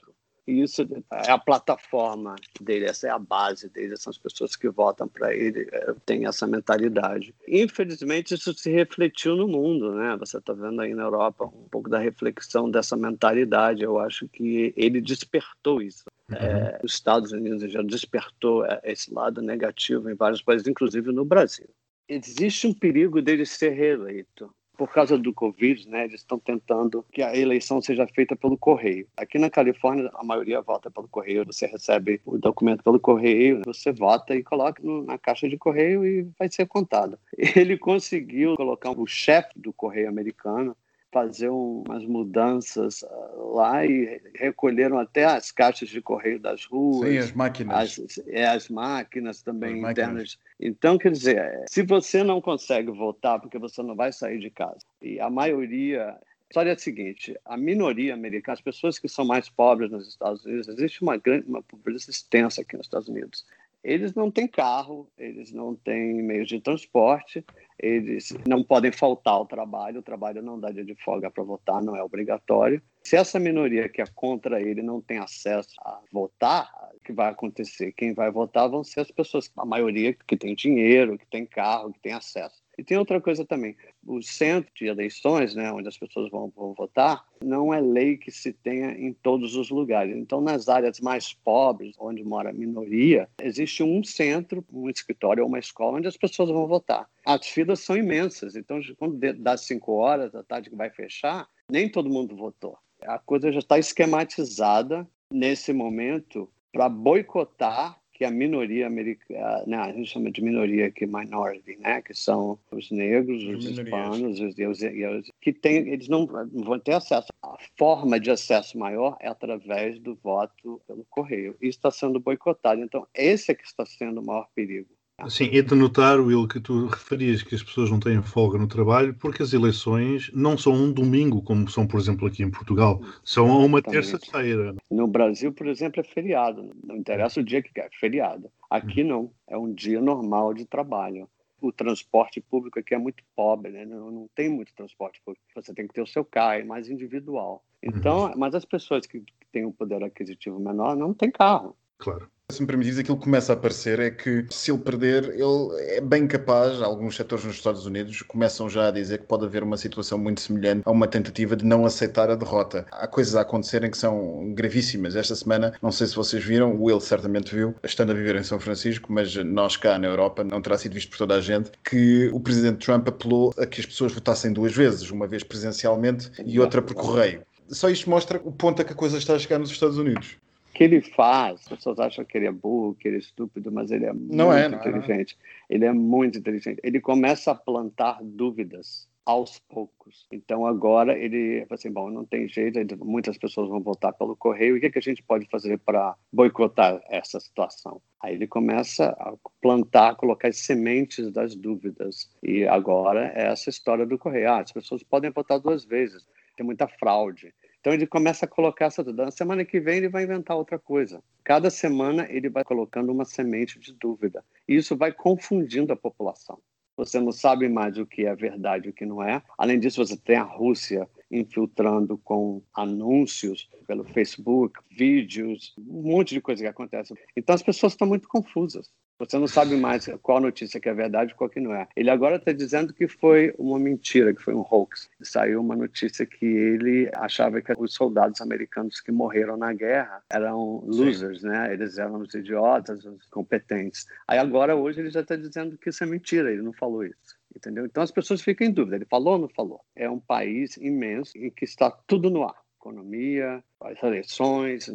Isso 0.49 0.81
é 1.13 1.31
a 1.31 1.37
plataforma 1.37 2.35
dele, 2.59 2.87
essa 2.87 3.07
é 3.07 3.11
a 3.11 3.19
base 3.19 3.69
dele, 3.69 3.99
são 3.99 4.11
as 4.11 4.17
pessoas 4.17 4.57
que 4.57 4.67
votam 4.71 5.07
para 5.07 5.35
ele, 5.35 5.69
é, 5.71 5.95
têm 6.07 6.25
essa 6.25 6.47
mentalidade. 6.47 7.35
Infelizmente, 7.47 8.33
isso 8.33 8.55
se 8.55 8.71
refletiu 8.71 9.37
no 9.37 9.47
mundo, 9.47 9.93
né? 9.93 10.17
Você 10.17 10.39
está 10.39 10.55
vendo 10.55 10.81
aí 10.81 10.95
na 10.95 11.03
Europa 11.03 11.45
um 11.45 11.69
pouco 11.71 11.91
da 11.91 11.99
reflexão 11.99 12.71
dessa 12.71 12.97
mentalidade. 12.97 13.83
Eu 13.83 13.99
acho 13.99 14.27
que 14.27 14.73
ele 14.75 15.03
despertou 15.03 15.83
isso. 15.83 16.05
Uhum. 16.31 16.37
É, 16.39 16.81
os 16.83 16.95
Estados 16.95 17.31
Unidos 17.31 17.71
já 17.71 17.83
despertou 17.83 18.65
é, 18.65 18.81
esse 18.85 19.13
lado 19.13 19.43
negativo 19.43 20.09
em 20.09 20.15
vários 20.15 20.41
países, 20.41 20.67
inclusive 20.67 21.13
no 21.13 21.27
Brasil. 21.27 21.69
Existe 22.09 22.67
um 22.67 22.73
perigo 22.73 23.21
dele 23.21 23.45
ser 23.45 23.73
reeleito 23.73 24.51
por 24.79 24.93
causa 24.93 25.19
do 25.19 25.35
Covid, 25.35 25.89
né, 25.89 26.05
eles 26.05 26.21
estão 26.21 26.39
tentando 26.39 27.05
que 27.13 27.21
a 27.21 27.37
eleição 27.37 27.83
seja 27.83 28.07
feita 28.07 28.37
pelo 28.37 28.57
correio. 28.57 29.09
Aqui 29.17 29.37
na 29.37 29.51
Califórnia, 29.51 30.09
a 30.15 30.23
maioria 30.23 30.63
vota 30.63 30.89
pelo 30.89 31.09
correio. 31.09 31.45
Você 31.45 31.67
recebe 31.67 32.21
o 32.25 32.39
documento 32.39 32.85
pelo 32.85 33.01
correio, 33.01 33.63
você 33.67 33.91
vota 33.91 34.37
e 34.37 34.43
coloca 34.43 34.81
na 35.05 35.19
caixa 35.19 35.49
de 35.49 35.59
correio 35.59 36.07
e 36.07 36.23
vai 36.39 36.49
ser 36.49 36.67
contado. 36.67 37.19
Ele 37.57 37.77
conseguiu 37.77 38.57
colocar 38.57 38.93
o 38.93 39.05
chefe 39.05 39.59
do 39.59 39.73
correio 39.73 40.09
americano 40.09 40.77
fazer 41.13 41.49
umas 41.49 42.05
mudanças 42.05 43.03
ah, 43.03 43.31
lá 43.37 43.87
e 43.87 44.21
recolheram 44.35 44.99
até 44.99 45.25
as 45.25 45.51
caixas 45.51 45.89
de 45.89 46.01
correio 46.01 46.39
das 46.39 46.65
ruas. 46.65 47.09
Sim, 47.09 47.19
as 47.19 47.33
máquinas. 47.33 47.99
As, 47.99 48.19
é, 48.27 48.47
as 48.47 48.69
máquinas 48.69 49.43
também 49.43 49.85
as 49.85 49.91
internas. 49.91 50.13
Máquinas. 50.13 50.39
Então, 50.61 50.99
quer 50.99 51.13
dizer, 51.13 51.65
se 51.69 51.83
você 51.83 52.23
não 52.23 52.41
consegue 52.41 52.91
votar 52.91 53.41
porque 53.41 53.59
você 53.59 53.83
não 53.83 53.95
vai 53.95 54.13
sair 54.13 54.39
de 54.39 54.51
casa, 54.51 54.81
e 55.01 55.19
a 55.21 55.31
maioria 55.31 56.19
a 56.49 56.51
história 56.51 56.71
é 56.71 56.75
a 56.75 56.79
seguinte: 56.79 57.39
a 57.45 57.57
minoria 57.57 58.15
americana, 58.15 58.55
as 58.55 58.61
pessoas 58.61 58.99
que 58.99 59.09
são 59.09 59.25
mais 59.25 59.49
pobres 59.51 59.91
nos 59.91 60.09
Estados 60.09 60.45
Unidos, 60.47 60.69
existe 60.69 61.03
uma 61.03 61.17
grande 61.17 61.47
uma 61.47 61.63
pobreza 61.63 62.11
extensa 62.11 62.63
aqui 62.63 62.77
nos 62.77 62.87
Estados 62.87 63.09
Unidos. 63.09 63.45
Eles 63.85 64.15
não 64.15 64.31
têm 64.31 64.49
carro, 64.49 65.09
eles 65.17 65.53
não 65.53 65.75
têm 65.75 66.15
meios 66.15 66.49
de 66.49 66.61
transporte, 66.61 67.45
eles 67.79 68.35
não 68.47 68.63
podem 68.63 68.91
faltar 68.91 69.35
ao 69.35 69.47
trabalho, 69.47 70.01
o 70.01 70.03
trabalho 70.03 70.43
não 70.43 70.59
dá 70.59 70.71
dia 70.71 70.85
de 70.85 70.95
folga 70.97 71.31
para 71.31 71.45
votar, 71.45 71.83
não 71.83 71.97
é 71.97 72.03
obrigatório. 72.03 72.83
Se 73.05 73.17
essa 73.17 73.39
minoria 73.39 73.89
que 73.89 74.03
é 74.03 74.07
contra 74.15 74.61
ele 74.61 74.83
não 74.83 75.01
tem 75.01 75.19
acesso 75.19 75.75
a 75.81 76.01
votar, 76.13 76.69
o 76.95 77.01
que 77.05 77.13
vai 77.13 77.31
acontecer? 77.31 77.93
Quem 77.93 78.13
vai 78.13 78.31
votar 78.31 78.69
vão 78.69 78.85
ser 78.85 79.01
as 79.01 79.11
pessoas, 79.11 79.51
a 79.57 79.65
maioria 79.65 80.13
que 80.13 80.37
tem 80.37 80.55
dinheiro, 80.55 81.17
que 81.17 81.27
tem 81.27 81.47
carro, 81.47 81.93
que 81.93 82.01
tem 82.01 82.13
acesso. 82.13 82.63
E 82.79 82.85
tem 82.85 82.97
outra 82.97 83.21
coisa 83.21 83.45
também. 83.45 83.77
O 84.07 84.23
centro 84.23 84.71
de 84.73 84.87
eleições, 84.87 85.53
né, 85.53 85.73
onde 85.73 85.89
as 85.89 85.99
pessoas 85.99 86.31
vão, 86.31 86.53
vão, 86.55 86.73
votar, 86.75 87.25
não 87.43 87.75
é 87.75 87.81
lei 87.81 88.17
que 88.17 88.31
se 88.31 88.53
tenha 88.53 88.93
em 88.93 89.13
todos 89.13 89.57
os 89.57 89.69
lugares. 89.69 90.17
Então, 90.17 90.41
nas 90.41 90.69
áreas 90.69 91.01
mais 91.01 91.33
pobres, 91.33 91.97
onde 91.99 92.23
mora 92.23 92.51
a 92.51 92.53
minoria, 92.53 93.29
existe 93.43 93.83
um 93.83 94.05
centro, 94.05 94.65
um 94.73 94.89
escritório 94.89 95.43
ou 95.43 95.49
uma 95.49 95.59
escola 95.59 95.99
onde 95.99 96.07
as 96.07 96.17
pessoas 96.17 96.51
vão 96.51 96.69
votar. 96.69 97.09
As 97.29 97.47
filas 97.47 97.81
são 97.81 97.95
imensas. 97.95 98.57
Então, 98.57 98.81
quando 98.97 99.21
dá 99.35 99.55
cinco 99.55 99.93
horas 99.93 100.33
da 100.33 100.43
tarde 100.43 100.71
que 100.71 100.77
vai 100.77 100.89
fechar, 100.89 101.47
nem 101.71 101.87
todo 101.87 102.09
mundo 102.09 102.35
votou. 102.35 102.79
A 103.03 103.19
coisa 103.19 103.53
já 103.53 103.59
está 103.59 103.79
esquematizada 103.79 105.07
nesse 105.31 105.71
momento 105.75 106.51
para 106.73 106.89
boicotar 106.89 108.01
que 108.15 108.25
a 108.25 108.31
minoria 108.31 108.87
americana, 108.87 109.63
né, 109.67 109.77
a 109.77 109.93
gente 109.93 110.11
chama 110.11 110.31
de 110.31 110.43
minoria 110.43 110.87
aqui, 110.87 111.07
minority, 111.07 111.77
né, 111.77 112.01
que 112.01 112.15
são 112.15 112.59
os 112.73 112.91
negros, 112.91 113.45
os 113.45 113.65
hispanos, 113.65 114.41
os, 114.41 114.57
os, 114.59 114.81
os, 114.81 115.31
que 115.41 115.53
tem, 115.53 115.87
eles 115.89 116.09
não 116.09 116.27
vão 116.27 116.81
ter 116.81 116.95
acesso. 116.95 117.29
A 117.43 117.57
forma 117.77 118.19
de 118.19 118.31
acesso 118.31 118.79
maior 118.79 119.19
é 119.21 119.29
através 119.29 120.01
do 120.01 120.17
voto 120.17 120.81
pelo 120.89 121.05
correio. 121.11 121.57
Isso 121.61 121.79
está 121.79 121.91
sendo 121.91 122.19
boicotado. 122.19 122.83
Então, 122.83 123.07
esse 123.15 123.53
é 123.53 123.55
que 123.55 123.65
está 123.65 123.85
sendo 123.85 124.21
o 124.21 124.27
maior 124.27 124.49
perigo. 124.53 124.98
Sim, 125.27 125.51
é 125.53 125.63
de 125.63 125.75
notar, 125.75 126.21
Will, 126.21 126.47
que 126.47 126.61
tu 126.61 126.87
referias 126.87 127.43
que 127.43 127.55
as 127.55 127.63
pessoas 127.63 127.91
não 127.91 127.99
têm 127.99 128.23
folga 128.23 128.57
no 128.57 128.69
trabalho 128.69 129.13
porque 129.15 129.43
as 129.43 129.53
eleições 129.53 130.31
não 130.33 130.57
são 130.57 130.73
um 130.73 130.93
domingo, 130.93 131.43
como 131.43 131.69
são, 131.69 131.87
por 131.89 131.99
exemplo, 131.99 132.29
aqui 132.29 132.45
em 132.45 132.51
Portugal, 132.51 133.03
são 133.25 133.65
uma 133.65 133.83
terça-feira. 133.83 134.77
No 134.89 135.09
Brasil, 135.09 135.53
por 135.53 135.67
exemplo, 135.67 136.01
é 136.01 136.05
feriado. 136.05 136.71
Não 136.85 136.97
interessa 136.97 137.41
o 137.41 137.45
dia 137.45 137.61
que 137.61 137.79
é, 137.81 137.89
feriado. 137.99 138.49
Aqui 138.71 139.03
não, 139.03 139.33
é 139.49 139.59
um 139.59 139.73
dia 139.73 140.01
normal 140.01 140.55
de 140.55 140.65
trabalho. 140.65 141.29
O 141.61 141.73
transporte 141.73 142.41
público 142.41 142.79
aqui 142.79 142.95
é 142.95 142.99
muito 142.99 143.25
pobre, 143.35 143.73
né? 143.73 143.85
não, 143.85 144.13
não 144.13 144.31
tem 144.33 144.49
muito 144.49 144.73
transporte 144.73 145.21
público. 145.25 145.45
Você 145.57 145.75
tem 145.75 145.89
que 145.89 145.95
ter 145.95 146.03
o 146.03 146.07
seu 146.07 146.25
carro, 146.25 146.61
é 146.61 146.63
mais 146.63 146.89
individual. 146.89 147.65
Então, 147.83 148.27
uhum. 148.27 148.35
mas 148.37 148.55
as 148.55 148.65
pessoas 148.65 149.05
que 149.05 149.25
têm 149.51 149.67
um 149.67 149.73
poder 149.73 150.03
aquisitivo 150.05 150.61
menor 150.61 150.97
não 150.97 151.13
têm 151.13 151.31
carro. 151.31 151.77
Claro. 151.99 152.31
Se 152.51 152.63
me 152.63 152.67
permites, 152.67 152.99
aquilo 152.99 153.19
que 153.19 153.25
começa 153.25 153.53
a 153.53 153.57
aparecer 153.57 154.01
é 154.01 154.11
que 154.11 154.47
se 154.49 154.71
ele 154.71 154.79
perder, 154.79 155.35
ele 155.35 155.97
é 155.97 156.01
bem 156.01 156.27
capaz, 156.27 156.81
alguns 156.81 157.15
setores 157.15 157.45
nos 157.45 157.57
Estados 157.57 157.85
Unidos 157.85 158.23
começam 158.23 158.71
já 158.71 158.89
a 158.89 158.91
dizer 158.91 159.19
que 159.19 159.27
pode 159.27 159.45
haver 159.45 159.63
uma 159.63 159.77
situação 159.77 160.17
muito 160.17 160.41
semelhante 160.41 160.81
a 160.87 160.91
uma 160.91 161.07
tentativa 161.07 161.55
de 161.55 161.67
não 161.67 161.85
aceitar 161.85 162.31
a 162.31 162.35
derrota. 162.35 162.87
Há 162.91 163.07
coisas 163.07 163.37
a 163.37 163.43
acontecerem 163.43 163.91
que 163.91 163.99
são 163.99 164.51
gravíssimas. 164.55 165.15
Esta 165.15 165.37
semana, 165.37 165.75
não 165.83 165.93
sei 165.93 166.07
se 166.07 166.17
vocês 166.17 166.43
viram, 166.43 166.75
o 166.75 166.85
Will 166.85 167.01
certamente 167.01 167.55
viu, 167.55 167.75
estando 167.85 168.13
a 168.13 168.15
viver 168.15 168.35
em 168.37 168.43
São 168.43 168.59
Francisco, 168.59 169.13
mas 169.13 169.37
nós 169.37 169.77
cá 169.77 169.99
na 169.99 170.09
Europa, 170.09 170.43
não 170.43 170.63
terá 170.63 170.79
sido 170.79 170.95
visto 170.95 171.11
por 171.11 171.19
toda 171.19 171.35
a 171.35 171.43
gente, 171.43 171.71
que 171.85 172.31
o 172.33 172.41
presidente 172.41 172.83
Trump 172.87 173.07
apelou 173.09 173.53
a 173.59 173.67
que 173.67 173.79
as 173.79 173.87
pessoas 173.87 174.15
votassem 174.15 174.55
duas 174.55 174.75
vezes, 174.75 175.11
uma 175.11 175.27
vez 175.27 175.43
presencialmente 175.43 176.31
e 176.47 176.59
outra 176.59 176.81
por 176.81 176.95
correio. 176.95 177.43
Só 177.69 177.91
isto 177.91 178.09
mostra 178.09 178.41
o 178.43 178.51
ponto 178.51 178.81
a 178.81 178.85
que 178.87 178.95
a 178.95 178.97
coisa 178.97 179.19
está 179.19 179.35
a 179.35 179.39
chegar 179.39 179.59
nos 179.59 179.71
Estados 179.71 179.99
Unidos 179.99 180.39
que 180.79 180.85
ele 180.85 181.01
faz, 181.01 181.63
as 181.63 181.69
pessoas 181.69 181.99
acham 181.99 182.25
que 182.25 182.39
ele 182.39 182.47
é 182.47 182.53
burro, 182.53 182.95
que 182.95 183.09
ele 183.09 183.17
é 183.17 183.19
estúpido, 183.19 183.73
mas 183.73 183.91
ele 183.91 184.07
é 184.07 184.13
não 184.13 184.47
muito 184.47 184.59
é, 184.59 184.69
não 184.69 184.79
inteligente. 184.79 185.37
É, 185.69 185.75
ele 185.75 185.85
é 185.85 185.93
muito 185.93 186.39
inteligente. 186.39 186.79
Ele 186.85 187.01
começa 187.01 187.51
a 187.51 187.55
plantar 187.57 188.21
dúvidas 188.23 189.09
aos 189.27 189.59
poucos. 189.59 190.29
Então 190.31 190.65
agora 190.65 191.19
ele 191.19 191.67
assim, 191.69 191.91
bom, 191.91 192.09
não 192.09 192.25
tem 192.25 192.49
jeito, 192.49 192.79
muitas 193.05 193.37
pessoas 193.37 193.69
vão 193.69 193.81
votar 193.81 194.13
pelo 194.13 194.37
correio, 194.37 194.77
o 194.77 194.81
que, 194.81 194.87
é 194.87 194.91
que 194.91 195.01
a 195.01 195.03
gente 195.03 195.21
pode 195.21 195.49
fazer 195.51 195.81
para 195.81 196.15
boicotar 196.33 197.03
essa 197.09 197.41
situação? 197.41 198.01
Aí 198.23 198.37
ele 198.37 198.47
começa 198.47 199.07
a 199.19 199.35
plantar, 199.61 200.15
colocar 200.15 200.47
as 200.47 200.59
sementes 200.59 201.33
das 201.33 201.57
dúvidas. 201.57 202.31
E 202.41 202.65
agora 202.69 203.33
é 203.35 203.49
essa 203.49 203.69
história 203.69 204.07
do 204.07 204.17
correio. 204.17 204.49
Ah, 204.49 204.61
as 204.61 204.71
pessoas 204.71 205.03
podem 205.03 205.33
votar 205.33 205.59
duas 205.59 205.85
vezes, 205.85 206.25
tem 206.57 206.65
muita 206.65 206.87
fraude. 206.87 207.53
Então 207.89 207.95
ele 207.95 208.07
começa 208.07 208.45
a 208.45 208.49
colocar 208.49 208.85
essa 208.85 209.03
dúvida. 209.03 209.25
Na 209.25 209.31
semana 209.31 209.65
que 209.65 209.81
vem 209.81 209.97
ele 209.97 210.11
vai 210.11 210.25
inventar 210.25 210.55
outra 210.55 210.79
coisa. 210.79 211.23
Cada 211.43 211.71
semana 211.71 212.27
ele 212.29 212.51
vai 212.51 212.63
colocando 212.63 213.11
uma 213.11 213.25
semente 213.25 213.79
de 213.79 213.95
dúvida. 213.95 214.45
E 214.69 214.75
isso 214.75 214.95
vai 214.95 215.11
confundindo 215.11 215.91
a 215.91 215.97
população. 215.97 216.59
Você 216.99 217.19
não 217.19 217.33
sabe 217.33 217.67
mais 217.67 217.97
o 217.97 218.05
que 218.05 218.27
é 218.27 218.35
verdade 218.37 218.89
e 218.89 218.91
o 218.91 218.93
que 218.93 219.07
não 219.07 219.23
é. 219.23 219.43
Além 219.57 219.81
disso, 219.81 220.05
você 220.05 220.19
tem 220.19 220.37
a 220.37 220.43
Rússia 220.43 221.09
infiltrando 221.31 222.19
com 222.19 222.63
anúncios 222.75 223.71
pelo 223.87 224.05
Facebook, 224.05 224.79
vídeos, 224.91 225.75
um 225.79 226.03
monte 226.03 226.35
de 226.35 226.43
coisa 226.43 226.63
que 226.63 226.69
acontece. 226.69 227.15
Então 227.35 227.55
as 227.55 227.63
pessoas 227.63 227.95
estão 227.95 228.07
muito 228.07 228.29
confusas. 228.29 228.91
Você 229.19 229.37
não 229.37 229.49
sabe 229.49 229.77
mais 229.77 230.09
qual 230.23 230.41
notícia 230.41 230.79
que 230.79 230.89
é 230.89 230.95
verdade 230.95 231.33
e 231.33 231.35
qual 231.35 231.51
que 231.51 231.59
não 231.59 231.75
é. 231.75 231.89
Ele 231.97 232.09
agora 232.09 232.37
está 232.37 232.53
dizendo 232.53 232.95
que 232.95 233.09
foi 233.09 233.53
uma 233.59 233.77
mentira, 233.77 234.33
que 234.33 234.41
foi 234.41 234.55
um 234.55 234.65
hoax. 234.71 235.11
Saiu 235.21 235.61
uma 235.61 235.75
notícia 235.75 236.25
que 236.25 236.47
ele 236.47 237.11
achava 237.17 237.61
que 237.61 237.73
os 237.77 237.95
soldados 237.95 238.41
americanos 238.41 239.01
que 239.01 239.11
morreram 239.11 239.57
na 239.57 239.73
guerra 239.73 240.23
eram 240.31 240.85
losers, 240.87 241.41
Sim. 241.41 241.49
né? 241.49 241.73
Eles 241.73 241.99
eram 241.99 242.21
os 242.21 242.33
idiotas, 242.33 243.05
os 243.05 243.27
competentes. 243.29 244.07
Aí 244.29 244.39
agora, 244.39 244.77
hoje, 244.77 245.01
ele 245.01 245.11
já 245.11 245.21
está 245.21 245.35
dizendo 245.35 245.77
que 245.77 245.91
isso 245.91 246.05
é 246.05 246.07
mentira, 246.07 246.53
ele 246.53 246.63
não 246.63 246.73
falou 246.73 247.05
isso. 247.05 247.37
Entendeu? 247.57 247.87
Então 247.87 248.05
as 248.05 248.13
pessoas 248.13 248.41
ficam 248.41 248.69
em 248.69 248.71
dúvida. 248.71 248.95
Ele 248.95 249.07
falou 249.07 249.33
ou 249.33 249.39
não 249.41 249.49
falou? 249.49 249.81
É 249.97 250.09
um 250.09 250.21
país 250.21 250.77
imenso 250.77 251.37
em 251.37 251.51
que 251.51 251.65
está 251.65 251.91
tudo 251.91 252.31
no 252.31 252.45
ar 252.45 252.55
economia, 252.79 253.63
as 253.81 254.03
eleições. 254.03 254.87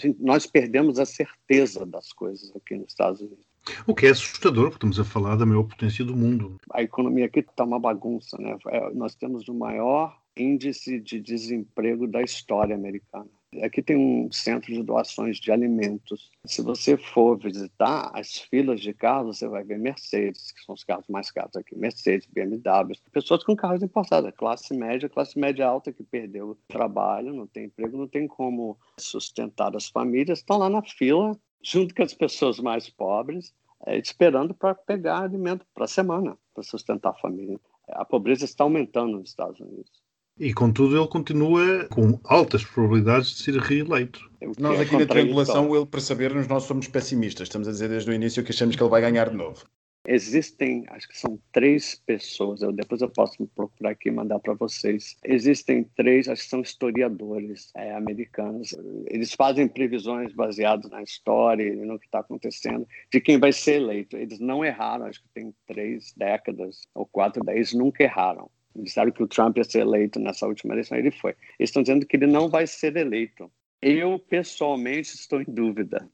Gente, 0.00 0.16
nós 0.20 0.46
perdemos 0.46 0.98
a 0.98 1.06
certeza 1.06 1.86
das 1.86 2.12
coisas 2.12 2.54
aqui 2.56 2.76
nos 2.76 2.88
Estados 2.88 3.20
Unidos. 3.20 3.51
O 3.86 3.94
que 3.94 4.06
é 4.06 4.10
assustador, 4.10 4.70
porque 4.70 4.86
estamos 4.86 5.00
a 5.00 5.04
falar 5.04 5.36
da 5.36 5.46
maior 5.46 5.64
potência 5.64 6.04
do 6.04 6.16
mundo. 6.16 6.56
A 6.72 6.82
economia 6.82 7.26
aqui 7.26 7.40
está 7.40 7.64
uma 7.64 7.78
bagunça. 7.78 8.36
Né? 8.38 8.56
É, 8.68 8.90
nós 8.94 9.14
temos 9.14 9.48
o 9.48 9.54
maior 9.54 10.16
índice 10.36 10.98
de 10.98 11.20
desemprego 11.20 12.06
da 12.06 12.22
história 12.22 12.74
americana. 12.74 13.28
Aqui 13.62 13.82
tem 13.82 13.96
um 13.96 14.32
centro 14.32 14.72
de 14.72 14.82
doações 14.82 15.36
de 15.38 15.52
alimentos. 15.52 16.30
Se 16.46 16.62
você 16.62 16.96
for 16.96 17.38
visitar 17.38 18.10
as 18.14 18.38
filas 18.38 18.80
de 18.80 18.94
carros, 18.94 19.36
você 19.36 19.46
vai 19.46 19.62
ver 19.62 19.78
Mercedes, 19.78 20.52
que 20.52 20.64
são 20.64 20.74
os 20.74 20.82
carros 20.82 21.06
mais 21.08 21.30
caros 21.30 21.54
aqui, 21.54 21.76
Mercedes, 21.76 22.26
BMW, 22.32 22.96
pessoas 23.12 23.44
com 23.44 23.54
carros 23.54 23.82
importados, 23.82 24.32
classe 24.38 24.72
média, 24.72 25.06
classe 25.06 25.38
média 25.38 25.66
alta 25.66 25.92
que 25.92 26.02
perdeu 26.02 26.50
o 26.50 26.58
trabalho, 26.66 27.34
não 27.34 27.46
tem 27.46 27.66
emprego, 27.66 27.98
não 27.98 28.08
tem 28.08 28.26
como 28.26 28.78
sustentar 28.98 29.76
as 29.76 29.88
famílias, 29.88 30.38
estão 30.38 30.56
lá 30.56 30.70
na 30.70 30.80
fila, 30.80 31.38
junto 31.62 31.94
com 31.94 32.02
as 32.02 32.14
pessoas 32.14 32.58
mais 32.58 32.88
pobres, 32.88 33.54
é, 33.86 33.98
esperando 33.98 34.54
para 34.54 34.74
pegar 34.74 35.20
alimento 35.20 35.66
para 35.74 35.84
a 35.84 35.88
semana, 35.88 36.36
para 36.54 36.62
sustentar 36.62 37.10
a 37.10 37.14
família. 37.14 37.58
A 37.88 38.04
pobreza 38.04 38.44
está 38.44 38.64
aumentando 38.64 39.18
nos 39.18 39.30
Estados 39.30 39.60
Unidos. 39.60 40.02
E 40.38 40.52
contudo 40.54 40.96
ele 40.96 41.06
continua 41.08 41.86
com 41.90 42.18
altas 42.24 42.64
probabilidades 42.64 43.30
de 43.30 43.42
ser 43.42 43.56
reeleito. 43.58 44.30
Nós 44.58 44.80
aqui 44.80 44.96
na 44.96 45.06
triangulação, 45.06 45.68
Will, 45.68 45.86
para 45.86 46.00
sabermos, 46.00 46.48
nós 46.48 46.64
somos 46.64 46.88
pessimistas. 46.88 47.48
Estamos 47.48 47.68
a 47.68 47.70
dizer 47.70 47.88
desde 47.88 48.10
o 48.10 48.14
início 48.14 48.42
que 48.42 48.50
achamos 48.50 48.74
que 48.74 48.82
ele 48.82 48.90
vai 48.90 49.02
ganhar 49.02 49.28
de 49.28 49.36
novo. 49.36 49.64
Existem, 50.06 50.84
acho 50.88 51.08
que 51.08 51.16
são 51.16 51.38
três 51.52 51.94
pessoas, 51.94 52.60
eu, 52.60 52.72
depois 52.72 53.00
eu 53.00 53.08
posso 53.08 53.46
procurar 53.54 53.90
aqui 53.90 54.08
e 54.08 54.12
mandar 54.12 54.40
para 54.40 54.54
vocês. 54.54 55.16
Existem 55.24 55.84
três, 55.96 56.28
acho 56.28 56.42
que 56.42 56.48
são 56.48 56.60
historiadores 56.60 57.70
é, 57.76 57.94
americanos. 57.94 58.74
Eles 59.06 59.32
fazem 59.32 59.68
previsões 59.68 60.32
baseadas 60.34 60.90
na 60.90 61.02
história 61.02 61.62
e 61.62 61.76
no 61.76 62.00
que 62.00 62.06
está 62.06 62.18
acontecendo, 62.18 62.86
de 63.12 63.20
quem 63.20 63.38
vai 63.38 63.52
ser 63.52 63.74
eleito. 63.74 64.16
Eles 64.16 64.40
não 64.40 64.64
erraram, 64.64 65.06
acho 65.06 65.22
que 65.22 65.28
tem 65.28 65.54
três 65.66 66.12
décadas 66.16 66.80
ou 66.94 67.06
quatro, 67.06 67.44
dez, 67.44 67.72
nunca 67.72 68.02
erraram 68.02 68.50
disseram 68.74 69.12
que 69.12 69.22
o 69.22 69.28
Trump 69.28 69.58
ia 69.58 69.64
ser 69.64 69.80
eleito 69.80 70.18
nessa 70.18 70.46
última 70.46 70.74
eleição, 70.74 70.96
ele 70.96 71.10
foi. 71.10 71.32
Eles 71.58 71.68
estão 71.68 71.82
dizendo 71.82 72.06
que 72.06 72.16
ele 72.16 72.26
não 72.26 72.48
vai 72.48 72.66
ser 72.66 72.96
eleito. 72.96 73.50
Eu, 73.80 74.18
pessoalmente, 74.18 75.14
estou 75.14 75.42
em 75.42 75.46
dúvida. 75.46 76.08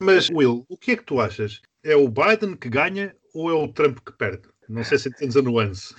Mas, 0.00 0.28
Will, 0.30 0.64
o 0.68 0.76
que 0.76 0.92
é 0.92 0.96
que 0.96 1.04
tu 1.04 1.20
achas? 1.20 1.60
É 1.84 1.94
o 1.94 2.08
Biden 2.08 2.56
que 2.56 2.68
ganha 2.68 3.14
ou 3.32 3.50
é 3.50 3.54
o 3.54 3.68
Trump 3.68 3.98
que 4.04 4.12
perde? 4.12 4.48
Não 4.68 4.84
sei 4.84 4.98
se 4.98 5.08
entendes 5.08 5.36
a 5.36 5.42
nuance. 5.42 5.94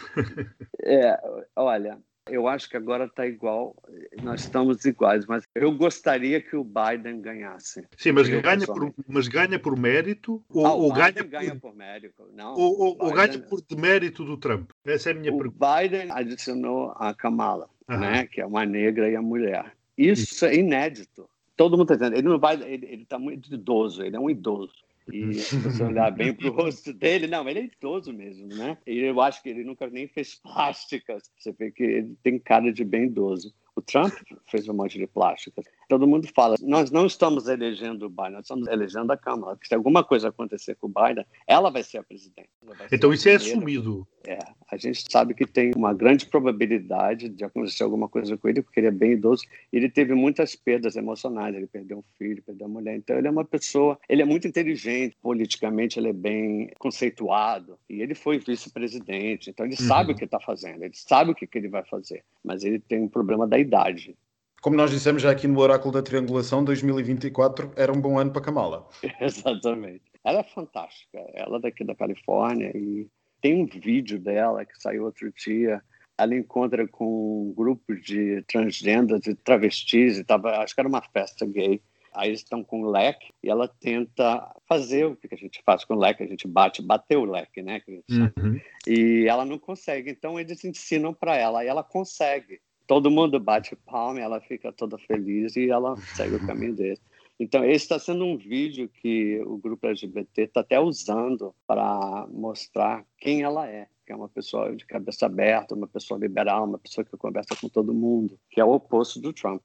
é, 0.84 1.20
olha, 1.56 2.00
eu 2.30 2.48
acho 2.48 2.70
que 2.70 2.78
agora 2.78 3.06
está 3.06 3.28
igual, 3.28 3.76
nós 4.22 4.42
estamos 4.42 4.86
iguais, 4.86 5.26
mas 5.26 5.44
eu 5.54 5.72
gostaria 5.76 6.42
que 6.42 6.56
o 6.56 6.64
Biden 6.64 7.22
ganhasse. 7.22 7.86
Sim, 7.98 8.14
mas, 8.14 8.30
ganha 8.30 8.66
por, 8.66 8.94
mas 9.08 9.28
ganha 9.28 9.60
por 9.60 9.78
mérito 9.78 10.42
ou, 10.50 10.66
ah, 10.66 10.74
ou 10.74 10.94
ganha, 10.94 11.24
ganha 11.24 11.52
por, 11.52 11.72
por, 11.72 11.76
mérito? 11.76 12.24
Não, 12.34 12.54
ou, 12.54 12.80
ou, 12.80 12.92
Biden, 12.94 13.08
ou, 13.08 13.14
ganha 13.14 13.40
por 13.40 13.62
demérito 13.62 14.24
do 14.24 14.38
Trump? 14.38 14.72
Essa 14.86 15.10
é 15.10 15.12
a 15.12 15.16
minha 15.16 15.34
o 15.34 15.38
pergunta. 15.38 15.82
Biden 15.82 16.12
adicionou 16.12 16.94
a 16.96 17.14
Kamala, 17.14 17.70
né, 17.88 18.26
que 18.26 18.40
é 18.40 18.46
uma 18.46 18.66
negra 18.66 19.10
e 19.10 19.16
a 19.16 19.22
mulher. 19.22 19.74
Isso, 19.98 20.24
Isso. 20.24 20.46
é 20.46 20.56
inédito. 20.56 21.30
Todo 21.56 21.78
mundo 21.78 21.94
está 21.94 21.96
dizendo, 21.96 22.18
ele 22.18 22.28
não 22.28 22.40
vai, 22.40 22.56
ele 22.64 23.04
está 23.04 23.20
muito 23.20 23.54
idoso, 23.54 24.02
ele 24.02 24.16
é 24.16 24.20
um 24.20 24.30
idoso. 24.30 24.83
E 25.12 25.34
se 25.34 25.58
você 25.58 25.84
olhar 25.84 26.12
bem 26.12 26.34
para 26.34 26.48
o 26.48 26.52
rosto 26.56 26.94
dele, 26.94 27.28
não, 27.28 27.48
ele 27.48 27.60
é 27.60 27.64
idoso 27.66 28.14
mesmo, 28.14 28.48
né? 28.48 28.78
E 28.88 29.00
eu 29.00 29.20
acho 29.20 29.42
que 29.42 29.50
ele 29.50 29.64
nunca 29.64 29.88
nem 29.88 30.08
fez 30.08 30.36
plásticas. 30.42 31.24
Você 31.38 31.52
vê 31.52 31.72
que 31.72 31.84
ele 31.84 32.16
tem 32.24 32.40
cara 32.40 32.72
de 32.72 32.84
bem 32.84 33.06
idoso. 33.06 33.54
O 33.76 33.82
Trump 33.82 34.14
fez 34.50 34.68
um 34.70 34.74
monte 34.74 34.98
de 35.00 35.08
plásticas. 35.08 35.66
Todo 35.94 36.08
mundo 36.08 36.28
fala, 36.34 36.56
nós 36.64 36.90
não 36.90 37.06
estamos 37.06 37.48
elegendo 37.48 38.08
o 38.08 38.10
Biden, 38.10 38.32
nós 38.32 38.46
estamos 38.46 38.68
elegendo 38.68 39.12
a 39.12 39.16
Câmara. 39.16 39.56
Se 39.62 39.76
alguma 39.76 40.04
coisa 40.04 40.30
acontecer 40.30 40.74
com 40.74 40.88
o 40.88 40.90
Biden, 40.90 41.24
ela 41.46 41.70
vai 41.70 41.84
ser 41.84 42.00
a 42.00 42.04
presidente. 42.04 42.50
Então 42.92 43.14
isso 43.14 43.30
é 43.30 43.36
assumido. 43.36 44.08
É, 44.26 44.40
a 44.72 44.76
gente 44.76 45.06
sabe 45.08 45.36
que 45.36 45.46
tem 45.46 45.72
uma 45.76 45.94
grande 45.94 46.26
probabilidade 46.26 47.30
de 47.30 47.44
acontecer 47.44 47.84
alguma 47.84 48.10
coisa 48.10 48.36
com 48.36 48.50
ele, 48.50 48.64
porque 48.64 48.80
ele 48.80 48.88
é 48.88 48.92
bem 48.92 49.12
idoso. 49.12 49.44
Ele 49.72 49.88
teve 49.88 50.16
muitas 50.16 50.56
perdas 50.56 50.96
emocionais, 50.96 51.56
ele 51.56 51.68
perdeu 51.68 52.00
um 52.00 52.04
filho, 52.18 52.42
perdeu 52.42 52.66
uma 52.66 52.80
mulher. 52.80 52.96
Então 52.96 53.16
ele 53.16 53.28
é 53.28 53.32
uma 53.32 53.46
pessoa, 53.46 54.00
ele 54.10 54.24
é 54.24 54.26
muito 54.26 54.48
inteligente, 54.48 55.16
politicamente 55.22 56.00
ele 56.00 56.10
é 56.10 56.14
bem 56.14 56.72
conceituado. 56.80 57.78
E 57.88 58.02
ele 58.02 58.16
foi 58.16 58.40
vice-presidente, 58.40 59.52
então 59.52 59.64
ele 59.64 59.76
uhum. 59.80 59.88
sabe 59.88 60.14
o 60.14 60.16
que 60.16 60.26
está 60.26 60.40
fazendo, 60.40 60.84
ele 60.84 60.96
sabe 60.96 61.30
o 61.30 61.36
que, 61.36 61.46
que 61.46 61.60
ele 61.60 61.68
vai 61.68 61.84
fazer. 61.86 62.24
Mas 62.44 62.64
ele 62.64 62.80
tem 62.80 63.00
um 63.00 63.08
problema 63.08 63.46
da 63.46 63.60
idade. 63.60 64.16
Como 64.64 64.78
nós 64.78 64.92
dissemos 64.92 65.22
já 65.22 65.30
aqui 65.30 65.46
no 65.46 65.60
Oráculo 65.60 65.92
da 65.92 66.02
Triangulação, 66.02 66.64
2024 66.64 67.74
era 67.76 67.92
um 67.92 68.00
bom 68.00 68.18
ano 68.18 68.32
para 68.32 68.42
Kamala. 68.42 68.88
Exatamente. 69.20 70.04
Ela 70.24 70.40
é 70.40 70.44
fantástica. 70.44 71.20
Ela 71.34 71.58
é 71.58 71.60
daqui 71.60 71.84
da 71.84 71.94
Califórnia 71.94 72.72
e 72.74 73.10
tem 73.42 73.62
um 73.62 73.66
vídeo 73.66 74.18
dela 74.18 74.64
que 74.64 74.82
saiu 74.82 75.04
outro 75.04 75.30
dia. 75.34 75.84
Ela 76.18 76.34
encontra 76.34 76.88
com 76.88 77.50
um 77.50 77.54
grupo 77.54 77.94
de 77.94 78.42
transgêneros 78.44 79.28
e 79.28 79.36
travestis, 79.36 80.18
e 80.18 80.24
tava, 80.24 80.60
acho 80.60 80.74
que 80.74 80.80
era 80.80 80.88
uma 80.88 81.02
festa 81.02 81.46
gay. 81.46 81.82
Aí 82.16 82.30
eles 82.30 82.40
estão 82.40 82.64
com 82.64 82.86
leque 82.86 83.34
e 83.44 83.50
ela 83.50 83.68
tenta 83.68 84.50
fazer 84.66 85.08
o 85.08 85.18
que 85.18 85.28
a 85.30 85.38
gente 85.38 85.62
faz 85.66 85.84
com 85.84 85.96
leque, 85.96 86.24
a 86.24 86.28
gente 86.28 86.48
bate, 86.48 86.82
bater 86.82 87.18
o 87.18 87.26
leque, 87.26 87.62
né? 87.62 87.82
Uhum. 88.10 88.62
E 88.88 89.26
ela 89.28 89.44
não 89.44 89.60
consegue, 89.60 90.10
então 90.10 90.40
eles 90.40 90.64
ensinam 90.64 91.14
para 91.14 91.36
ela, 91.36 91.66
e 91.66 91.68
ela 91.68 91.84
consegue 91.84 92.62
todo 92.88 93.12
mundo 93.12 93.40
bate 93.40 93.76
palma, 93.76 94.20
ela 94.20 94.40
fica 94.42 94.72
toda 94.72 94.98
feliz 94.98 95.56
e 95.56 95.70
ela 95.70 95.96
segue 96.16 96.36
o 96.36 96.40
caminho 96.48 96.76
dele. 96.76 97.00
Então, 97.40 97.66
esse 97.66 97.86
está 97.86 97.98
sendo 97.98 98.26
um 98.26 98.38
vídeo 98.38 98.88
que 98.88 99.42
o 99.46 99.58
grupo 99.58 99.88
LGBT 99.88 100.44
está 100.44 100.60
até 100.62 100.80
usando 100.80 101.54
para 101.66 102.28
mostrar 102.32 103.04
quem 103.18 103.42
ela 103.42 103.68
é, 103.68 103.88
que 104.06 104.12
é 104.14 104.16
uma 104.16 104.30
pessoa 104.30 104.76
de 104.76 104.86
cabeça 104.86 105.26
aberta, 105.26 105.76
uma 105.76 105.88
pessoa 105.88 106.20
liberal, 106.20 106.66
uma 106.66 106.78
pessoa 106.78 107.04
que 107.04 107.18
conversa 107.18 107.56
com 107.60 107.68
todo 107.68 107.94
mundo, 107.94 108.40
que 108.52 108.62
é 108.62 108.66
o 108.66 108.72
oposto 108.74 109.20
do 109.20 109.34
Trump 109.34 109.62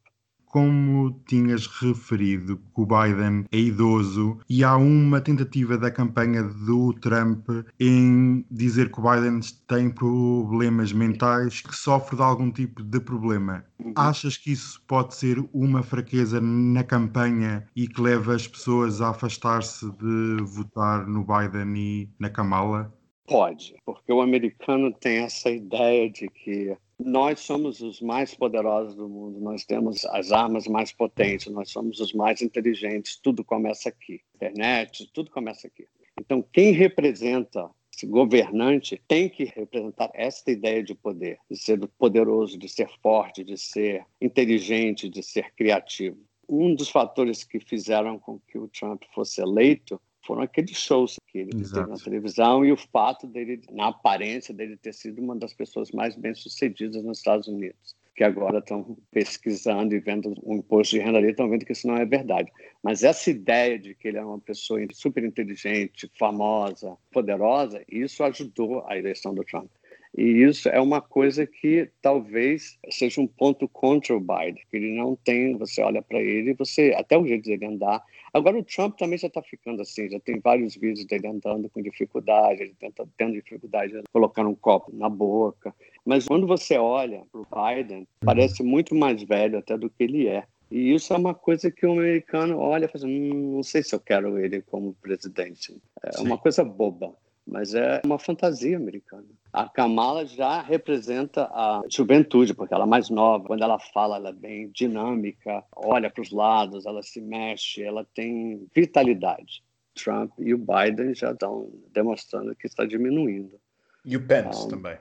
como 0.48 1.20
tinhas 1.26 1.66
referido, 1.66 2.56
que 2.56 2.80
o 2.80 2.86
Biden 2.86 3.44
é 3.52 3.58
idoso 3.58 4.38
e 4.48 4.64
há 4.64 4.76
uma 4.76 5.20
tentativa 5.20 5.76
da 5.76 5.90
campanha 5.90 6.42
do 6.42 6.92
Trump 6.94 7.48
em 7.78 8.44
dizer 8.50 8.90
que 8.90 9.00
o 9.00 9.02
Biden 9.02 9.40
tem 9.66 9.90
problemas 9.90 10.92
mentais, 10.92 11.60
que 11.60 11.74
sofre 11.74 12.16
de 12.16 12.22
algum 12.22 12.50
tipo 12.50 12.82
de 12.82 13.00
problema. 13.00 13.64
Uhum. 13.78 13.92
Achas 13.96 14.36
que 14.36 14.52
isso 14.52 14.82
pode 14.86 15.14
ser 15.14 15.38
uma 15.52 15.82
fraqueza 15.82 16.40
na 16.40 16.82
campanha 16.82 17.66
e 17.76 17.86
que 17.86 18.00
leva 18.00 18.34
as 18.34 18.46
pessoas 18.46 19.00
a 19.00 19.10
afastar-se 19.10 19.86
de 19.92 20.42
votar 20.42 21.06
no 21.06 21.24
Biden 21.24 21.76
e 21.76 22.10
na 22.18 22.30
Kamala? 22.30 22.92
Pode, 23.26 23.74
porque 23.84 24.10
o 24.10 24.22
americano 24.22 24.90
tem 24.90 25.18
essa 25.18 25.50
ideia 25.50 26.10
de 26.10 26.28
que 26.28 26.74
nós 26.98 27.40
somos 27.40 27.80
os 27.80 28.00
mais 28.00 28.34
poderosos 28.34 28.94
do 28.94 29.08
mundo, 29.08 29.40
nós 29.40 29.64
temos 29.64 30.04
as 30.06 30.32
armas 30.32 30.66
mais 30.66 30.92
potentes, 30.92 31.52
nós 31.52 31.70
somos 31.70 32.00
os 32.00 32.12
mais 32.12 32.42
inteligentes, 32.42 33.16
tudo 33.16 33.44
começa 33.44 33.88
aqui. 33.88 34.20
Internet, 34.34 35.08
tudo 35.12 35.30
começa 35.30 35.68
aqui. 35.68 35.86
Então, 36.20 36.42
quem 36.52 36.72
representa 36.72 37.70
esse 37.94 38.06
governante 38.06 39.00
tem 39.08 39.28
que 39.28 39.44
representar 39.44 40.10
essa 40.14 40.50
ideia 40.50 40.82
de 40.82 40.94
poder, 40.94 41.38
de 41.50 41.56
ser 41.56 41.78
poderoso, 41.98 42.58
de 42.58 42.68
ser 42.68 42.88
forte, 43.02 43.42
de 43.42 43.56
ser 43.56 44.04
inteligente, 44.20 45.08
de 45.08 45.22
ser 45.22 45.52
criativo. 45.54 46.18
Um 46.48 46.74
dos 46.74 46.88
fatores 46.88 47.44
que 47.44 47.60
fizeram 47.60 48.18
com 48.18 48.40
que 48.40 48.58
o 48.58 48.68
Trump 48.68 49.02
fosse 49.12 49.40
eleito 49.40 50.00
foram 50.28 50.42
aqueles 50.42 50.76
shows 50.76 51.16
que 51.26 51.38
ele 51.38 51.58
Exato. 51.58 51.86
teve 51.86 51.90
na 51.90 52.04
televisão 52.04 52.62
e 52.62 52.70
o 52.70 52.76
fato 52.76 53.26
dele, 53.26 53.62
na 53.72 53.88
aparência 53.88 54.52
dele 54.52 54.76
ter 54.76 54.92
sido 54.92 55.22
uma 55.22 55.34
das 55.34 55.54
pessoas 55.54 55.90
mais 55.90 56.14
bem-sucedidas 56.14 57.02
nos 57.02 57.16
Estados 57.16 57.48
Unidos, 57.48 57.96
que 58.14 58.22
agora 58.22 58.58
estão 58.58 58.94
pesquisando 59.10 59.94
e 59.94 59.98
vendo 59.98 60.34
o 60.42 60.54
imposto 60.54 60.96
de 60.96 61.02
renda 61.02 61.16
ali, 61.16 61.30
estão 61.30 61.48
vendo 61.48 61.64
que 61.64 61.72
isso 61.72 61.86
não 61.86 61.96
é 61.96 62.04
verdade. 62.04 62.52
Mas 62.82 63.02
essa 63.02 63.30
ideia 63.30 63.78
de 63.78 63.94
que 63.94 64.06
ele 64.06 64.18
é 64.18 64.24
uma 64.24 64.38
pessoa 64.38 64.78
super 64.92 65.24
inteligente, 65.24 66.10
famosa, 66.18 66.94
poderosa, 67.10 67.82
isso 67.90 68.22
ajudou 68.22 68.84
a 68.86 68.98
eleição 68.98 69.34
do 69.34 69.42
Trump. 69.44 69.70
E 70.18 70.42
isso 70.42 70.68
é 70.68 70.80
uma 70.80 71.00
coisa 71.00 71.46
que 71.46 71.88
talvez 72.02 72.76
seja 72.90 73.20
um 73.20 73.26
ponto 73.28 73.68
contra 73.68 74.16
o 74.16 74.18
Biden, 74.18 74.64
que 74.68 74.76
ele 74.76 74.96
não 74.96 75.14
tem, 75.14 75.56
você 75.56 75.80
olha 75.80 76.02
para 76.02 76.20
ele, 76.20 76.54
você 76.54 76.92
até 76.98 77.16
o 77.16 77.24
jeito 77.24 77.44
dele 77.44 77.66
andar. 77.66 78.02
Agora 78.34 78.58
o 78.58 78.64
Trump 78.64 78.98
também 78.98 79.16
já 79.16 79.28
está 79.28 79.40
ficando 79.40 79.80
assim, 79.80 80.10
já 80.10 80.18
tem 80.18 80.40
vários 80.40 80.74
vídeos 80.74 81.06
dele 81.06 81.28
andando 81.28 81.70
com 81.70 81.80
dificuldade, 81.80 82.62
ele 82.62 82.74
tenta, 82.80 83.08
tendo 83.16 83.34
dificuldade 83.34 83.92
de 83.92 84.02
colocar 84.12 84.44
um 84.44 84.56
copo 84.56 84.90
na 84.92 85.08
boca. 85.08 85.72
Mas 86.04 86.26
quando 86.26 86.48
você 86.48 86.76
olha 86.76 87.22
para 87.30 87.40
o 87.40 87.76
Biden, 87.76 88.04
parece 88.18 88.64
muito 88.64 88.96
mais 88.96 89.22
velho 89.22 89.56
até 89.56 89.78
do 89.78 89.88
que 89.88 90.02
ele 90.02 90.26
é. 90.26 90.42
E 90.68 90.92
isso 90.92 91.14
é 91.14 91.16
uma 91.16 91.32
coisa 91.32 91.70
que 91.70 91.86
o 91.86 91.92
americano 91.92 92.58
olha 92.58 92.86
e 92.86 92.88
fala 92.88 93.04
assim, 93.04 93.32
hum, 93.32 93.54
não 93.54 93.62
sei 93.62 93.84
se 93.84 93.94
eu 93.94 94.00
quero 94.00 94.36
ele 94.36 94.62
como 94.62 94.94
presidente. 94.94 95.76
É 96.02 96.10
Sim. 96.10 96.24
uma 96.24 96.36
coisa 96.36 96.64
boba 96.64 97.14
mas 97.48 97.74
é 97.74 98.00
uma 98.04 98.18
fantasia 98.18 98.76
americana. 98.76 99.26
A 99.52 99.68
Kamala 99.68 100.26
já 100.26 100.60
representa 100.60 101.44
a 101.44 101.82
juventude, 101.90 102.54
porque 102.54 102.74
ela 102.74 102.84
é 102.84 102.86
mais 102.86 103.08
nova. 103.08 103.46
Quando 103.46 103.62
ela 103.62 103.78
fala, 103.78 104.16
ela 104.16 104.28
é 104.28 104.32
bem 104.32 104.68
dinâmica, 104.70 105.64
olha 105.74 106.10
para 106.10 106.22
os 106.22 106.30
lados, 106.30 106.86
ela 106.86 107.02
se 107.02 107.20
mexe, 107.20 107.82
ela 107.82 108.06
tem 108.14 108.66
vitalidade. 108.74 109.62
Trump 109.94 110.32
e 110.38 110.54
o 110.54 110.58
Biden 110.58 111.14
já 111.14 111.32
estão 111.32 111.70
demonstrando 111.92 112.54
que 112.54 112.66
está 112.66 112.84
diminuindo. 112.84 113.58
E 114.04 114.16
o 114.16 114.26
Pence 114.26 114.64
então, 114.64 114.68
também. 114.68 114.98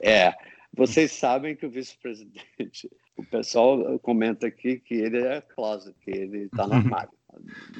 É. 0.00 0.32
Vocês 0.72 1.12
sabem 1.12 1.56
que 1.56 1.64
o 1.64 1.70
vice-presidente, 1.70 2.90
o 3.16 3.24
pessoal 3.24 3.98
comenta 4.00 4.46
aqui 4.46 4.78
que 4.78 4.94
ele 4.94 5.22
é 5.22 5.40
closet, 5.40 5.96
que 6.02 6.10
ele 6.10 6.44
está 6.44 6.66
no 6.66 6.74
armário. 6.76 7.12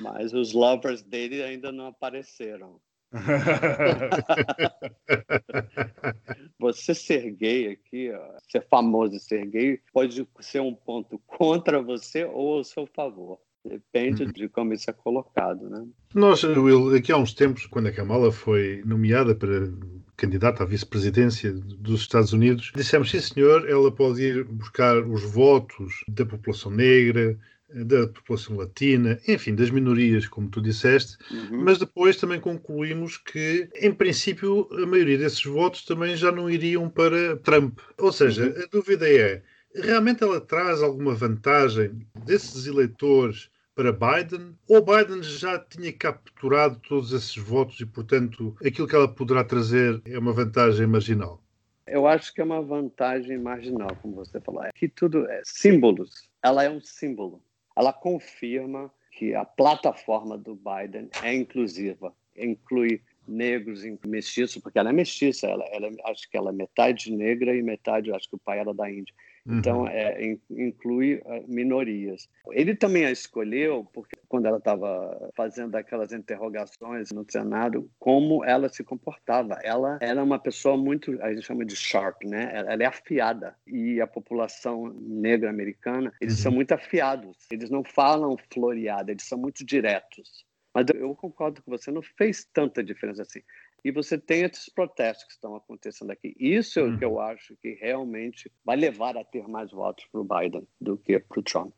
Mas 0.01 0.33
os 0.33 0.53
lovers 0.53 1.03
dele 1.03 1.43
ainda 1.43 1.73
não 1.73 1.87
apareceram. 1.87 2.81
você 6.59 6.95
ser 6.95 7.31
gay 7.33 7.69
aqui, 7.69 8.11
ó, 8.13 8.39
ser 8.51 8.67
famoso 8.69 9.17
e 9.17 9.21
ser 9.21 9.47
gay, 9.47 9.81
pode 9.93 10.27
ser 10.41 10.61
um 10.61 10.75
ponto 10.75 11.21
contra 11.27 11.83
você 11.83 12.25
ou 12.25 12.59
ao 12.59 12.65
seu 12.65 12.87
favor. 12.87 13.39
Depende 13.65 14.25
uhum. 14.25 14.31
de 14.31 14.49
como 14.49 14.73
isso 14.73 14.89
é 14.89 14.93
colocado, 14.93 15.69
né? 15.69 15.85
Nós, 16.15 16.45
Will, 16.45 16.95
aqui 16.95 17.11
há 17.11 17.17
uns 17.17 17.35
tempos, 17.35 17.67
quando 17.67 17.89
a 17.89 17.93
Kamala 17.93 18.31
foi 18.31 18.81
nomeada 18.85 19.35
para 19.35 19.73
candidata 20.17 20.63
à 20.63 20.67
vice-presidência 20.67 21.53
dos 21.53 22.03
Estados 22.03 22.33
Unidos, 22.33 22.71
dissemos, 22.75 23.11
sim 23.11 23.21
senhor, 23.21 23.69
ela 23.69 23.93
pode 23.93 24.23
ir 24.23 24.45
buscar 24.45 25.07
os 25.07 25.23
votos 25.23 26.03
da 26.09 26.25
população 26.25 26.71
negra, 26.71 27.39
da 27.69 28.07
população 28.07 28.57
latina, 28.57 29.19
enfim, 29.27 29.55
das 29.55 29.71
minorias, 29.71 30.27
como 30.27 30.49
tu 30.49 30.61
disseste, 30.61 31.17
uhum. 31.31 31.65
mas 31.65 31.79
depois 31.79 32.17
também 32.17 32.41
concluímos 32.41 33.17
que, 33.17 33.69
em 33.75 33.93
princípio, 33.93 34.69
a 34.73 34.87
maioria 34.87 35.19
desses 35.19 35.45
votos 35.45 35.85
também 35.85 36.17
já 36.17 36.31
não 36.31 36.49
iriam 36.49 36.89
para 36.89 37.37
Trump. 37.39 37.79
Ou 37.99 38.13
seja, 38.13 38.47
uhum. 38.47 38.63
a 38.63 38.67
dúvida 38.71 39.09
é: 39.09 39.43
realmente 39.75 40.23
ela 40.23 40.41
traz 40.41 40.81
alguma 40.83 41.15
vantagem 41.15 42.07
desses 42.25 42.67
eleitores 42.67 43.51
para 43.75 43.93
Biden? 43.93 44.57
Ou 44.69 44.85
Biden 44.85 45.23
já 45.23 45.59
tinha 45.59 45.93
capturado 45.93 46.81
todos 46.89 47.13
esses 47.13 47.37
votos 47.37 47.81
e, 47.81 47.87
portanto, 47.87 48.57
aquilo 48.65 48.87
que 48.87 48.95
ela 48.95 49.09
poderá 49.09 49.45
trazer 49.45 50.01
é 50.07 50.19
uma 50.19 50.33
vantagem 50.33 50.87
marginal? 50.87 51.43
Eu 51.87 52.05
acho 52.07 52.35
que 52.35 52.41
é 52.41 52.45
uma 52.45 52.63
vantagem 52.63 53.39
marginal, 53.39 53.95
como 54.03 54.17
você 54.17 54.41
falou. 54.41 54.65
É 54.65 54.71
que 54.75 54.89
tudo 54.89 55.29
é 55.31 55.41
símbolos. 55.45 56.29
Ela 56.43 56.65
é 56.65 56.71
um 56.71 56.81
símbolo 56.81 57.41
ela 57.77 57.93
confirma 57.93 58.91
que 59.13 59.35
a 59.35 59.45
plataforma 59.45 60.37
do 60.37 60.55
Biden 60.57 61.09
é 61.23 61.35
inclusiva, 61.35 62.15
inclui 62.35 63.03
negros 63.29 63.85
e 63.85 63.99
mestiços, 64.07 64.61
porque 64.63 64.79
ela 64.79 64.91
é 64.91 64.93
mestiça, 64.93 65.47
ela, 65.47 65.65
ela, 65.73 65.91
acho 66.07 66.29
que 66.31 66.37
ela 66.37 66.51
é 66.51 66.53
metade 66.53 67.13
negra 67.13 67.55
e 67.55 67.63
metade, 67.63 68.13
acho 68.13 68.29
que 68.29 68.37
o 68.37 68.41
pai 68.41 68.59
era 68.59 68.73
da 68.73 68.91
Índia. 68.91 69.15
Uhum. 69.47 69.59
Então, 69.59 69.87
é, 69.87 70.37
inclui 70.51 71.23
é, 71.25 71.45
minorias. 71.47 72.29
Ele 72.51 72.75
também 72.75 73.05
a 73.07 73.11
escolheu, 73.11 73.87
porque 73.93 74.17
quando 74.29 74.47
ela 74.47 74.59
estava 74.59 75.31
fazendo 75.37 75.77
aquelas 75.77 76.13
interrogações 76.13 77.13
no 77.13 77.25
Senado, 77.31 77.89
como 77.99 78.45
ela 78.45 78.69
se 78.69 78.83
comportava. 78.83 79.55
Ela 79.63 79.99
era 80.01 80.23
uma 80.23 80.39
pessoa 80.39 80.77
muito, 80.77 81.17
a 81.23 81.33
gente 81.33 81.47
chama 81.47 81.65
de 81.65 81.77
sharp, 81.77 82.25
né? 82.25 82.51
Ela 82.53 82.83
é 82.83 82.87
afiada. 82.87 83.55
E 83.67 84.01
a 84.01 84.07
população 84.07 84.93
negra 85.01 85.49
americana, 85.49 86.13
eles 86.21 86.39
uhum. 86.39 86.43
são 86.43 86.53
muito 86.53 86.73
afiados. 86.73 87.37
Eles 87.51 87.71
não 87.71 87.85
falam 87.85 88.37
floreada, 88.53 89.13
eles 89.13 89.25
são 89.25 89.39
muito 89.39 89.65
diretos. 89.65 90.45
Mas 90.77 90.85
eu 90.95 91.15
concordo 91.15 91.63
com 91.63 91.71
você, 91.71 91.91
não 91.91 92.03
fez 92.03 92.45
tanta 92.53 92.85
diferença 92.85 93.23
assim. 93.23 93.41
E 93.83 93.91
você 93.91 94.19
tem 94.19 94.43
esses 94.43 94.69
protestos 94.69 95.25
que 95.25 95.33
estão 95.33 95.57
acontecendo 95.57 96.11
aqui. 96.11 96.37
Isso 96.39 96.79
é 96.79 96.83
o 96.83 96.99
que 96.99 97.03
eu 97.03 97.15
uhum. 97.15 97.21
acho 97.21 97.57
que 97.63 97.79
realmente 97.81 98.53
vai 98.63 98.77
levar 98.77 99.17
a 99.17 99.25
ter 99.25 99.49
mais 99.49 99.71
votos 99.71 100.05
para 100.13 100.21
o 100.21 100.25
Biden 100.25 100.69
do 100.79 100.99
que 100.99 101.19
para 101.19 101.41
o 101.41 101.43
Trump. 101.43 101.73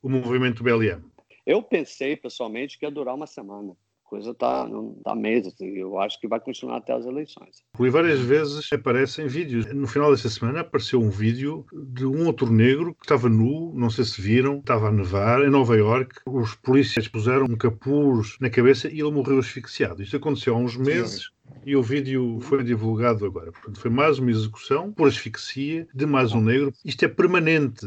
O 0.00 0.08
movimento 0.08 0.62
BLM. 0.62 1.02
Eu 1.44 1.64
pensei, 1.64 2.16
pessoalmente, 2.16 2.78
que 2.78 2.86
ia 2.86 2.92
durar 2.92 3.16
uma 3.16 3.26
semana 3.26 3.76
coisa 4.04 4.30
está 4.30 4.68
tá 5.02 5.14
assim, 5.48 5.66
eu 5.76 5.98
acho 5.98 6.20
que 6.20 6.28
vai 6.28 6.38
continuar 6.38 6.76
até 6.76 6.92
as 6.92 7.04
eleições. 7.04 7.62
E 7.78 7.90
várias 7.90 8.20
vezes 8.20 8.72
aparecem 8.72 9.26
vídeos. 9.26 9.66
No 9.72 9.86
final 9.86 10.10
desta 10.10 10.28
semana 10.28 10.60
apareceu 10.60 11.00
um 11.00 11.10
vídeo 11.10 11.66
de 11.72 12.06
um 12.06 12.26
outro 12.26 12.50
negro 12.50 12.94
que 12.94 13.04
estava 13.04 13.28
nu, 13.28 13.72
não 13.74 13.90
sei 13.90 14.04
se 14.04 14.20
viram, 14.20 14.58
estava 14.58 14.88
a 14.88 14.92
nevar 14.92 15.42
em 15.42 15.50
Nova 15.50 15.76
York. 15.76 16.20
Os 16.26 16.54
polícias 16.54 17.08
puseram 17.08 17.46
um 17.46 17.56
capuz 17.56 18.36
na 18.40 18.50
cabeça 18.50 18.88
e 18.88 19.00
ele 19.00 19.10
morreu 19.10 19.38
asfixiado. 19.38 20.02
Isto 20.02 20.16
aconteceu 20.16 20.54
há 20.54 20.58
uns 20.58 20.76
meses. 20.76 21.24
Sim. 21.24 21.34
E 21.66 21.76
o 21.76 21.82
vídeo 21.82 22.38
foi 22.40 22.62
divulgado 22.62 23.24
agora. 23.24 23.52
Portanto, 23.52 23.78
foi 23.78 23.90
mais 23.90 24.18
uma 24.18 24.30
execução 24.30 24.92
por 24.92 25.08
asfixia 25.08 25.86
de 25.94 26.06
mais 26.06 26.32
um 26.32 26.40
negro. 26.40 26.72
Isto 26.84 27.04
é 27.04 27.08
permanente. 27.08 27.86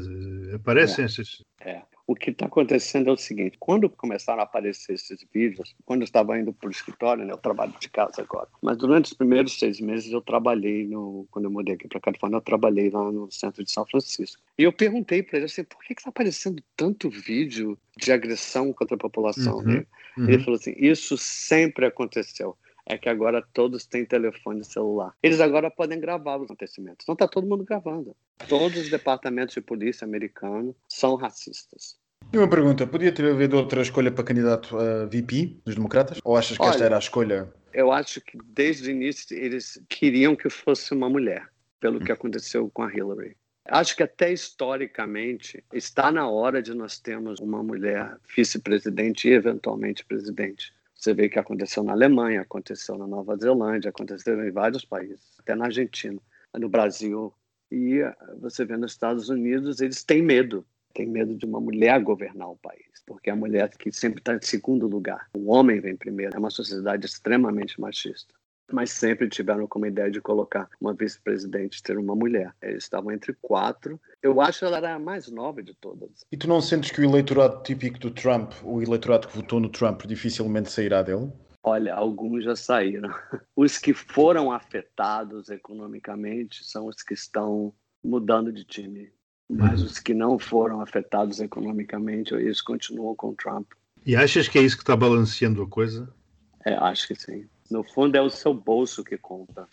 Aparecem 0.53 1.03
é. 1.03 1.05
estas. 1.05 1.43
É. 1.61 1.82
O 2.08 2.16
que 2.16 2.30
está 2.30 2.45
acontecendo 2.45 3.10
é 3.10 3.12
o 3.12 3.18
seguinte: 3.18 3.58
quando 3.60 3.89
começaram 3.89 4.39
a 4.39 4.43
aparecer 4.43 4.93
esses 4.93 5.20
vídeos, 5.34 5.76
quando 5.86 6.01
eu 6.01 6.05
estava 6.05 6.39
indo 6.39 6.53
para 6.53 6.70
o 6.70 6.72
escritório, 6.72 7.26
né, 7.26 7.34
eu 7.34 7.38
trabalho 7.38 7.74
de 7.78 7.89
casa 7.89 8.22
agora, 8.22 8.47
mas 8.62 8.78
durante 8.78 9.08
os 9.08 9.14
primeiros 9.14 9.60
seis 9.60 9.82
meses 9.82 10.14
eu 10.14 10.22
trabalhei, 10.22 10.88
no, 10.88 11.28
quando 11.30 11.45
eu 11.45 11.51
mudei 11.51 11.76
aqui 11.76 11.86
para 11.86 11.99
Califórnia, 11.99 12.38
eu 12.38 12.41
trabalhei 12.41 12.89
lá 12.89 13.12
no 13.12 13.30
centro 13.30 13.62
de 13.62 13.70
São 13.70 13.86
Francisco. 13.86 14.41
E 14.58 14.64
eu 14.64 14.72
perguntei 14.72 15.22
para 15.22 15.38
ele 15.38 15.47
assim: 15.47 15.66
por 15.66 15.84
que 15.84 15.91
está 15.91 16.10
aparecendo 16.10 16.64
tanto 16.78 17.10
vídeo 17.10 17.78
de 17.97 18.10
agressão 18.14 18.72
contra 18.72 18.95
a 18.95 18.99
população? 18.99 19.58
Uhum, 19.58 19.64
né? 19.64 19.86
uhum. 20.18 20.30
Ele 20.30 20.39
falou 20.39 20.58
assim: 20.58 20.76
isso 20.78 21.18
sempre 21.18 21.86
aconteceu 21.86 22.58
é 22.88 22.97
que 22.97 23.09
agora 23.09 23.45
todos 23.53 23.85
têm 23.85 24.05
telefone 24.05 24.63
celular. 24.63 25.13
Eles 25.21 25.39
agora 25.41 25.69
podem 25.69 25.99
gravar 25.99 26.38
os 26.38 26.45
acontecimentos. 26.45 27.03
Então 27.03 27.13
está 27.13 27.27
todo 27.27 27.45
mundo 27.45 27.63
gravando. 27.63 28.15
Todos 28.47 28.77
os 28.77 28.89
departamentos 28.89 29.53
de 29.53 29.61
polícia 29.61 30.05
americanos 30.05 30.75
são 30.88 31.15
racistas. 31.15 31.97
E 32.31 32.38
uma 32.38 32.49
pergunta, 32.49 32.88
podia 32.88 33.11
ter 33.11 33.29
havido 33.29 33.57
outra 33.57 33.81
escolha 33.81 34.11
para 34.11 34.23
candidato 34.23 34.77
a 34.77 35.05
VP 35.05 35.59
dos 35.65 35.75
democratas? 35.75 36.19
Ou 36.23 36.35
achas 36.35 36.57
que 36.57 36.63
Olha, 36.63 36.71
esta 36.71 36.85
era 36.85 36.95
a 36.95 36.99
escolha? 36.99 37.53
Eu 37.73 37.91
acho 37.91 38.21
que 38.21 38.38
desde 38.45 38.89
o 38.89 38.91
início 38.91 39.38
eles 39.38 39.79
queriam 39.88 40.35
que 40.35 40.49
fosse 40.49 40.93
uma 40.93 41.09
mulher, 41.09 41.47
pelo 41.79 41.97
hum. 41.97 42.03
que 42.03 42.11
aconteceu 42.11 42.69
com 42.73 42.83
a 42.83 42.91
Hillary. 42.91 43.35
Acho 43.69 43.97
que 43.97 44.03
até 44.03 44.31
historicamente 44.31 45.63
está 45.73 46.09
na 46.09 46.29
hora 46.29 46.61
de 46.61 46.73
nós 46.73 46.99
termos 46.99 47.39
uma 47.39 47.61
mulher 47.61 48.17
vice-presidente 48.35 49.27
e 49.27 49.33
eventualmente 49.33 50.05
presidente. 50.05 50.73
Você 50.97 51.13
vê 51.13 51.29
que 51.29 51.37
aconteceu 51.37 51.83
na 51.83 51.91
Alemanha, 51.91 52.41
aconteceu 52.41 52.97
na 52.97 53.05
Nova 53.05 53.37
Zelândia, 53.37 53.89
aconteceu 53.89 54.43
em 54.43 54.51
vários 54.51 54.83
países, 54.83 55.37
até 55.39 55.53
na 55.53 55.65
Argentina, 55.65 56.19
no 56.55 56.67
Brasil. 56.67 57.31
E 57.71 57.99
você 58.39 58.65
vê 58.65 58.75
nos 58.75 58.93
Estados 58.93 59.29
Unidos, 59.29 59.79
eles 59.79 60.03
têm 60.03 60.23
medo. 60.23 60.65
Têm 60.93 61.05
medo 61.05 61.35
de 61.35 61.45
uma 61.45 61.61
mulher 61.61 62.01
governar 62.01 62.49
o 62.49 62.57
país, 62.57 63.03
porque 63.05 63.29
é 63.29 63.33
a 63.33 63.35
mulher 63.35 63.69
que 63.77 63.91
sempre 63.91 64.19
está 64.19 64.33
em 64.33 64.41
segundo 64.41 64.87
lugar. 64.87 65.29
O 65.37 65.51
homem 65.51 65.79
vem 65.79 65.95
primeiro. 65.95 66.35
É 66.35 66.39
uma 66.39 66.49
sociedade 66.49 67.05
extremamente 67.05 67.79
machista 67.79 68.33
mas 68.72 68.91
sempre 68.91 69.30
tiveram 69.30 69.68
como 69.68 69.86
ideia 69.86 70.11
de 70.11 70.22
colocar 70.22 70.70
uma 70.80 70.93
vice-presidente, 70.93 71.82
ter 71.82 71.97
uma 71.97 72.15
mulher. 72.15 72.53
Eles 72.61 72.84
estavam 72.84 73.11
entre 73.11 73.34
quatro. 73.41 73.99
Eu 74.22 74.41
acho 74.41 74.59
que 74.59 74.65
ela 74.65 74.78
era 74.78 74.95
a 74.95 74.99
mais 74.99 75.30
nova 75.30 75.63
de 75.63 75.74
todas. 75.76 76.26
E 76.32 76.38
tu 76.38 76.47
não 76.47 76.61
sentes 76.61 76.91
que 76.91 77.01
o 77.01 77.03
eleitorado 77.03 77.63
típico 77.63 77.99
do 77.99 78.11
Trump, 78.11 78.53
o 78.63 78.82
eleitorado 78.82 79.28
que 79.28 79.36
votou 79.36 79.59
no 79.59 79.70
Trump, 79.70 80.03
dificilmente 80.05 80.72
sairá 80.72 81.01
dele? 81.01 81.32
Olha, 81.63 81.93
alguns 81.93 82.45
já 82.45 82.55
saíram. 82.55 83.09
Os 83.55 83.78
que 83.78 83.93
foram 83.93 84.51
afetados 84.51 85.49
economicamente 85.49 86.63
são 86.63 86.86
os 86.86 87.03
que 87.03 87.13
estão 87.13 87.74
mudando 88.03 88.53
de 88.53 88.63
time. 88.63 89.11
Mas 89.49 89.82
os 89.82 89.97
que 89.99 90.13
não 90.13 90.38
foram 90.38 90.82
afetados 90.82 91.39
economicamente, 91.39 92.34
eles 92.34 92.61
continuam 92.61 93.15
com 93.15 93.30
o 93.30 93.36
Trump. 93.36 93.72
E 94.05 94.15
achas 94.15 94.47
que 94.47 94.59
é 94.59 94.61
isso 94.61 94.76
que 94.76 94.84
está 94.84 94.95
balanceando 94.95 95.61
a 95.61 95.68
coisa? 95.68 96.13
É, 96.65 96.74
acho 96.76 97.07
que 97.07 97.15
sim. 97.15 97.47
No 97.70 97.84
fundo, 97.84 98.15
é 98.15 98.22
o 98.22 98.30
seu 98.30 98.53
bolso 98.53 99.03
que 99.03 99.18
conta. 99.18 99.68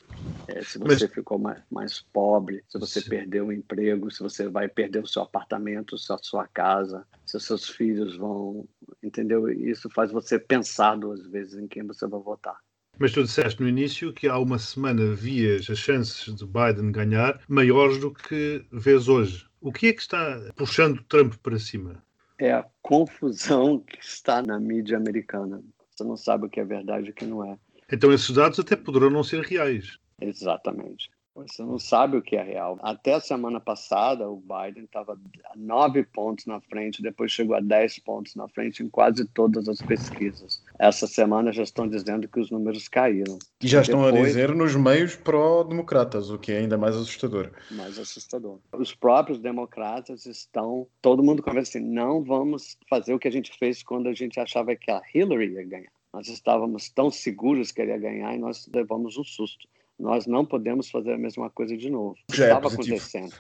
É, 0.49 0.63
se 0.63 0.79
você 0.79 1.05
Mas... 1.05 1.13
ficou 1.13 1.39
mais, 1.39 1.63
mais, 1.71 2.01
pobre, 2.13 2.65
se 2.69 2.79
você 2.79 3.01
Sim. 3.01 3.09
perdeu 3.09 3.47
o 3.47 3.53
emprego, 3.53 4.11
se 4.11 4.21
você 4.21 4.49
vai 4.49 4.69
perder 4.69 5.03
o 5.03 5.07
seu 5.07 5.23
apartamento, 5.23 5.95
a 5.95 6.19
sua 6.19 6.47
casa, 6.49 7.07
se 7.25 7.37
os 7.37 7.45
seus 7.45 7.69
filhos 7.69 8.17
vão. 8.17 8.67
Entendeu? 9.03 9.49
Isso 9.49 9.89
faz 9.91 10.11
você 10.11 10.39
pensar 10.39 10.97
duas 10.97 11.25
vezes 11.29 11.55
em 11.55 11.69
quem 11.69 11.87
você 11.87 12.07
vai 12.07 12.21
votar. 12.21 12.57
Mas 12.99 13.13
tu 13.13 13.23
disseste 13.23 13.61
no 13.61 13.69
início 13.69 14.13
que 14.13 14.29
há 14.29 14.39
uma 14.39 14.59
semana 14.59 15.15
vias 15.15 15.69
as 15.69 15.79
chances 15.79 16.33
de 16.35 16.47
Biden 16.47 16.93
ganhar 16.93 17.41
maiores 17.49 17.99
do 17.99 18.13
que 18.13 18.65
vês 18.71 19.09
hoje. 19.09 19.47
O 19.61 19.73
que 19.73 19.89
é 19.89 19.93
que 19.93 20.01
está 20.01 20.41
puxando 20.55 21.03
Trump 21.05 21.35
para 21.43 21.59
cima? 21.59 22.03
É 22.39 22.53
a 22.53 22.67
confusão 22.83 23.81
que 23.81 23.99
está 24.01 24.43
na 24.43 24.61
mídia 24.61 24.97
americana. 24.97 25.63
Você 25.91 26.05
não 26.05 26.17
sabe 26.17 26.47
o 26.47 26.51
que 26.51 26.61
é 26.61 26.65
verdade 26.65 27.09
e 27.09 27.11
o 27.11 27.15
que 27.15 27.25
não 27.25 27.45
é. 27.45 27.57
Então 27.91 28.13
esses 28.13 28.31
dados 28.31 28.59
até 28.59 28.77
poderão 28.77 29.11
não 29.11 29.25
ser 29.25 29.41
reais. 29.43 29.99
Exatamente. 30.21 31.11
Você 31.35 31.65
não 31.65 31.81
sabe 31.81 32.17
o 32.17 32.23
que 32.23 32.37
é 32.37 32.43
real. 32.43 32.79
Até 32.81 33.15
a 33.15 33.21
semana 33.21 33.59
passada, 33.59 34.31
o 34.31 34.37
Biden 34.37 34.85
estava 34.85 35.19
nove 35.57 36.05
pontos 36.05 36.47
na 36.47 36.61
frente, 36.61 37.03
depois 37.03 37.33
chegou 37.33 37.57
a 37.57 37.61
dez 37.61 37.99
pontos 37.99 38.37
na 38.37 38.47
frente 38.47 38.85
em 38.85 38.89
quase 38.89 39.25
todas 39.25 39.69
as 39.69 39.83
pesquisas. 39.83 40.63
Essa 40.79 41.09
semana 41.09 41.53
já 41.53 41.65
estão 41.65 41.89
dizendo 41.89 42.29
que 42.29 42.39
os 42.39 42.53
números 42.53 42.87
caíram. 42.87 43.37
E 43.61 43.67
já 43.67 43.83
estão 43.83 44.05
depois, 44.05 44.23
a 44.23 44.27
dizer 44.27 44.55
nos 44.55 44.77
meios 44.77 45.17
pró-democratas, 45.17 46.31
o 46.31 46.39
que 46.39 46.53
é 46.53 46.59
ainda 46.59 46.79
mais 46.79 46.95
assustador. 46.95 47.51
Mais 47.73 47.99
assustador. 47.99 48.61
Os 48.73 48.95
próprios 48.95 49.41
democratas 49.41 50.27
estão. 50.27 50.87
Todo 51.03 51.25
mundo 51.25 51.43
conversa 51.43 51.79
assim: 51.79 51.85
não 51.85 52.23
vamos 52.23 52.79
fazer 52.89 53.13
o 53.13 53.19
que 53.19 53.27
a 53.27 53.33
gente 53.33 53.51
fez 53.59 53.83
quando 53.83 54.09
a 54.09 54.15
gente 54.15 54.39
achava 54.39 54.77
que 54.77 54.89
a 54.89 55.03
Hillary 55.13 55.53
ia 55.53 55.65
ganhar. 55.65 55.93
Nós 56.15 56.29
estávamos 56.29 56.89
tão 56.89 57.11
seguros 57.11 57.73
que 57.73 57.83
ele 57.83 57.91
ia 57.91 57.99
ganhar 57.99 58.35
e 58.37 58.39
nós 58.39 58.69
levamos 58.73 59.19
um 59.19 59.25
susto 59.25 59.67
nós 59.99 60.27
não 60.27 60.45
podemos 60.45 60.91
fazer 60.91 61.13
a 61.13 61.19
mesma 61.19 61.49
coisa 61.49 61.77
de 61.77 61.89
novo. 61.89 62.17
Já 62.33 62.47
Estava 62.47 62.67
é 62.69 62.73
acontecendo. 62.73 63.35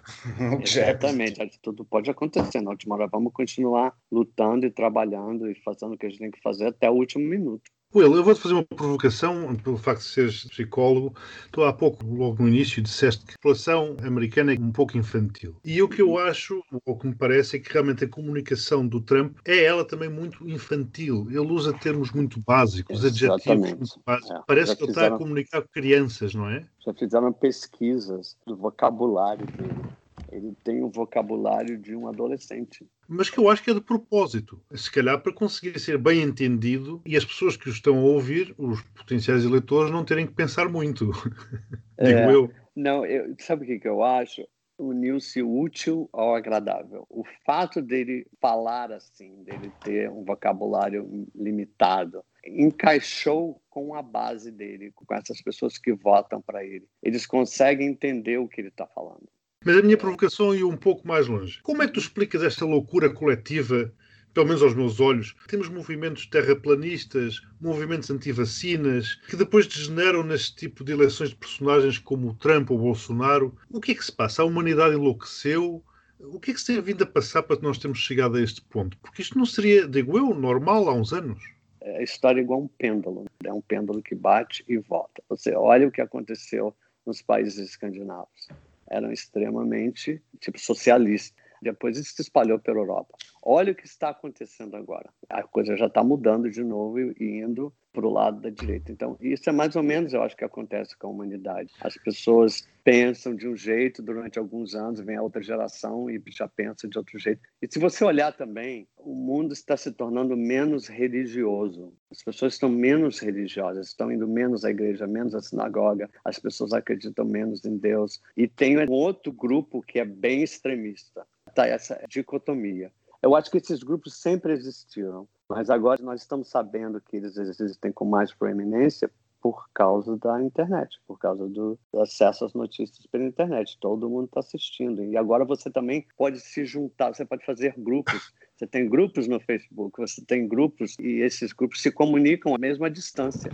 Exatamente. 0.63 1.43
É 1.43 1.51
Tudo 1.61 1.85
pode 1.85 2.11
acontecer. 2.11 2.61
Na 2.61 2.71
última 2.71 2.95
hora, 2.95 3.09
vamos 3.09 3.33
continuar 3.33 3.93
lutando 4.11 4.65
e 4.65 4.71
trabalhando 4.71 5.51
e 5.51 5.55
fazendo 5.57 5.95
o 5.95 5.99
que 5.99 6.07
a 6.07 6.09
gente 6.09 6.21
tem 6.21 6.31
que 6.31 6.41
fazer 6.41 6.67
até 6.67 6.89
o 6.89 6.95
último 6.95 7.25
minuto. 7.25 7.71
Will, 7.95 8.17
eu 8.17 8.25
vou-te 8.25 8.41
fazer 8.41 8.55
uma 8.55 8.65
provocação 8.65 9.55
pelo 9.55 9.77
facto 9.77 10.01
de 10.01 10.09
seres 10.09 10.45
psicólogo. 10.45 11.15
Tu 11.53 11.63
há 11.63 11.73
pouco, 11.73 12.05
logo 12.05 12.43
no 12.43 12.49
início, 12.49 12.83
disseste 12.83 13.25
que 13.25 13.35
a 13.35 13.37
população 13.37 13.97
americana 14.03 14.53
é 14.53 14.59
um 14.59 14.73
pouco 14.73 14.99
infantil. 14.99 15.55
E 15.65 15.81
o 15.81 15.89
que 15.89 16.03
eu 16.03 16.19
acho, 16.19 16.61
ou 16.85 16.99
que 16.99 17.07
me 17.07 17.15
parece, 17.15 17.57
é 17.57 17.61
que 17.61 17.73
realmente 17.73 18.05
a 18.05 18.09
comunicação 18.09 18.85
do 18.85 19.01
Trump 19.01 19.37
é 19.45 19.63
ela 19.63 19.85
também 19.85 20.09
muito 20.09 20.49
infantil. 20.49 21.29
Ele 21.31 21.53
usa 21.53 21.73
termos 21.73 22.11
muito 22.11 22.41
básicos, 22.45 23.05
Exatamente. 23.05 23.47
adjetivos 23.47 23.79
muito 23.79 24.01
básicos. 24.05 24.31
É. 24.33 24.43
Parece 24.45 24.77
que 24.77 24.83
ele 24.83 24.91
está 24.91 25.07
a 25.07 25.11
comunicar 25.13 25.63
com 25.63 25.69
crianças, 25.69 26.35
não 26.35 26.49
é? 26.49 26.67
Já 26.85 26.93
fizeram 26.93 27.33
pesquisas 27.33 28.37
do 28.45 28.57
vocabulário 28.57 29.47
dele. 29.47 30.04
Ele 30.31 30.55
tem 30.65 30.83
o 30.83 30.89
vocabulário 30.89 31.79
de 31.79 31.95
um 31.95 32.09
adolescente. 32.09 32.87
Mas 33.09 33.31
que 33.31 33.39
eu 33.39 33.49
acho 33.49 33.63
que 33.63 33.71
é 33.71 33.75
de 33.75 33.81
propósito. 33.81 34.61
Se 34.75 34.91
calhar 34.91 35.21
para 35.21 35.33
conseguir 35.33 35.79
ser 35.79 35.99
bem 35.99 36.23
entendido 36.23 37.03
e 37.07 37.17
as 37.17 37.25
pessoas 37.25 37.57
que 37.57 37.69
o 37.69 37.73
estão 37.73 37.99
a 37.99 38.03
ouvir, 38.03 38.55
os 38.57 38.83
potenciais 38.83 39.45
eleitores, 39.45 39.93
não 39.93 40.05
terem 40.05 40.27
que 40.27 40.33
pensar 40.33 40.69
muito. 40.69 41.11
Digo 42.03 42.19
É. 42.19 42.35
eu. 42.35 42.51
Não, 42.75 43.07
eu, 43.07 43.35
sabe 43.39 43.65
o 43.65 43.67
que, 43.67 43.79
que 43.79 43.89
eu 43.89 44.03
acho? 44.03 44.47
Uniu-se 44.77 45.41
o 45.41 45.61
útil 45.61 46.09
ao 46.13 46.35
agradável. 46.35 47.07
O 47.09 47.23
fato 47.47 47.81
dele 47.81 48.27
falar 48.41 48.91
assim, 48.91 49.45
dele 49.45 49.71
ter 49.85 50.11
um 50.11 50.25
vocabulário 50.25 51.29
limitado, 51.33 52.25
encaixou 52.45 53.63
com 53.71 53.95
a 53.95 54.03
base 54.03 54.51
dele, 54.51 54.91
com 54.93 55.15
essas 55.15 55.41
pessoas 55.41 55.79
que 55.79 55.93
votam 55.93 56.43
para 56.43 56.65
ele. 56.65 56.89
Eles 57.01 57.25
conseguem 57.25 57.89
entender 57.89 58.39
o 58.39 58.49
que 58.49 58.61
ele 58.61 58.69
está 58.69 58.87
falando. 58.87 59.29
Mas 59.65 59.79
a 59.79 59.83
minha 59.83 59.97
provocação 59.97 60.55
ia 60.55 60.67
um 60.67 60.77
pouco 60.77 61.09
mais 61.09 61.27
longe. 61.27 61.59
Como 61.63 61.83
é 61.83 61.87
que 61.87 61.95
tu 61.95 62.01
explicas 62.01 62.43
esta 62.43 62.67
loucura 62.67 63.09
coletiva, 63.09 63.91
pelo 64.35 64.47
menos 64.47 64.63
aos 64.63 64.75
meus 64.75 65.01
olhos? 65.01 65.35
Temos 65.49 65.71
movimentos 65.71 66.27
terraplanistas, 66.27 67.41
movimentos 67.59 68.11
anti-vacinas, 68.11 69.15
que 69.29 69.37
depois 69.37 69.67
degeneram 69.67 70.23
neste 70.23 70.55
tipo 70.55 70.85
de 70.85 70.93
eleições 70.93 71.31
de 71.31 71.37
personagens 71.37 71.97
como 71.97 72.29
o 72.29 72.35
Trump 72.35 72.71
ou 72.71 72.79
o 72.79 72.83
Bolsonaro. 72.83 73.57
O 73.71 73.81
que 73.81 73.93
é 73.93 73.95
que 73.95 74.05
se 74.05 74.13
passa? 74.13 74.43
A 74.43 74.45
humanidade 74.45 74.97
enlouqueceu? 74.97 75.83
O 76.21 76.39
que 76.39 76.51
é 76.51 76.55
que 76.55 76.61
se 76.61 76.67
tem 76.67 76.81
vindo 76.83 77.03
a 77.03 77.07
passar 77.07 77.43
para 77.43 77.59
nós 77.61 77.79
termos 77.79 77.99
chegado 77.99 78.37
a 78.37 78.43
este 78.43 78.61
ponto? 78.61 78.99
Porque 78.99 79.23
isto 79.23 79.39
não 79.39 79.47
seria, 79.47 79.89
digo 79.89 80.19
eu, 80.19 80.35
normal 80.35 80.91
há 80.91 80.93
uns 80.93 81.13
anos. 81.13 81.43
A 81.83 82.03
história 82.03 82.41
é 82.41 82.43
igual 82.43 82.61
um 82.61 82.69
pêndulo. 82.69 83.25
É 83.43 83.53
um 83.53 83.63
pêndulo 83.63 84.03
que 84.03 84.15
bate 84.15 84.63
e 84.69 84.77
volta. 84.77 85.23
Você 85.29 85.55
olha 85.55 85.89
o 85.89 85.91
que 85.91 86.03
aconteceu 86.03 86.75
nos 87.07 87.23
países 87.23 87.71
escandinavos. 87.71 88.49
Eram 88.91 89.13
extremamente, 89.13 90.23
tipo, 90.41 90.59
socialistas. 90.59 91.35
Depois 91.63 91.97
isso 91.97 92.15
se 92.15 92.23
espalhou 92.23 92.59
pela 92.59 92.79
Europa. 92.79 93.17
Olha 93.43 93.73
o 93.73 93.75
que 93.75 93.87
está 93.87 94.11
acontecendo 94.11 94.77
agora. 94.77 95.09
A 95.31 95.43
coisa 95.43 95.77
já 95.77 95.87
está 95.87 96.05
mudando 96.05 96.51
de 96.51 96.63
novo 96.63 96.99
e 97.01 97.15
indo 97.41 97.73
para 97.95 98.07
o 98.07 98.11
lado 98.11 98.41
da 98.41 98.51
direita. 98.51 98.91
Então, 98.91 99.17
isso 99.21 99.49
é 99.49 99.53
mais 99.53 99.77
ou 99.77 99.83
menos, 99.83 100.13
eu 100.13 100.23
acho, 100.23 100.37
que 100.37 100.45
acontece 100.45 100.99
com 100.99 101.07
a 101.07 101.11
humanidade. 101.11 101.73
As 101.81 101.97
pessoas 101.97 102.69
pensam 102.83 103.35
de 103.35 103.49
um 103.49 103.57
jeito 103.57 104.03
durante 104.03 104.39
alguns 104.39 104.75
anos, 104.75 105.01
vem 105.01 105.17
a 105.17 105.23
outra 105.23 105.41
geração 105.41 106.11
e 106.11 106.21
já 106.27 106.49
pensa 106.49 106.89
de 106.89 106.99
outro 106.99 107.19
jeito. 107.19 107.41
E 107.63 107.69
se 107.71 107.79
você 107.79 108.05
olhar 108.05 108.33
também, 108.33 108.87
o 108.97 109.15
mundo 109.15 109.53
está 109.53 109.77
se 109.77 109.93
tornando 109.93 110.37
menos 110.37 110.89
religioso. 110.89 111.95
As 112.15 112.23
pessoas 112.23 112.53
estão 112.53 112.69
menos 112.69 113.19
religiosas, 113.19 113.89
estão 113.89 114.11
indo 114.11 114.29
menos 114.29 114.65
à 114.65 114.71
igreja, 114.71 115.05
menos 115.05 115.35
à 115.35 115.41
sinagoga, 115.41 116.09
as 116.25 116.39
pessoas 116.39 116.73
acreditam 116.73 117.25
menos 117.25 117.65
em 117.65 117.77
Deus. 117.77 118.23
E 118.37 118.47
tem 118.47 118.79
um 118.79 118.93
outro 118.93 119.33
grupo 119.33 119.83
que 119.83 119.99
é 119.99 120.05
bem 120.05 120.41
extremista. 120.41 121.27
Tá 121.57 121.67
essa 121.67 122.01
dicotomia. 122.09 122.93
Eu 123.21 123.35
acho 123.35 123.51
que 123.51 123.59
esses 123.59 123.83
grupos 123.83 124.15
sempre 124.15 124.53
existiram, 124.53 125.27
mas 125.49 125.69
agora 125.69 126.01
nós 126.05 126.21
estamos 126.21 126.49
sabendo 126.49 127.01
que 127.01 127.17
eles 127.17 127.37
existem 127.37 127.91
com 127.91 128.05
mais 128.05 128.33
proeminência 128.33 129.11
por 129.41 129.69
causa 129.75 130.17
da 130.17 130.41
internet, 130.41 130.97
por 131.09 131.19
causa 131.19 131.49
do 131.49 131.77
acesso 131.97 132.45
às 132.45 132.55
notícias 132.55 133.07
pela 133.09 133.25
internet. 133.25 133.77
Todo 133.81 134.09
mundo 134.09 134.27
está 134.27 134.39
assistindo. 134.39 135.03
E 135.03 135.17
agora 135.17 135.45
você 135.45 135.69
também 135.69 136.07
pode 136.17 136.39
se 136.39 136.65
juntar, 136.65 137.13
você 137.13 137.25
pode 137.25 137.45
fazer 137.45 137.75
grupos. 137.77 138.33
Você 138.57 138.67
tem 138.69 138.89
grupos 138.89 139.27
no 139.27 139.41
Facebook, 139.41 140.01
você 140.01 140.25
tem 140.25 140.47
grupos 140.47 140.97
e 141.01 141.23
esses 141.23 141.53
grupos 141.53 141.83
se 141.83 141.91
comunicam 141.91 142.55
à 142.55 142.59
mesma 142.59 142.89
distância. 142.89 143.51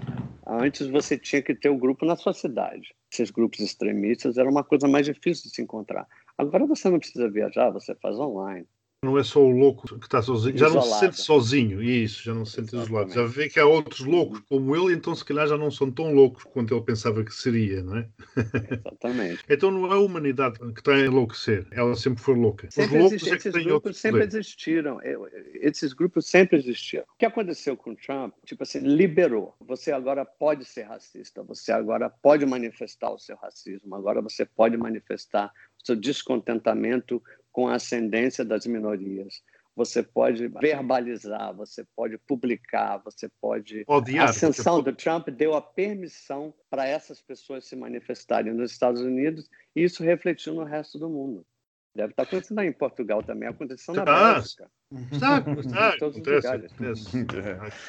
Antes 0.47 0.89
você 0.89 1.17
tinha 1.17 1.41
que 1.41 1.55
ter 1.55 1.71
o 1.71 1.75
um 1.75 1.79
grupo 1.79 2.05
na 2.05 2.17
sua 2.17 2.35
cidade. 2.35 2.95
Esses 3.11 3.31
grupos 3.31 3.61
extremistas 3.61 4.37
era 4.37 4.51
uma 4.51 4.63
coisa 4.63 4.87
mais 4.87 5.07
difícil 5.07 5.49
de 5.49 5.55
se 5.55 5.63
encontrar. 5.63 6.07
Agora 6.37 6.67
você 6.67 6.91
não 6.91 6.99
precisa 6.99 7.31
viajar, 7.31 7.71
você 7.71 7.95
faz 7.95 8.19
online. 8.19 8.67
Não 9.03 9.17
é 9.17 9.25
só 9.25 9.41
o 9.41 9.49
louco 9.51 9.99
que 9.99 10.05
está 10.05 10.21
sozinho, 10.21 10.59
já 10.59 10.69
não 10.69 10.83
se 10.83 10.89
Isolado. 10.89 11.01
sente 11.07 11.21
sozinho, 11.23 11.83
isso, 11.83 12.23
já 12.23 12.35
não 12.35 12.45
se 12.45 12.57
sente 12.57 12.77
isolado. 12.77 13.09
Exatamente. 13.11 13.15
Já 13.15 13.25
vê 13.25 13.49
que 13.49 13.59
há 13.59 13.65
outros 13.65 14.01
loucos 14.01 14.41
como 14.47 14.77
ele, 14.77 14.93
então 14.95 15.15
se 15.15 15.25
calhar 15.25 15.49
já 15.49 15.57
não 15.57 15.71
são 15.71 15.91
tão 15.91 16.13
loucos 16.13 16.45
quanto 16.45 16.75
ele 16.75 16.85
pensava 16.85 17.25
que 17.25 17.33
seria, 17.33 17.83
não 17.83 17.97
é? 17.97 18.09
Exatamente. 18.37 19.43
Então 19.49 19.71
não 19.71 19.91
é 19.91 19.95
a 19.95 19.99
humanidade 19.99 20.59
que 20.59 20.81
está 20.81 20.93
a 20.93 21.01
enlouquecer, 21.01 21.67
ela 21.71 21.97
sempre 21.97 22.23
foi 22.23 22.35
louca. 22.35 22.67
Os 22.69 22.75
Sempre 22.75 22.99
loucos 22.99 23.13
existe- 23.15 23.29
é 23.29 23.31
que 23.31 23.37
esses 23.39 23.53
têm 23.55 23.65
grupos 23.65 23.75
outro 23.89 23.95
sempre 23.95 24.21
poder. 24.21 24.37
existiram. 24.39 25.03
Eu- 25.03 25.27
Esses 25.55 25.93
grupos 25.95 26.27
sempre 26.27 26.59
existiram. 26.59 27.05
O 27.05 27.19
que 27.19 27.25
aconteceu 27.25 27.77
com 27.79 27.95
Trump? 27.95 28.35
Tipo 28.45 28.65
assim, 28.65 28.81
liberou. 28.81 29.55
Você 29.67 29.93
agora 29.93 30.27
pode 30.27 30.67
ser 30.67 30.83
racista, 30.83 31.43
você 31.43 31.73
agora 31.73 32.11
pode 32.11 32.45
manifestar 32.45 33.11
o 33.11 33.19
seu 33.19 33.37
racismo, 33.37 33.95
agora 33.95 34.21
você 34.21 34.45
pode 34.45 34.77
manifestar 34.77 35.51
o 35.83 35.87
seu 35.87 35.97
descontentamento 35.97 37.23
com 37.53 37.69
a 37.69 37.75
ascendência 37.75 38.45
das 38.45 38.67
minorias. 38.67 39.43
Você 39.77 40.03
pode 40.03 40.47
verbalizar, 40.49 41.55
você 41.55 41.85
pode 41.97 42.19
publicar, 42.19 42.99
você 42.99 43.31
pode. 43.41 43.85
Odiar, 43.87 44.27
a 44.27 44.31
ascensão 44.31 44.77
você 44.77 44.91
do 44.91 44.97
Trump 44.97 45.29
deu 45.29 45.55
a 45.55 45.63
permissão 45.63 46.53
para 46.69 46.87
essas 46.87 47.23
pessoas 47.23 47.65
se 47.67 47.77
manifestarem 47.77 48.53
nos 48.53 48.73
Estados 48.73 49.01
Unidos 49.01 49.49
e 49.75 49.83
isso 49.85 50.03
refletiu 50.03 50.55
no 50.55 50.65
resto 50.65 50.99
do 50.99 51.09
mundo. 51.09 51.47
Deve 51.95 52.13
estar 52.13 52.23
acontecendo 52.25 52.59
aí 52.61 52.69
em 52.69 52.73
Portugal 52.73 53.23
também, 53.23 53.49
aconteceu 53.49 53.95
na 53.95 54.05
Tá. 54.05 54.35
Bélgica. 54.35 54.71
Está, 55.13 55.37
acontece, 55.37 56.05
acontece. 56.49 57.17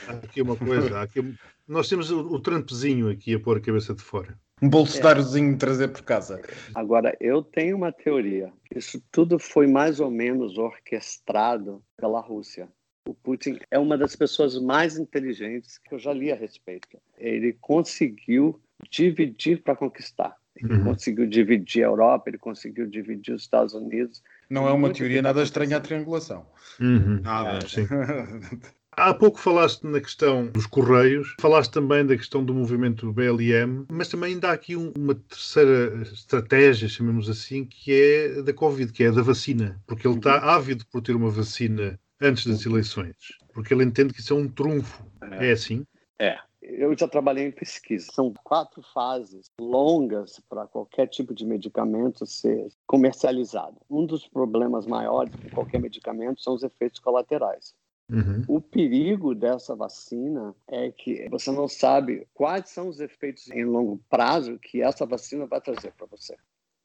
Há 0.07 0.12
aqui 0.24 0.41
uma 0.41 0.55
coisa, 0.55 1.01
aqui- 1.01 1.36
nós 1.68 1.89
temos 1.89 2.09
o, 2.12 2.20
o 2.22 2.39
Trumpzinho 2.39 3.09
aqui 3.09 3.36
a 3.36 3.39
pôr 3.39 3.57
a 3.57 3.62
cabeça 3.62 3.93
de 3.93 4.01
fora. 4.01 4.39
Um 4.62 4.70
bolsonarozinho 4.70 5.53
de 5.53 5.57
trazer 5.57 5.88
por 5.88 6.03
casa. 6.03 6.39
Agora, 6.76 7.18
eu 7.20 7.41
tenho 7.41 7.76
uma 7.76 7.91
teoria. 7.91 8.53
Isso 8.76 9.01
tudo 9.12 9.39
foi 9.39 9.66
mais 9.66 9.99
ou 9.99 10.12
menos 10.12 10.57
orquestrado 10.57 11.84
pela 11.97 12.22
Rússia. 12.22 12.70
O 13.07 13.14
Putin 13.16 13.57
é 13.72 13.80
uma 13.80 13.97
das 13.97 14.16
pessoas 14.16 14.62
mais 14.62 14.97
inteligentes 14.97 15.80
que 15.80 15.95
eu 15.95 15.99
já 15.99 16.14
li 16.14 16.32
a 16.32 16.36
respeito. 16.36 16.99
Ele 17.18 17.57
conseguiu 17.59 18.62
dividir 18.89 19.64
para 19.64 19.76
conquistar. 19.76 20.36
Ele 20.55 20.74
Uhum. 20.74 20.84
conseguiu 20.84 21.26
dividir 21.26 21.84
a 21.84 21.88
Europa, 21.88 22.30
ele 22.30 22.38
conseguiu 22.38 22.86
dividir 22.88 23.34
os 23.34 23.41
Estados 23.41 23.74
Unidos. 23.74 24.22
Não 24.49 24.68
é 24.68 24.72
uma 24.72 24.93
teoria 24.93 25.22
nada 25.22 25.41
estranha 25.41 25.78
a 25.78 25.82
triangulação. 25.82 26.45
Uhum. 26.80 27.22
Nada. 27.22 27.68
Sim. 27.68 27.88
Há 28.97 29.13
pouco 29.13 29.39
falaste 29.39 29.83
na 29.83 30.01
questão 30.01 30.47
dos 30.47 30.65
Correios, 30.65 31.33
falaste 31.39 31.71
também 31.71 32.05
da 32.05 32.15
questão 32.15 32.43
do 32.43 32.53
movimento 32.53 33.11
BLM, 33.13 33.85
mas 33.89 34.09
também 34.09 34.33
ainda 34.33 34.49
há 34.49 34.51
aqui 34.51 34.75
um- 34.75 34.91
uma 34.97 35.15
terceira 35.15 36.01
estratégia, 36.03 36.89
chamemos 36.89 37.29
assim, 37.29 37.63
que 37.63 37.93
é 37.93 38.41
da 38.41 38.53
Covid, 38.53 38.91
que 38.91 39.03
é 39.03 39.07
a 39.07 39.11
da 39.11 39.21
vacina. 39.21 39.81
Porque 39.87 40.05
ele 40.05 40.17
está 40.17 40.37
ávido 40.39 40.85
por 40.91 41.01
ter 41.01 41.15
uma 41.15 41.29
vacina 41.29 41.97
antes 42.21 42.45
das 42.45 42.65
eleições. 42.65 43.15
Porque 43.53 43.73
ele 43.73 43.85
entende 43.85 44.13
que 44.13 44.19
isso 44.19 44.33
é 44.33 44.37
um 44.37 44.47
trunfo. 44.47 45.03
É 45.21 45.51
assim? 45.51 45.85
É, 46.19 46.37
eu 46.61 46.95
já 46.95 47.07
trabalhei 47.07 47.45
em 47.47 47.51
pesquisa. 47.51 48.11
São 48.11 48.33
quatro 48.43 48.81
fases 48.93 49.49
longas 49.59 50.39
para 50.49 50.67
qualquer 50.67 51.07
tipo 51.07 51.33
de 51.33 51.45
medicamento 51.45 52.25
ser 52.25 52.67
comercializado. 52.85 53.77
Um 53.89 54.05
dos 54.05 54.27
problemas 54.27 54.85
maiores 54.85 55.33
de 55.41 55.49
qualquer 55.49 55.79
medicamento 55.79 56.41
são 56.41 56.53
os 56.53 56.61
efeitos 56.61 56.99
colaterais. 56.99 57.73
Uhum. 58.12 58.43
O 58.47 58.59
perigo 58.59 59.34
dessa 59.34 59.74
vacina 59.74 60.53
é 60.68 60.91
que 60.91 61.30
você 61.30 61.49
não 61.49 61.68
sabe 61.68 62.28
quais 62.34 62.70
são 62.70 62.89
os 62.89 62.99
efeitos 62.99 63.49
em 63.49 63.64
longo 63.64 63.97
prazo 64.09 64.59
que 64.59 64.82
essa 64.82 65.05
vacina 65.05 65.45
vai 65.45 65.62
trazer 65.62 65.93
para 65.93 66.07
você. 66.07 66.36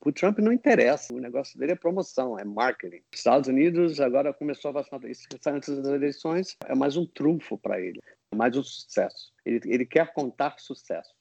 O 0.05 0.13
Trump 0.13 0.39
não 0.39 0.53
interessa, 0.53 1.13
o 1.13 1.19
negócio 1.19 1.59
dele 1.59 1.73
é 1.73 1.75
promoção, 1.75 2.39
é 2.39 2.45
marketing. 2.45 3.03
Os 3.13 3.19
Estados 3.19 3.49
Unidos 3.49 3.99
agora 3.99 4.33
começou 4.33 4.69
a 4.69 4.73
vacinar 4.75 5.05
isso 5.07 5.27
antes 5.49 5.77
das 5.77 5.89
eleições, 5.89 6.57
é 6.67 6.77
mais 6.77 6.97
um 6.97 7.05
trunfo 7.05 7.59
para 7.59 7.81
ele, 7.81 8.01
é 8.31 8.37
mais 8.37 8.57
um 8.57 8.63
sucesso. 8.63 9.33
Ele, 9.45 9.61
ele 9.65 9.85
quer 9.85 10.13
contar 10.13 10.55
sucesso 10.59 11.13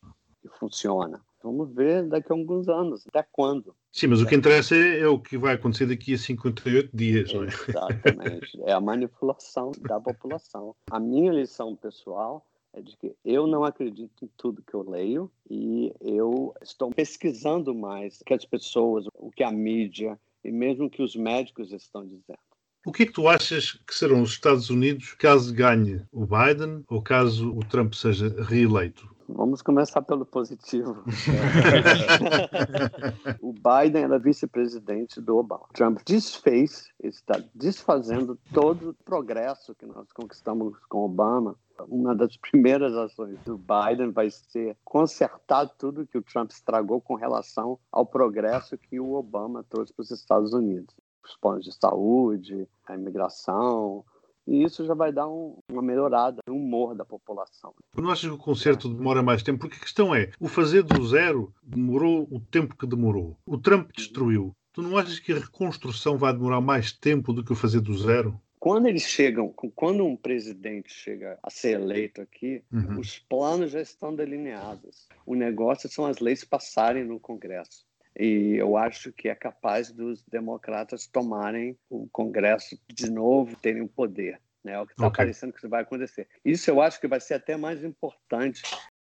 e 0.44 0.50
funciona. 0.60 1.20
Vamos 1.42 1.74
ver 1.74 2.08
daqui 2.08 2.32
a 2.32 2.36
alguns 2.36 2.70
anos, 2.70 3.08
até 3.08 3.26
quando. 3.32 3.76
Sim, 3.96 4.08
mas 4.08 4.22
o 4.22 4.26
que 4.26 4.36
interessa 4.36 4.76
é, 4.76 5.00
é 5.00 5.08
o 5.08 5.18
que 5.18 5.38
vai 5.38 5.56
acontecer 5.56 5.86
daqui 5.86 6.14
a 6.14 6.18
58 6.18 6.90
dias, 6.94 7.34
não 7.34 7.46
é? 7.46 7.48
Exatamente. 7.48 8.62
É 8.66 8.74
a 8.74 8.82
manipulação 8.82 9.72
da 9.80 10.02
população. 10.02 10.76
A 10.92 11.00
minha 11.00 11.32
lição 11.32 11.78
pessoal 11.78 12.46
é 12.74 12.82
de 12.82 12.98
que 12.98 13.16
eu 13.24 13.48
não 13.48 13.64
acredito 13.64 14.26
em 14.26 14.30
tudo 14.36 14.62
que 14.62 14.74
eu 14.74 14.82
leio 14.82 15.32
e 15.50 15.94
eu 16.02 16.54
estou 16.62 16.92
pesquisando 16.92 17.74
mais 17.74 18.20
o 18.20 18.26
que 18.26 18.34
as 18.34 18.44
pessoas, 18.44 19.06
o 19.14 19.32
que 19.32 19.44
a 19.44 19.52
mídia 19.52 20.20
e 20.44 20.52
mesmo 20.52 20.88
o 20.88 20.90
que 20.90 21.02
os 21.02 21.16
médicos 21.16 21.72
estão 21.72 22.06
dizendo. 22.06 22.38
O 22.86 22.92
que 22.92 23.04
é 23.04 23.06
que 23.06 23.14
tu 23.14 23.30
achas 23.30 23.80
que 23.88 23.96
serão 23.96 24.22
os 24.22 24.32
Estados 24.32 24.70
Unidos 24.70 25.14
caso 25.14 25.54
ganhe 25.54 26.02
o 26.12 26.26
Biden 26.26 26.84
ou 26.90 27.02
caso 27.02 27.50
o 27.50 27.62
Trump 27.62 27.94
seja 27.94 28.28
reeleito? 28.44 29.15
Vamos 29.28 29.64
começar 29.64 30.04
pelo 30.04 30.26
positivo. 30.26 31.04
o 33.42 33.54
Biden 33.54 34.04
era 34.04 34.20
vice-presidente 34.20 35.20
do 35.20 35.38
Obama. 35.38 35.66
Trump 35.74 36.00
desfez, 36.06 36.90
está 37.02 37.42
desfazendo 37.54 38.38
todo 38.54 38.92
o 38.92 38.94
progresso 38.94 39.74
que 39.74 39.86
nós 39.86 40.12
conquistamos 40.12 40.78
com 40.88 41.00
Obama. 41.00 41.56
Uma 41.88 42.16
das 42.16 42.38
primeiras 42.38 42.94
ações 42.94 43.40
do 43.44 43.58
Biden 43.58 44.12
vai 44.12 44.30
ser 44.30 44.78
consertar 44.84 45.68
tudo 45.70 46.06
que 46.06 46.18
o 46.18 46.24
Trump 46.24 46.52
estragou 46.52 47.02
com 47.02 47.16
relação 47.16 47.80
ao 47.92 48.06
progresso 48.06 48.78
que 48.78 49.00
o 49.00 49.14
Obama 49.14 49.66
trouxe 49.68 49.92
para 49.92 50.04
os 50.04 50.12
Estados 50.12 50.54
Unidos. 50.54 50.96
Os 51.24 51.36
planos 51.38 51.66
de 51.66 51.74
saúde, 51.74 52.68
a 52.86 52.94
imigração, 52.94 54.06
e 54.48 54.64
isso 54.64 54.86
já 54.86 54.94
vai 54.94 55.12
dar 55.12 55.28
um, 55.28 55.58
uma 55.72 55.82
melhorada 55.82 56.42
no 56.48 56.56
humor 56.56 56.96
da 56.96 57.06
população. 57.06 57.74
Tu 57.94 58.02
não 58.02 58.12
achas 58.12 58.30
que 58.30 58.36
o 58.36 58.38
concerto 58.38 58.90
demora 58.90 59.24
mais 59.24 59.42
tempo? 59.42 59.60
Porque 59.60 59.78
a 59.78 59.80
questão 59.80 60.14
é, 60.14 60.32
o 60.40 60.48
fazer 60.48 60.84
do 60.84 61.06
zero 61.06 61.54
demorou 61.64 62.28
o 62.32 62.40
tempo 62.40 62.76
que 62.76 62.88
demorou. 62.88 63.38
O 63.46 63.58
Trump 63.58 63.92
destruiu. 63.96 64.56
Tu 64.74 64.82
não 64.82 64.98
achas 64.98 65.20
que 65.20 65.32
a 65.32 65.40
reconstrução 65.40 66.18
vai 66.18 66.34
demorar 66.34 66.62
mais 66.62 66.92
tempo 66.92 67.32
do 67.32 67.44
que 67.44 67.54
o 67.54 67.56
fazer 67.56 67.80
do 67.80 67.98
zero? 67.98 68.40
Quando 68.60 68.88
eles 68.88 69.04
chegam, 69.04 69.54
quando 69.76 70.04
um 70.04 70.18
presidente 70.18 70.92
chega 70.92 71.38
a 71.42 71.50
ser 71.50 71.80
eleito 71.80 72.20
aqui, 72.20 72.64
uhum. 72.74 73.00
os 73.00 73.20
planos 73.20 73.72
já 73.72 73.80
estão 73.80 74.16
delineados. 74.16 75.08
O 75.26 75.36
negócio 75.36 75.88
são 75.88 76.06
as 76.06 76.20
leis 76.20 76.44
passarem 76.44 77.04
no 77.04 77.20
Congresso. 77.20 77.86
E 78.18 78.56
eu 78.56 78.78
acho 78.78 79.12
que 79.12 79.28
é 79.28 79.36
capaz 79.36 79.92
dos 79.92 80.24
democratas 80.24 81.06
tomarem 81.06 81.78
o 81.90 82.08
Congresso 82.10 82.80
de 82.88 83.10
novo, 83.12 83.56
terem 83.58 83.82
o 83.82 83.88
poder. 83.88 84.40
Né? 84.64 84.74
É 84.74 84.80
o 84.80 84.86
que 84.86 84.94
está 84.94 85.08
okay. 85.08 85.26
parecendo 85.26 85.54
que 85.54 85.68
vai 85.68 85.82
acontecer. 85.82 86.28
Isso 86.44 86.70
eu 86.70 86.82
acho 86.82 87.00
que 87.00 87.08
vai 87.08 87.20
ser 87.20 87.36
até 87.36 87.58
mais 87.58 87.84
importante. 87.84 88.64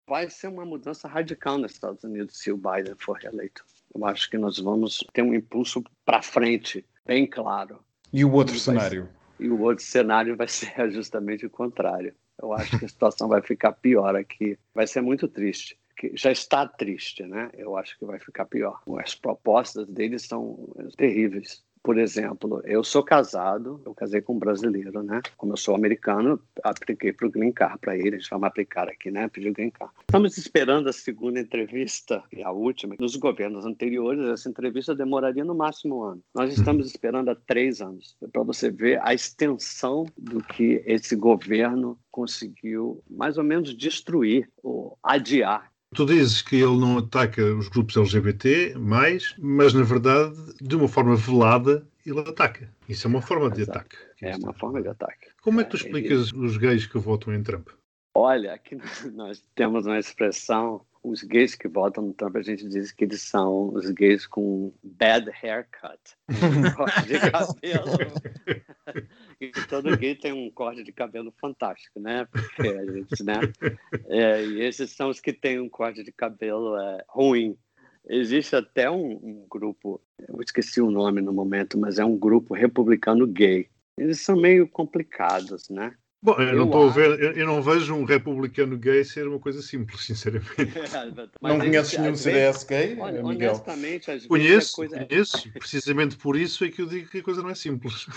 Vai 0.09 0.28
ser 0.28 0.48
uma 0.48 0.64
mudança 0.64 1.09
radical 1.09 1.59
nos 1.59 1.72
Estados 1.72 2.02
Unidos 2.04 2.38
se 2.38 2.50
o 2.50 2.57
Biden 2.57 2.94
for 2.98 3.16
reeleito. 3.16 3.64
Eu 3.94 4.04
acho 4.04 4.28
que 4.28 4.38
nós 4.38 4.59
vamos 4.59 5.04
ter 5.12 5.22
um 5.22 5.34
impulso 5.34 5.82
para 6.04 6.22
frente, 6.22 6.84
bem 7.04 7.26
claro. 7.26 7.80
E 8.12 8.24
o 8.24 8.32
outro 8.32 8.59
cenário? 8.59 9.09
e 9.38 9.48
o 9.48 9.61
outro 9.61 9.84
cenário 9.84 10.36
vai 10.36 10.48
ser 10.48 10.72
justamente 10.90 11.46
o 11.46 11.50
contrário. 11.50 12.14
Eu 12.40 12.52
acho 12.52 12.78
que 12.78 12.84
a 12.84 12.88
situação 12.88 13.28
vai 13.28 13.40
ficar 13.40 13.72
pior 13.72 14.14
aqui. 14.14 14.59
Vai 14.74 14.86
ser 14.86 15.00
muito 15.00 15.26
triste 15.26 15.78
que 15.97 16.12
já 16.14 16.30
está 16.30 16.66
triste, 16.66 17.24
né? 17.24 17.51
Eu 17.55 17.76
acho 17.76 17.99
que 17.99 18.05
vai 18.05 18.18
ficar 18.18 18.44
pior. 18.44 18.82
As 18.99 19.14
propostas 19.14 19.86
deles 19.88 20.22
são 20.22 20.68
terríveis. 20.97 21.64
Por 21.86 21.99
exemplo, 21.99 22.61
eu 22.64 22.82
sou 22.82 23.01
casado, 23.01 23.80
eu 23.86 23.94
casei 23.94 24.20
com 24.20 24.34
um 24.34 24.38
brasileiro, 24.40 25.05
né? 25.05 25.22
Como 25.36 25.53
eu 25.53 25.57
sou 25.57 25.72
americano, 25.72 26.42
apliquei 26.64 27.12
para 27.12 27.28
o 27.28 27.30
Green 27.30 27.53
Card 27.53 27.78
para 27.78 27.97
ele, 27.97 28.16
a 28.16 28.18
gente 28.18 28.28
vai 28.28 28.49
aplicar 28.49 28.88
aqui, 28.88 29.09
né? 29.09 29.26
O 29.26 29.30
Green 29.30 29.70
Card. 29.70 29.94
Estamos 30.01 30.36
esperando 30.36 30.88
a 30.88 30.92
segunda 30.92 31.38
entrevista 31.38 32.24
e 32.32 32.42
a 32.42 32.51
última. 32.51 32.97
Nos 32.99 33.14
governos 33.14 33.64
anteriores, 33.64 34.28
essa 34.28 34.49
entrevista 34.49 34.97
demoraria 34.97 35.44
no 35.44 35.55
máximo 35.55 36.01
um 36.01 36.03
ano. 36.03 36.22
Nós 36.34 36.53
estamos 36.53 36.88
esperando 36.88 37.28
há 37.28 37.36
três 37.36 37.80
anos, 37.80 38.16
para 38.32 38.42
você 38.42 38.68
ver 38.68 39.01
a 39.05 39.14
extensão 39.14 40.07
do 40.18 40.42
que 40.42 40.82
esse 40.86 41.14
governo 41.14 41.97
conseguiu 42.11 43.01
mais 43.09 43.38
ou 43.38 43.44
menos 43.44 43.76
destruir 43.76 44.51
ou 44.61 44.99
adiar 45.05 45.70
Tu 45.95 46.05
dizes 46.05 46.43
que 46.43 46.57
ele 46.57 46.76
não 46.76 46.99
ataca 46.99 47.43
os 47.55 47.68
grupos 47.68 47.97
LGBT, 47.97 48.74
mais, 48.76 49.34
mas 49.39 49.72
na 49.72 49.82
verdade, 49.82 50.37
de 50.61 50.76
uma 50.76 50.89
forma 50.89 51.16
velada, 51.16 51.87
ele 52.05 52.20
ataca. 52.20 52.68
Isso 52.89 53.07
é 53.07 53.11
uma 53.11 53.22
forma 53.22 53.51
de 53.51 53.62
Exato. 53.62 53.78
ataque. 53.78 53.97
É 54.20 54.37
uma 54.37 54.53
forma 54.53 54.82
de 54.82 54.89
ataque. 54.89 55.28
Como 55.43 55.61
é 55.61 55.64
que 55.64 55.70
tu 55.70 55.76
é, 55.76 55.80
explicas 55.80 56.32
é, 56.32 56.37
os 56.37 56.57
gays 56.57 56.87
que 56.87 56.99
votam 56.99 57.34
em 57.34 57.43
Trump? 57.43 57.68
Olha, 58.14 58.55
aqui 58.55 58.76
nós 59.14 59.43
temos 59.55 59.87
uma 59.87 59.99
expressão 59.99 60.84
os 61.07 61.22
gays 61.22 61.55
que 61.55 61.68
votam 61.68 62.05
no 62.05 62.12
Trump, 62.12 62.37
a 62.37 62.43
gente 62.43 62.68
diz 62.68 62.91
que 62.91 63.05
eles 63.05 63.22
são 63.22 63.72
os 63.72 63.89
gays 63.91 64.26
com 64.26 64.72
bad 64.82 65.30
haircut. 65.30 66.01
De 67.07 67.18
cabelo. 67.30 67.97
Todo 69.68 69.97
gay 69.97 70.14
tem 70.14 70.32
um 70.32 70.51
corte 70.51 70.82
de 70.82 70.93
cabelo 70.93 71.32
fantástico, 71.41 72.01
né? 72.01 72.26
Porque 72.26 72.68
a 72.68 72.87
gente, 72.87 73.22
né? 73.22 73.34
É, 74.09 74.45
e 74.45 74.62
esses 74.62 74.91
são 74.91 75.11
os 75.11 75.20
que 75.20 75.32
têm 75.32 75.61
um 75.61 75.68
corte 75.68 76.03
de 76.03 76.12
cabelo 76.12 76.76
é, 76.76 77.05
ruim. 77.09 77.57
Existe 78.09 78.55
até 78.55 78.91
um, 78.91 79.12
um 79.12 79.47
grupo, 79.49 80.01
eu 80.28 80.41
esqueci 80.41 80.80
o 80.80 80.91
nome 80.91 81.20
no 81.20 81.32
momento, 81.32 81.76
mas 81.76 81.99
é 81.99 82.05
um 82.05 82.16
grupo 82.16 82.55
republicano 82.55 83.26
gay. 83.26 83.68
Eles 83.99 84.20
são 84.20 84.37
meio 84.37 84.68
complicados, 84.68 85.68
né? 85.68 85.95
Bom, 86.26 86.34
eu, 86.40 86.48
eu 86.48 86.56
não 86.56 86.64
estou 86.64 86.88
acho... 86.88 86.90
a 86.90 87.02
ver, 87.02 87.22
eu, 87.22 87.32
eu, 87.34 87.46
não 87.46 87.62
vejo 87.62 87.94
um 87.94 88.02
republicano 88.02 88.76
gay 88.76 89.04
ser 89.04 89.28
uma 89.28 89.38
coisa 89.38 89.62
simples, 89.62 90.00
sinceramente. 90.06 90.56
não 91.40 91.56
conheces 91.56 91.96
nenhum 91.96 92.16
CDS 92.16 92.64
gay, 92.64 92.96
Olha, 92.98 93.22
Miguel? 93.22 93.52
Honestamente, 93.52 94.10
às 94.10 94.26
conheço, 94.26 94.74
coisa... 94.74 95.06
conheço. 95.06 95.52
Precisamente 95.52 96.16
por 96.16 96.34
isso 96.36 96.64
é 96.64 96.68
que 96.68 96.82
eu 96.82 96.86
digo 96.86 97.08
que 97.08 97.18
a 97.18 97.22
coisa 97.22 97.42
não 97.42 97.50
é 97.50 97.54
simples. 97.54 98.06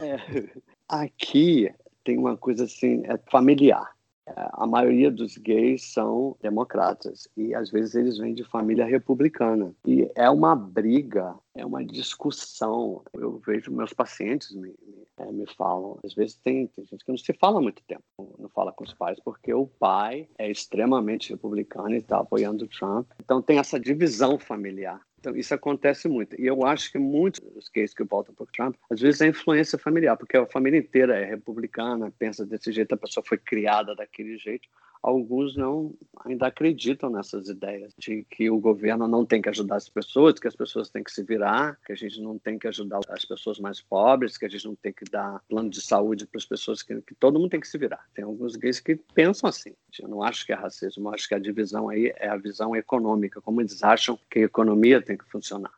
É, 0.00 0.48
aqui 0.88 1.70
tem 2.02 2.18
uma 2.18 2.36
coisa 2.36 2.64
assim, 2.64 3.02
é 3.06 3.16
familiar. 3.30 3.92
É, 4.26 4.32
a 4.52 4.66
maioria 4.66 5.10
dos 5.10 5.36
gays 5.38 5.84
são 5.84 6.36
democratas 6.42 7.28
e 7.36 7.54
às 7.54 7.70
vezes 7.70 7.94
eles 7.94 8.18
vêm 8.18 8.34
de 8.34 8.42
família 8.42 8.84
republicana. 8.84 9.72
E 9.86 10.10
é 10.16 10.28
uma 10.28 10.56
briga, 10.56 11.34
é 11.54 11.64
uma 11.64 11.84
discussão. 11.84 13.02
Eu 13.14 13.40
vejo 13.46 13.70
meus 13.70 13.92
pacientes 13.92 14.52
me, 14.52 14.68
me, 14.68 15.06
é, 15.18 15.32
me 15.32 15.46
falam, 15.54 15.98
às 16.04 16.14
vezes 16.14 16.36
tem, 16.36 16.66
tem, 16.68 16.84
gente 16.84 17.04
que 17.04 17.10
não 17.10 17.18
se 17.18 17.32
fala 17.32 17.60
muito 17.60 17.82
tempo, 17.84 18.02
não 18.38 18.48
fala 18.48 18.72
com 18.72 18.84
os 18.84 18.92
pais, 18.92 19.18
porque 19.24 19.54
o 19.54 19.66
pai 19.66 20.28
é 20.38 20.50
extremamente 20.50 21.30
republicano 21.30 21.94
e 21.94 21.98
está 21.98 22.18
apoiando 22.18 22.64
o 22.64 22.68
Trump. 22.68 23.08
Então 23.22 23.40
tem 23.40 23.58
essa 23.58 23.78
divisão 23.78 24.38
familiar. 24.38 25.00
Então, 25.24 25.34
isso 25.34 25.54
acontece 25.54 26.06
muito. 26.06 26.38
E 26.38 26.46
eu 26.46 26.66
acho 26.66 26.92
que 26.92 26.98
muitos 26.98 27.40
dos 27.40 27.70
gays 27.70 27.94
que 27.94 28.04
voltam 28.04 28.34
para 28.34 28.44
o 28.44 28.46
Trump, 28.46 28.76
às 28.90 29.00
vezes 29.00 29.22
é 29.22 29.28
influência 29.28 29.78
familiar, 29.78 30.18
porque 30.18 30.36
a 30.36 30.44
família 30.44 30.78
inteira 30.78 31.18
é 31.18 31.24
republicana, 31.24 32.12
pensa 32.18 32.44
desse 32.44 32.70
jeito, 32.70 32.94
a 32.94 32.98
pessoa 32.98 33.24
foi 33.26 33.38
criada 33.38 33.94
daquele 33.94 34.36
jeito 34.36 34.68
alguns 35.04 35.54
não 35.54 35.94
ainda 36.24 36.46
acreditam 36.46 37.10
nessas 37.10 37.50
ideias 37.50 37.92
de 37.98 38.24
que 38.30 38.48
o 38.48 38.58
governo 38.58 39.06
não 39.06 39.26
tem 39.26 39.42
que 39.42 39.50
ajudar 39.50 39.76
as 39.76 39.86
pessoas, 39.86 40.38
que 40.38 40.48
as 40.48 40.56
pessoas 40.56 40.88
têm 40.88 41.04
que 41.04 41.12
se 41.12 41.22
virar, 41.22 41.78
que 41.84 41.92
a 41.92 41.94
gente 41.94 42.22
não 42.22 42.38
tem 42.38 42.58
que 42.58 42.66
ajudar 42.66 43.00
as 43.10 43.22
pessoas 43.26 43.58
mais 43.58 43.82
pobres, 43.82 44.38
que 44.38 44.46
a 44.46 44.48
gente 44.48 44.64
não 44.64 44.74
tem 44.74 44.94
que 44.94 45.04
dar 45.04 45.42
plano 45.46 45.68
de 45.68 45.82
saúde 45.82 46.26
para 46.26 46.38
as 46.38 46.46
pessoas, 46.46 46.82
que, 46.82 47.02
que, 47.02 47.14
todo 47.14 47.38
mundo 47.38 47.50
tem 47.50 47.60
que 47.60 47.68
se 47.68 47.76
virar. 47.76 48.02
Tem 48.14 48.24
alguns 48.24 48.56
gays 48.56 48.80
que 48.80 48.96
pensam 48.96 49.50
assim. 49.50 49.74
Eu 50.00 50.08
não 50.08 50.22
acho 50.22 50.46
que 50.46 50.52
é 50.52 50.56
racismo, 50.56 51.10
eu 51.10 51.14
acho 51.14 51.28
que 51.28 51.34
a 51.34 51.38
divisão 51.38 51.90
aí 51.90 52.10
é 52.16 52.28
a 52.28 52.38
visão 52.38 52.74
econômica, 52.74 53.42
como 53.42 53.60
eles 53.60 53.82
acham 53.82 54.18
que 54.30 54.38
a 54.38 54.44
economia 54.44 55.02
tem 55.02 55.18
que 55.18 55.30
funcionar. 55.30 55.72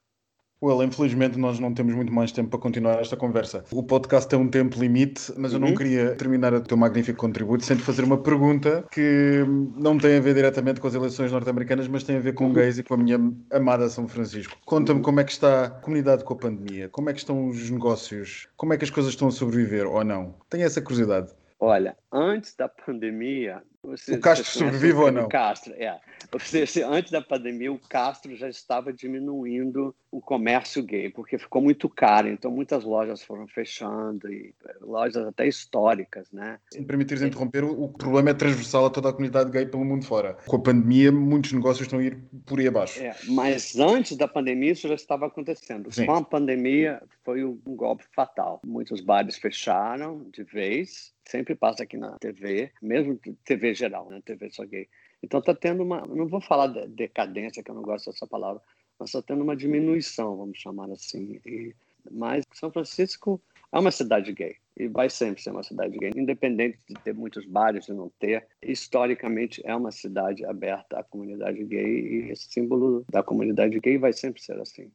Well, 0.62 0.82
infelizmente 0.82 1.38
nós 1.38 1.59
não 1.59 1.74
temos 1.74 1.94
muito 1.94 2.12
mais 2.12 2.32
tempo 2.32 2.50
para 2.50 2.59
continuar 2.59 3.00
esta 3.00 3.16
conversa. 3.16 3.64
O 3.70 3.82
podcast 3.82 4.28
tem 4.28 4.38
um 4.38 4.48
tempo 4.48 4.78
limite, 4.80 5.32
mas 5.36 5.52
eu 5.52 5.61
não 5.61 5.68
uhum. 5.68 5.74
queria 5.74 6.14
terminar 6.14 6.54
o 6.54 6.61
teu 6.61 6.76
magnífico 6.76 7.18
contributo 7.18 7.64
sem 7.64 7.76
te 7.76 7.82
fazer 7.82 8.04
uma 8.04 8.16
pergunta 8.16 8.84
que 8.90 9.44
não 9.76 9.98
tem 9.98 10.16
a 10.16 10.20
ver 10.20 10.34
diretamente 10.34 10.80
com 10.80 10.86
as 10.86 10.94
eleições 10.94 11.30
norte-americanas, 11.30 11.88
mas 11.88 12.04
tem 12.04 12.16
a 12.16 12.20
ver 12.20 12.32
com 12.32 12.46
uhum. 12.46 12.52
gays 12.54 12.78
e 12.78 12.82
com 12.82 12.94
a 12.94 12.96
minha 12.96 13.18
amada 13.52 13.88
São 13.88 14.09
Francisco. 14.09 14.57
Conta-me 14.64 15.02
como 15.02 15.20
é 15.20 15.24
que 15.24 15.32
está 15.32 15.64
a 15.64 15.70
comunidade 15.70 16.24
com 16.24 16.32
a 16.32 16.36
pandemia, 16.36 16.88
como 16.88 17.11
é 17.11 17.12
que 17.12 17.18
estão 17.18 17.48
os 17.48 17.70
negócios, 17.70 18.48
como 18.57 18.72
é 18.72 18.78
que 18.78 18.84
as 18.84 18.90
coisas 18.90 19.12
estão 19.12 19.28
a 19.28 19.32
sobreviver 19.32 19.86
ou 19.86 20.02
não. 20.04 20.34
Tenho 20.48 20.64
essa 20.64 20.80
curiosidade. 20.80 21.32
Olha, 21.59 21.96
antes 22.12 22.54
da 22.54 22.68
pandemia. 22.68 23.62
Você, 23.87 24.14
o 24.14 24.20
Castro 24.20 24.51
sobrevive 24.51 24.95
ou 24.95 25.12
não? 25.12 25.28
Castro, 25.28 25.72
é. 25.74 26.01
Você, 26.32 26.82
antes 26.82 27.12
da 27.12 27.22
pandemia, 27.22 27.72
o 27.72 27.78
Castro 27.78 28.34
já 28.34 28.49
estava 28.49 28.93
diminuindo 28.93 29.95
o 30.11 30.20
comércio 30.20 30.82
gay, 30.82 31.09
porque 31.11 31.39
ficou 31.39 31.62
muito 31.62 31.89
caro. 31.89 32.28
Então, 32.28 32.51
muitas 32.51 32.84
lojas 32.84 33.22
foram 33.22 33.47
fechando, 33.47 34.32
e 34.32 34.53
lojas 34.80 35.24
até 35.26 35.47
históricas, 35.47 36.30
né? 36.32 36.59
Se 36.72 36.80
me 36.80 36.87
permitires 36.87 37.22
interromper, 37.22 37.64
o 37.64 37.89
problema 37.89 38.30
é 38.30 38.34
transversal 38.34 38.87
a 38.87 38.91
toda 38.91 39.11
a 39.11 39.12
comunidade 39.12 39.51
gay 39.51 39.66
pelo 39.66 39.84
mundo 39.84 40.05
fora. 40.05 40.37
Com 40.47 40.57
a 40.57 40.61
pandemia, 40.61 41.12
muitos 41.12 41.53
negócios 41.53 41.87
estão 41.87 42.01
a 42.01 42.03
ir 42.03 42.18
por 42.45 42.59
aí 42.59 42.66
abaixo. 42.66 43.01
É, 43.01 43.14
mas 43.28 43.78
antes 43.78 44.16
da 44.16 44.26
pandemia, 44.26 44.72
isso 44.72 44.89
já 44.89 44.95
estava 44.95 45.26
acontecendo. 45.26 45.93
Sim. 45.93 46.07
Com 46.07 46.14
a 46.14 46.24
pandemia, 46.24 47.01
foi 47.24 47.45
um 47.45 47.59
golpe 47.66 48.05
fatal. 48.14 48.61
Muitos 48.66 49.01
bares 49.01 49.37
fecharam 49.37 50.26
de 50.32 50.43
vez 50.43 51.14
sempre 51.26 51.55
passa 51.55 51.82
aqui 51.82 51.97
na 51.97 52.12
TV, 52.18 52.70
mesmo 52.80 53.18
TV 53.45 53.74
geral, 53.76 54.08
né? 54.10 54.20
TV 54.24 54.50
só 54.50 54.64
gay. 54.64 54.88
Então 55.22 55.40
está 55.40 55.54
tendo 55.54 55.82
uma, 55.82 56.00
não 56.02 56.26
vou 56.26 56.40
falar 56.40 56.68
de 56.68 56.86
decadência, 56.88 57.62
que 57.62 57.70
eu 57.70 57.74
não 57.74 57.82
gosto 57.82 58.10
dessa 58.10 58.26
palavra, 58.26 58.62
mas 58.98 59.10
está 59.10 59.22
tendo 59.22 59.42
uma 59.42 59.56
diminuição, 59.56 60.36
vamos 60.36 60.58
chamar 60.58 60.90
assim. 60.90 61.40
E, 61.44 61.74
mas 62.10 62.44
São 62.52 62.70
Francisco 62.70 63.40
é 63.72 63.78
uma 63.78 63.90
cidade 63.90 64.32
gay 64.32 64.56
e 64.76 64.88
vai 64.88 65.08
sempre 65.08 65.42
ser 65.42 65.50
uma 65.50 65.62
cidade 65.62 65.96
gay, 65.98 66.12
independente 66.14 66.78
de 66.88 66.94
ter 66.96 67.14
muitos 67.14 67.46
bares 67.46 67.88
e 67.88 67.92
não 67.92 68.10
ter. 68.18 68.46
Historicamente 68.62 69.62
é 69.64 69.74
uma 69.74 69.90
cidade 69.90 70.44
aberta 70.44 70.98
à 70.98 71.02
comunidade 71.02 71.64
gay 71.64 71.84
e 71.84 72.30
esse 72.30 72.48
símbolo 72.50 73.04
da 73.10 73.22
comunidade 73.22 73.78
gay 73.80 73.98
vai 73.98 74.12
sempre 74.12 74.42
ser 74.42 74.60
assim. 74.60 74.90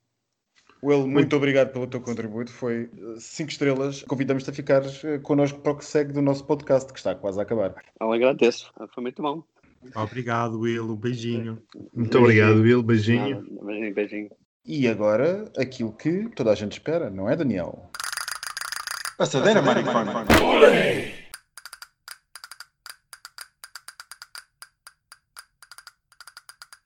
Will, 0.83 1.07
muito 1.07 1.35
obrigado 1.35 1.71
pelo 1.71 1.85
teu 1.85 2.01
contributo. 2.01 2.51
Foi 2.51 2.89
5 3.17 3.47
eh, 3.47 3.51
estrelas. 3.51 4.03
Convidamos-te 4.03 4.49
a 4.49 4.53
ficar 4.53 4.81
eh, 5.03 5.19
connosco 5.19 5.59
para 5.59 5.73
o 5.73 5.77
que 5.77 5.85
segue 5.85 6.11
do 6.11 6.21
nosso 6.21 6.43
podcast, 6.45 6.91
que 6.91 6.97
está 6.97 7.13
quase 7.13 7.39
a 7.39 7.43
acabar. 7.43 7.75
Eu 7.99 8.11
agradeço. 8.11 8.73
Foi 8.93 9.03
muito 9.03 9.21
bom. 9.21 9.43
Obrigado, 9.95 10.59
Will. 10.59 10.91
Um 10.91 10.95
beijinho. 10.95 11.61
Muito 11.93 12.17
obrigado, 12.17 12.61
Will. 12.61 12.81
Beijinho. 12.81 13.45
Beijinho, 13.63 13.93
beijinho. 13.93 14.29
E 14.65 14.87
agora, 14.87 15.45
aquilo 15.57 15.91
que 15.91 16.29
toda 16.35 16.51
a 16.51 16.55
gente 16.55 16.73
espera, 16.73 17.09
não 17.09 17.29
é, 17.29 17.35
Daniel? 17.35 17.89
Passadeira, 19.17 19.61
maricona. 19.61 20.25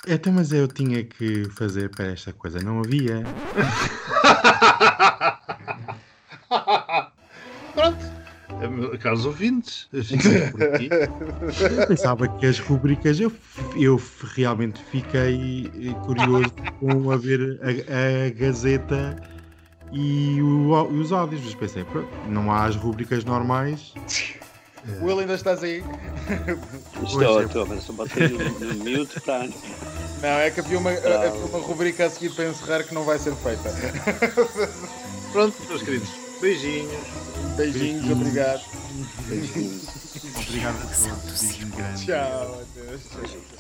Então, 0.08 0.32
mas 0.34 0.52
eu 0.52 0.68
tinha 0.68 1.04
que 1.04 1.46
fazer 1.50 1.90
para 1.90 2.06
esta 2.08 2.32
coisa, 2.32 2.60
não 2.60 2.80
havia. 2.80 3.24
Pronto. 7.74 8.16
Caros 9.02 9.26
ouvintes, 9.26 9.90
eu 9.92 11.88
pensava 11.88 12.28
que 12.28 12.46
as 12.46 12.58
rubricas 12.58 13.20
eu, 13.20 13.32
eu 13.76 14.02
realmente 14.34 14.82
fiquei 14.86 15.70
curioso 16.06 16.54
com 16.80 17.12
a 17.12 17.18
ver 17.18 17.60
a, 17.62 18.28
a 18.28 18.30
Gazeta 18.30 19.16
e 19.92 20.42
o, 20.42 20.72
os 21.00 21.12
áudios. 21.12 21.44
Mas 21.44 21.56
pensei, 21.56 21.84
pronto, 21.84 22.10
não 22.28 22.52
há 22.52 22.66
as 22.66 22.76
rubricas 22.76 23.26
normais. 23.26 23.94
Will, 25.02 25.20
ainda 25.20 25.34
estás 25.34 25.64
aí? 25.64 25.84
Estou, 27.04 27.42
estou, 27.42 27.66
mas 27.66 27.80
estou 27.80 27.96
batendo 27.96 28.38
no 28.38 28.76
mute 28.76 29.20
para. 29.22 29.48
Não, 30.22 30.30
é 30.40 30.50
que 30.52 30.60
havia 30.60 30.78
uma, 30.78 30.92
havia 30.92 31.34
uma 31.34 31.60
rubrica 31.60 32.06
a 32.06 32.10
seguir 32.10 32.34
para 32.34 32.46
encerrar 32.46 32.84
que 32.84 32.94
não 32.94 33.04
vai 33.04 33.20
ser 33.20 33.36
feita. 33.36 33.70
Pronto, 35.32 35.56
meus 35.68 35.82
queridos. 35.84 36.10
Beijinhos. 36.40 36.92
Beijinhos, 37.56 38.06
Beijinhos. 38.06 38.12
obrigado. 38.12 38.62
Beijinhos. 39.28 39.84
Obrigado 40.48 40.76
a 40.76 41.10
todos. 41.10 41.42
Beijinho 41.42 41.76
grande. 41.76 42.06
Tchau, 42.06 42.62
adeus. 42.62 43.55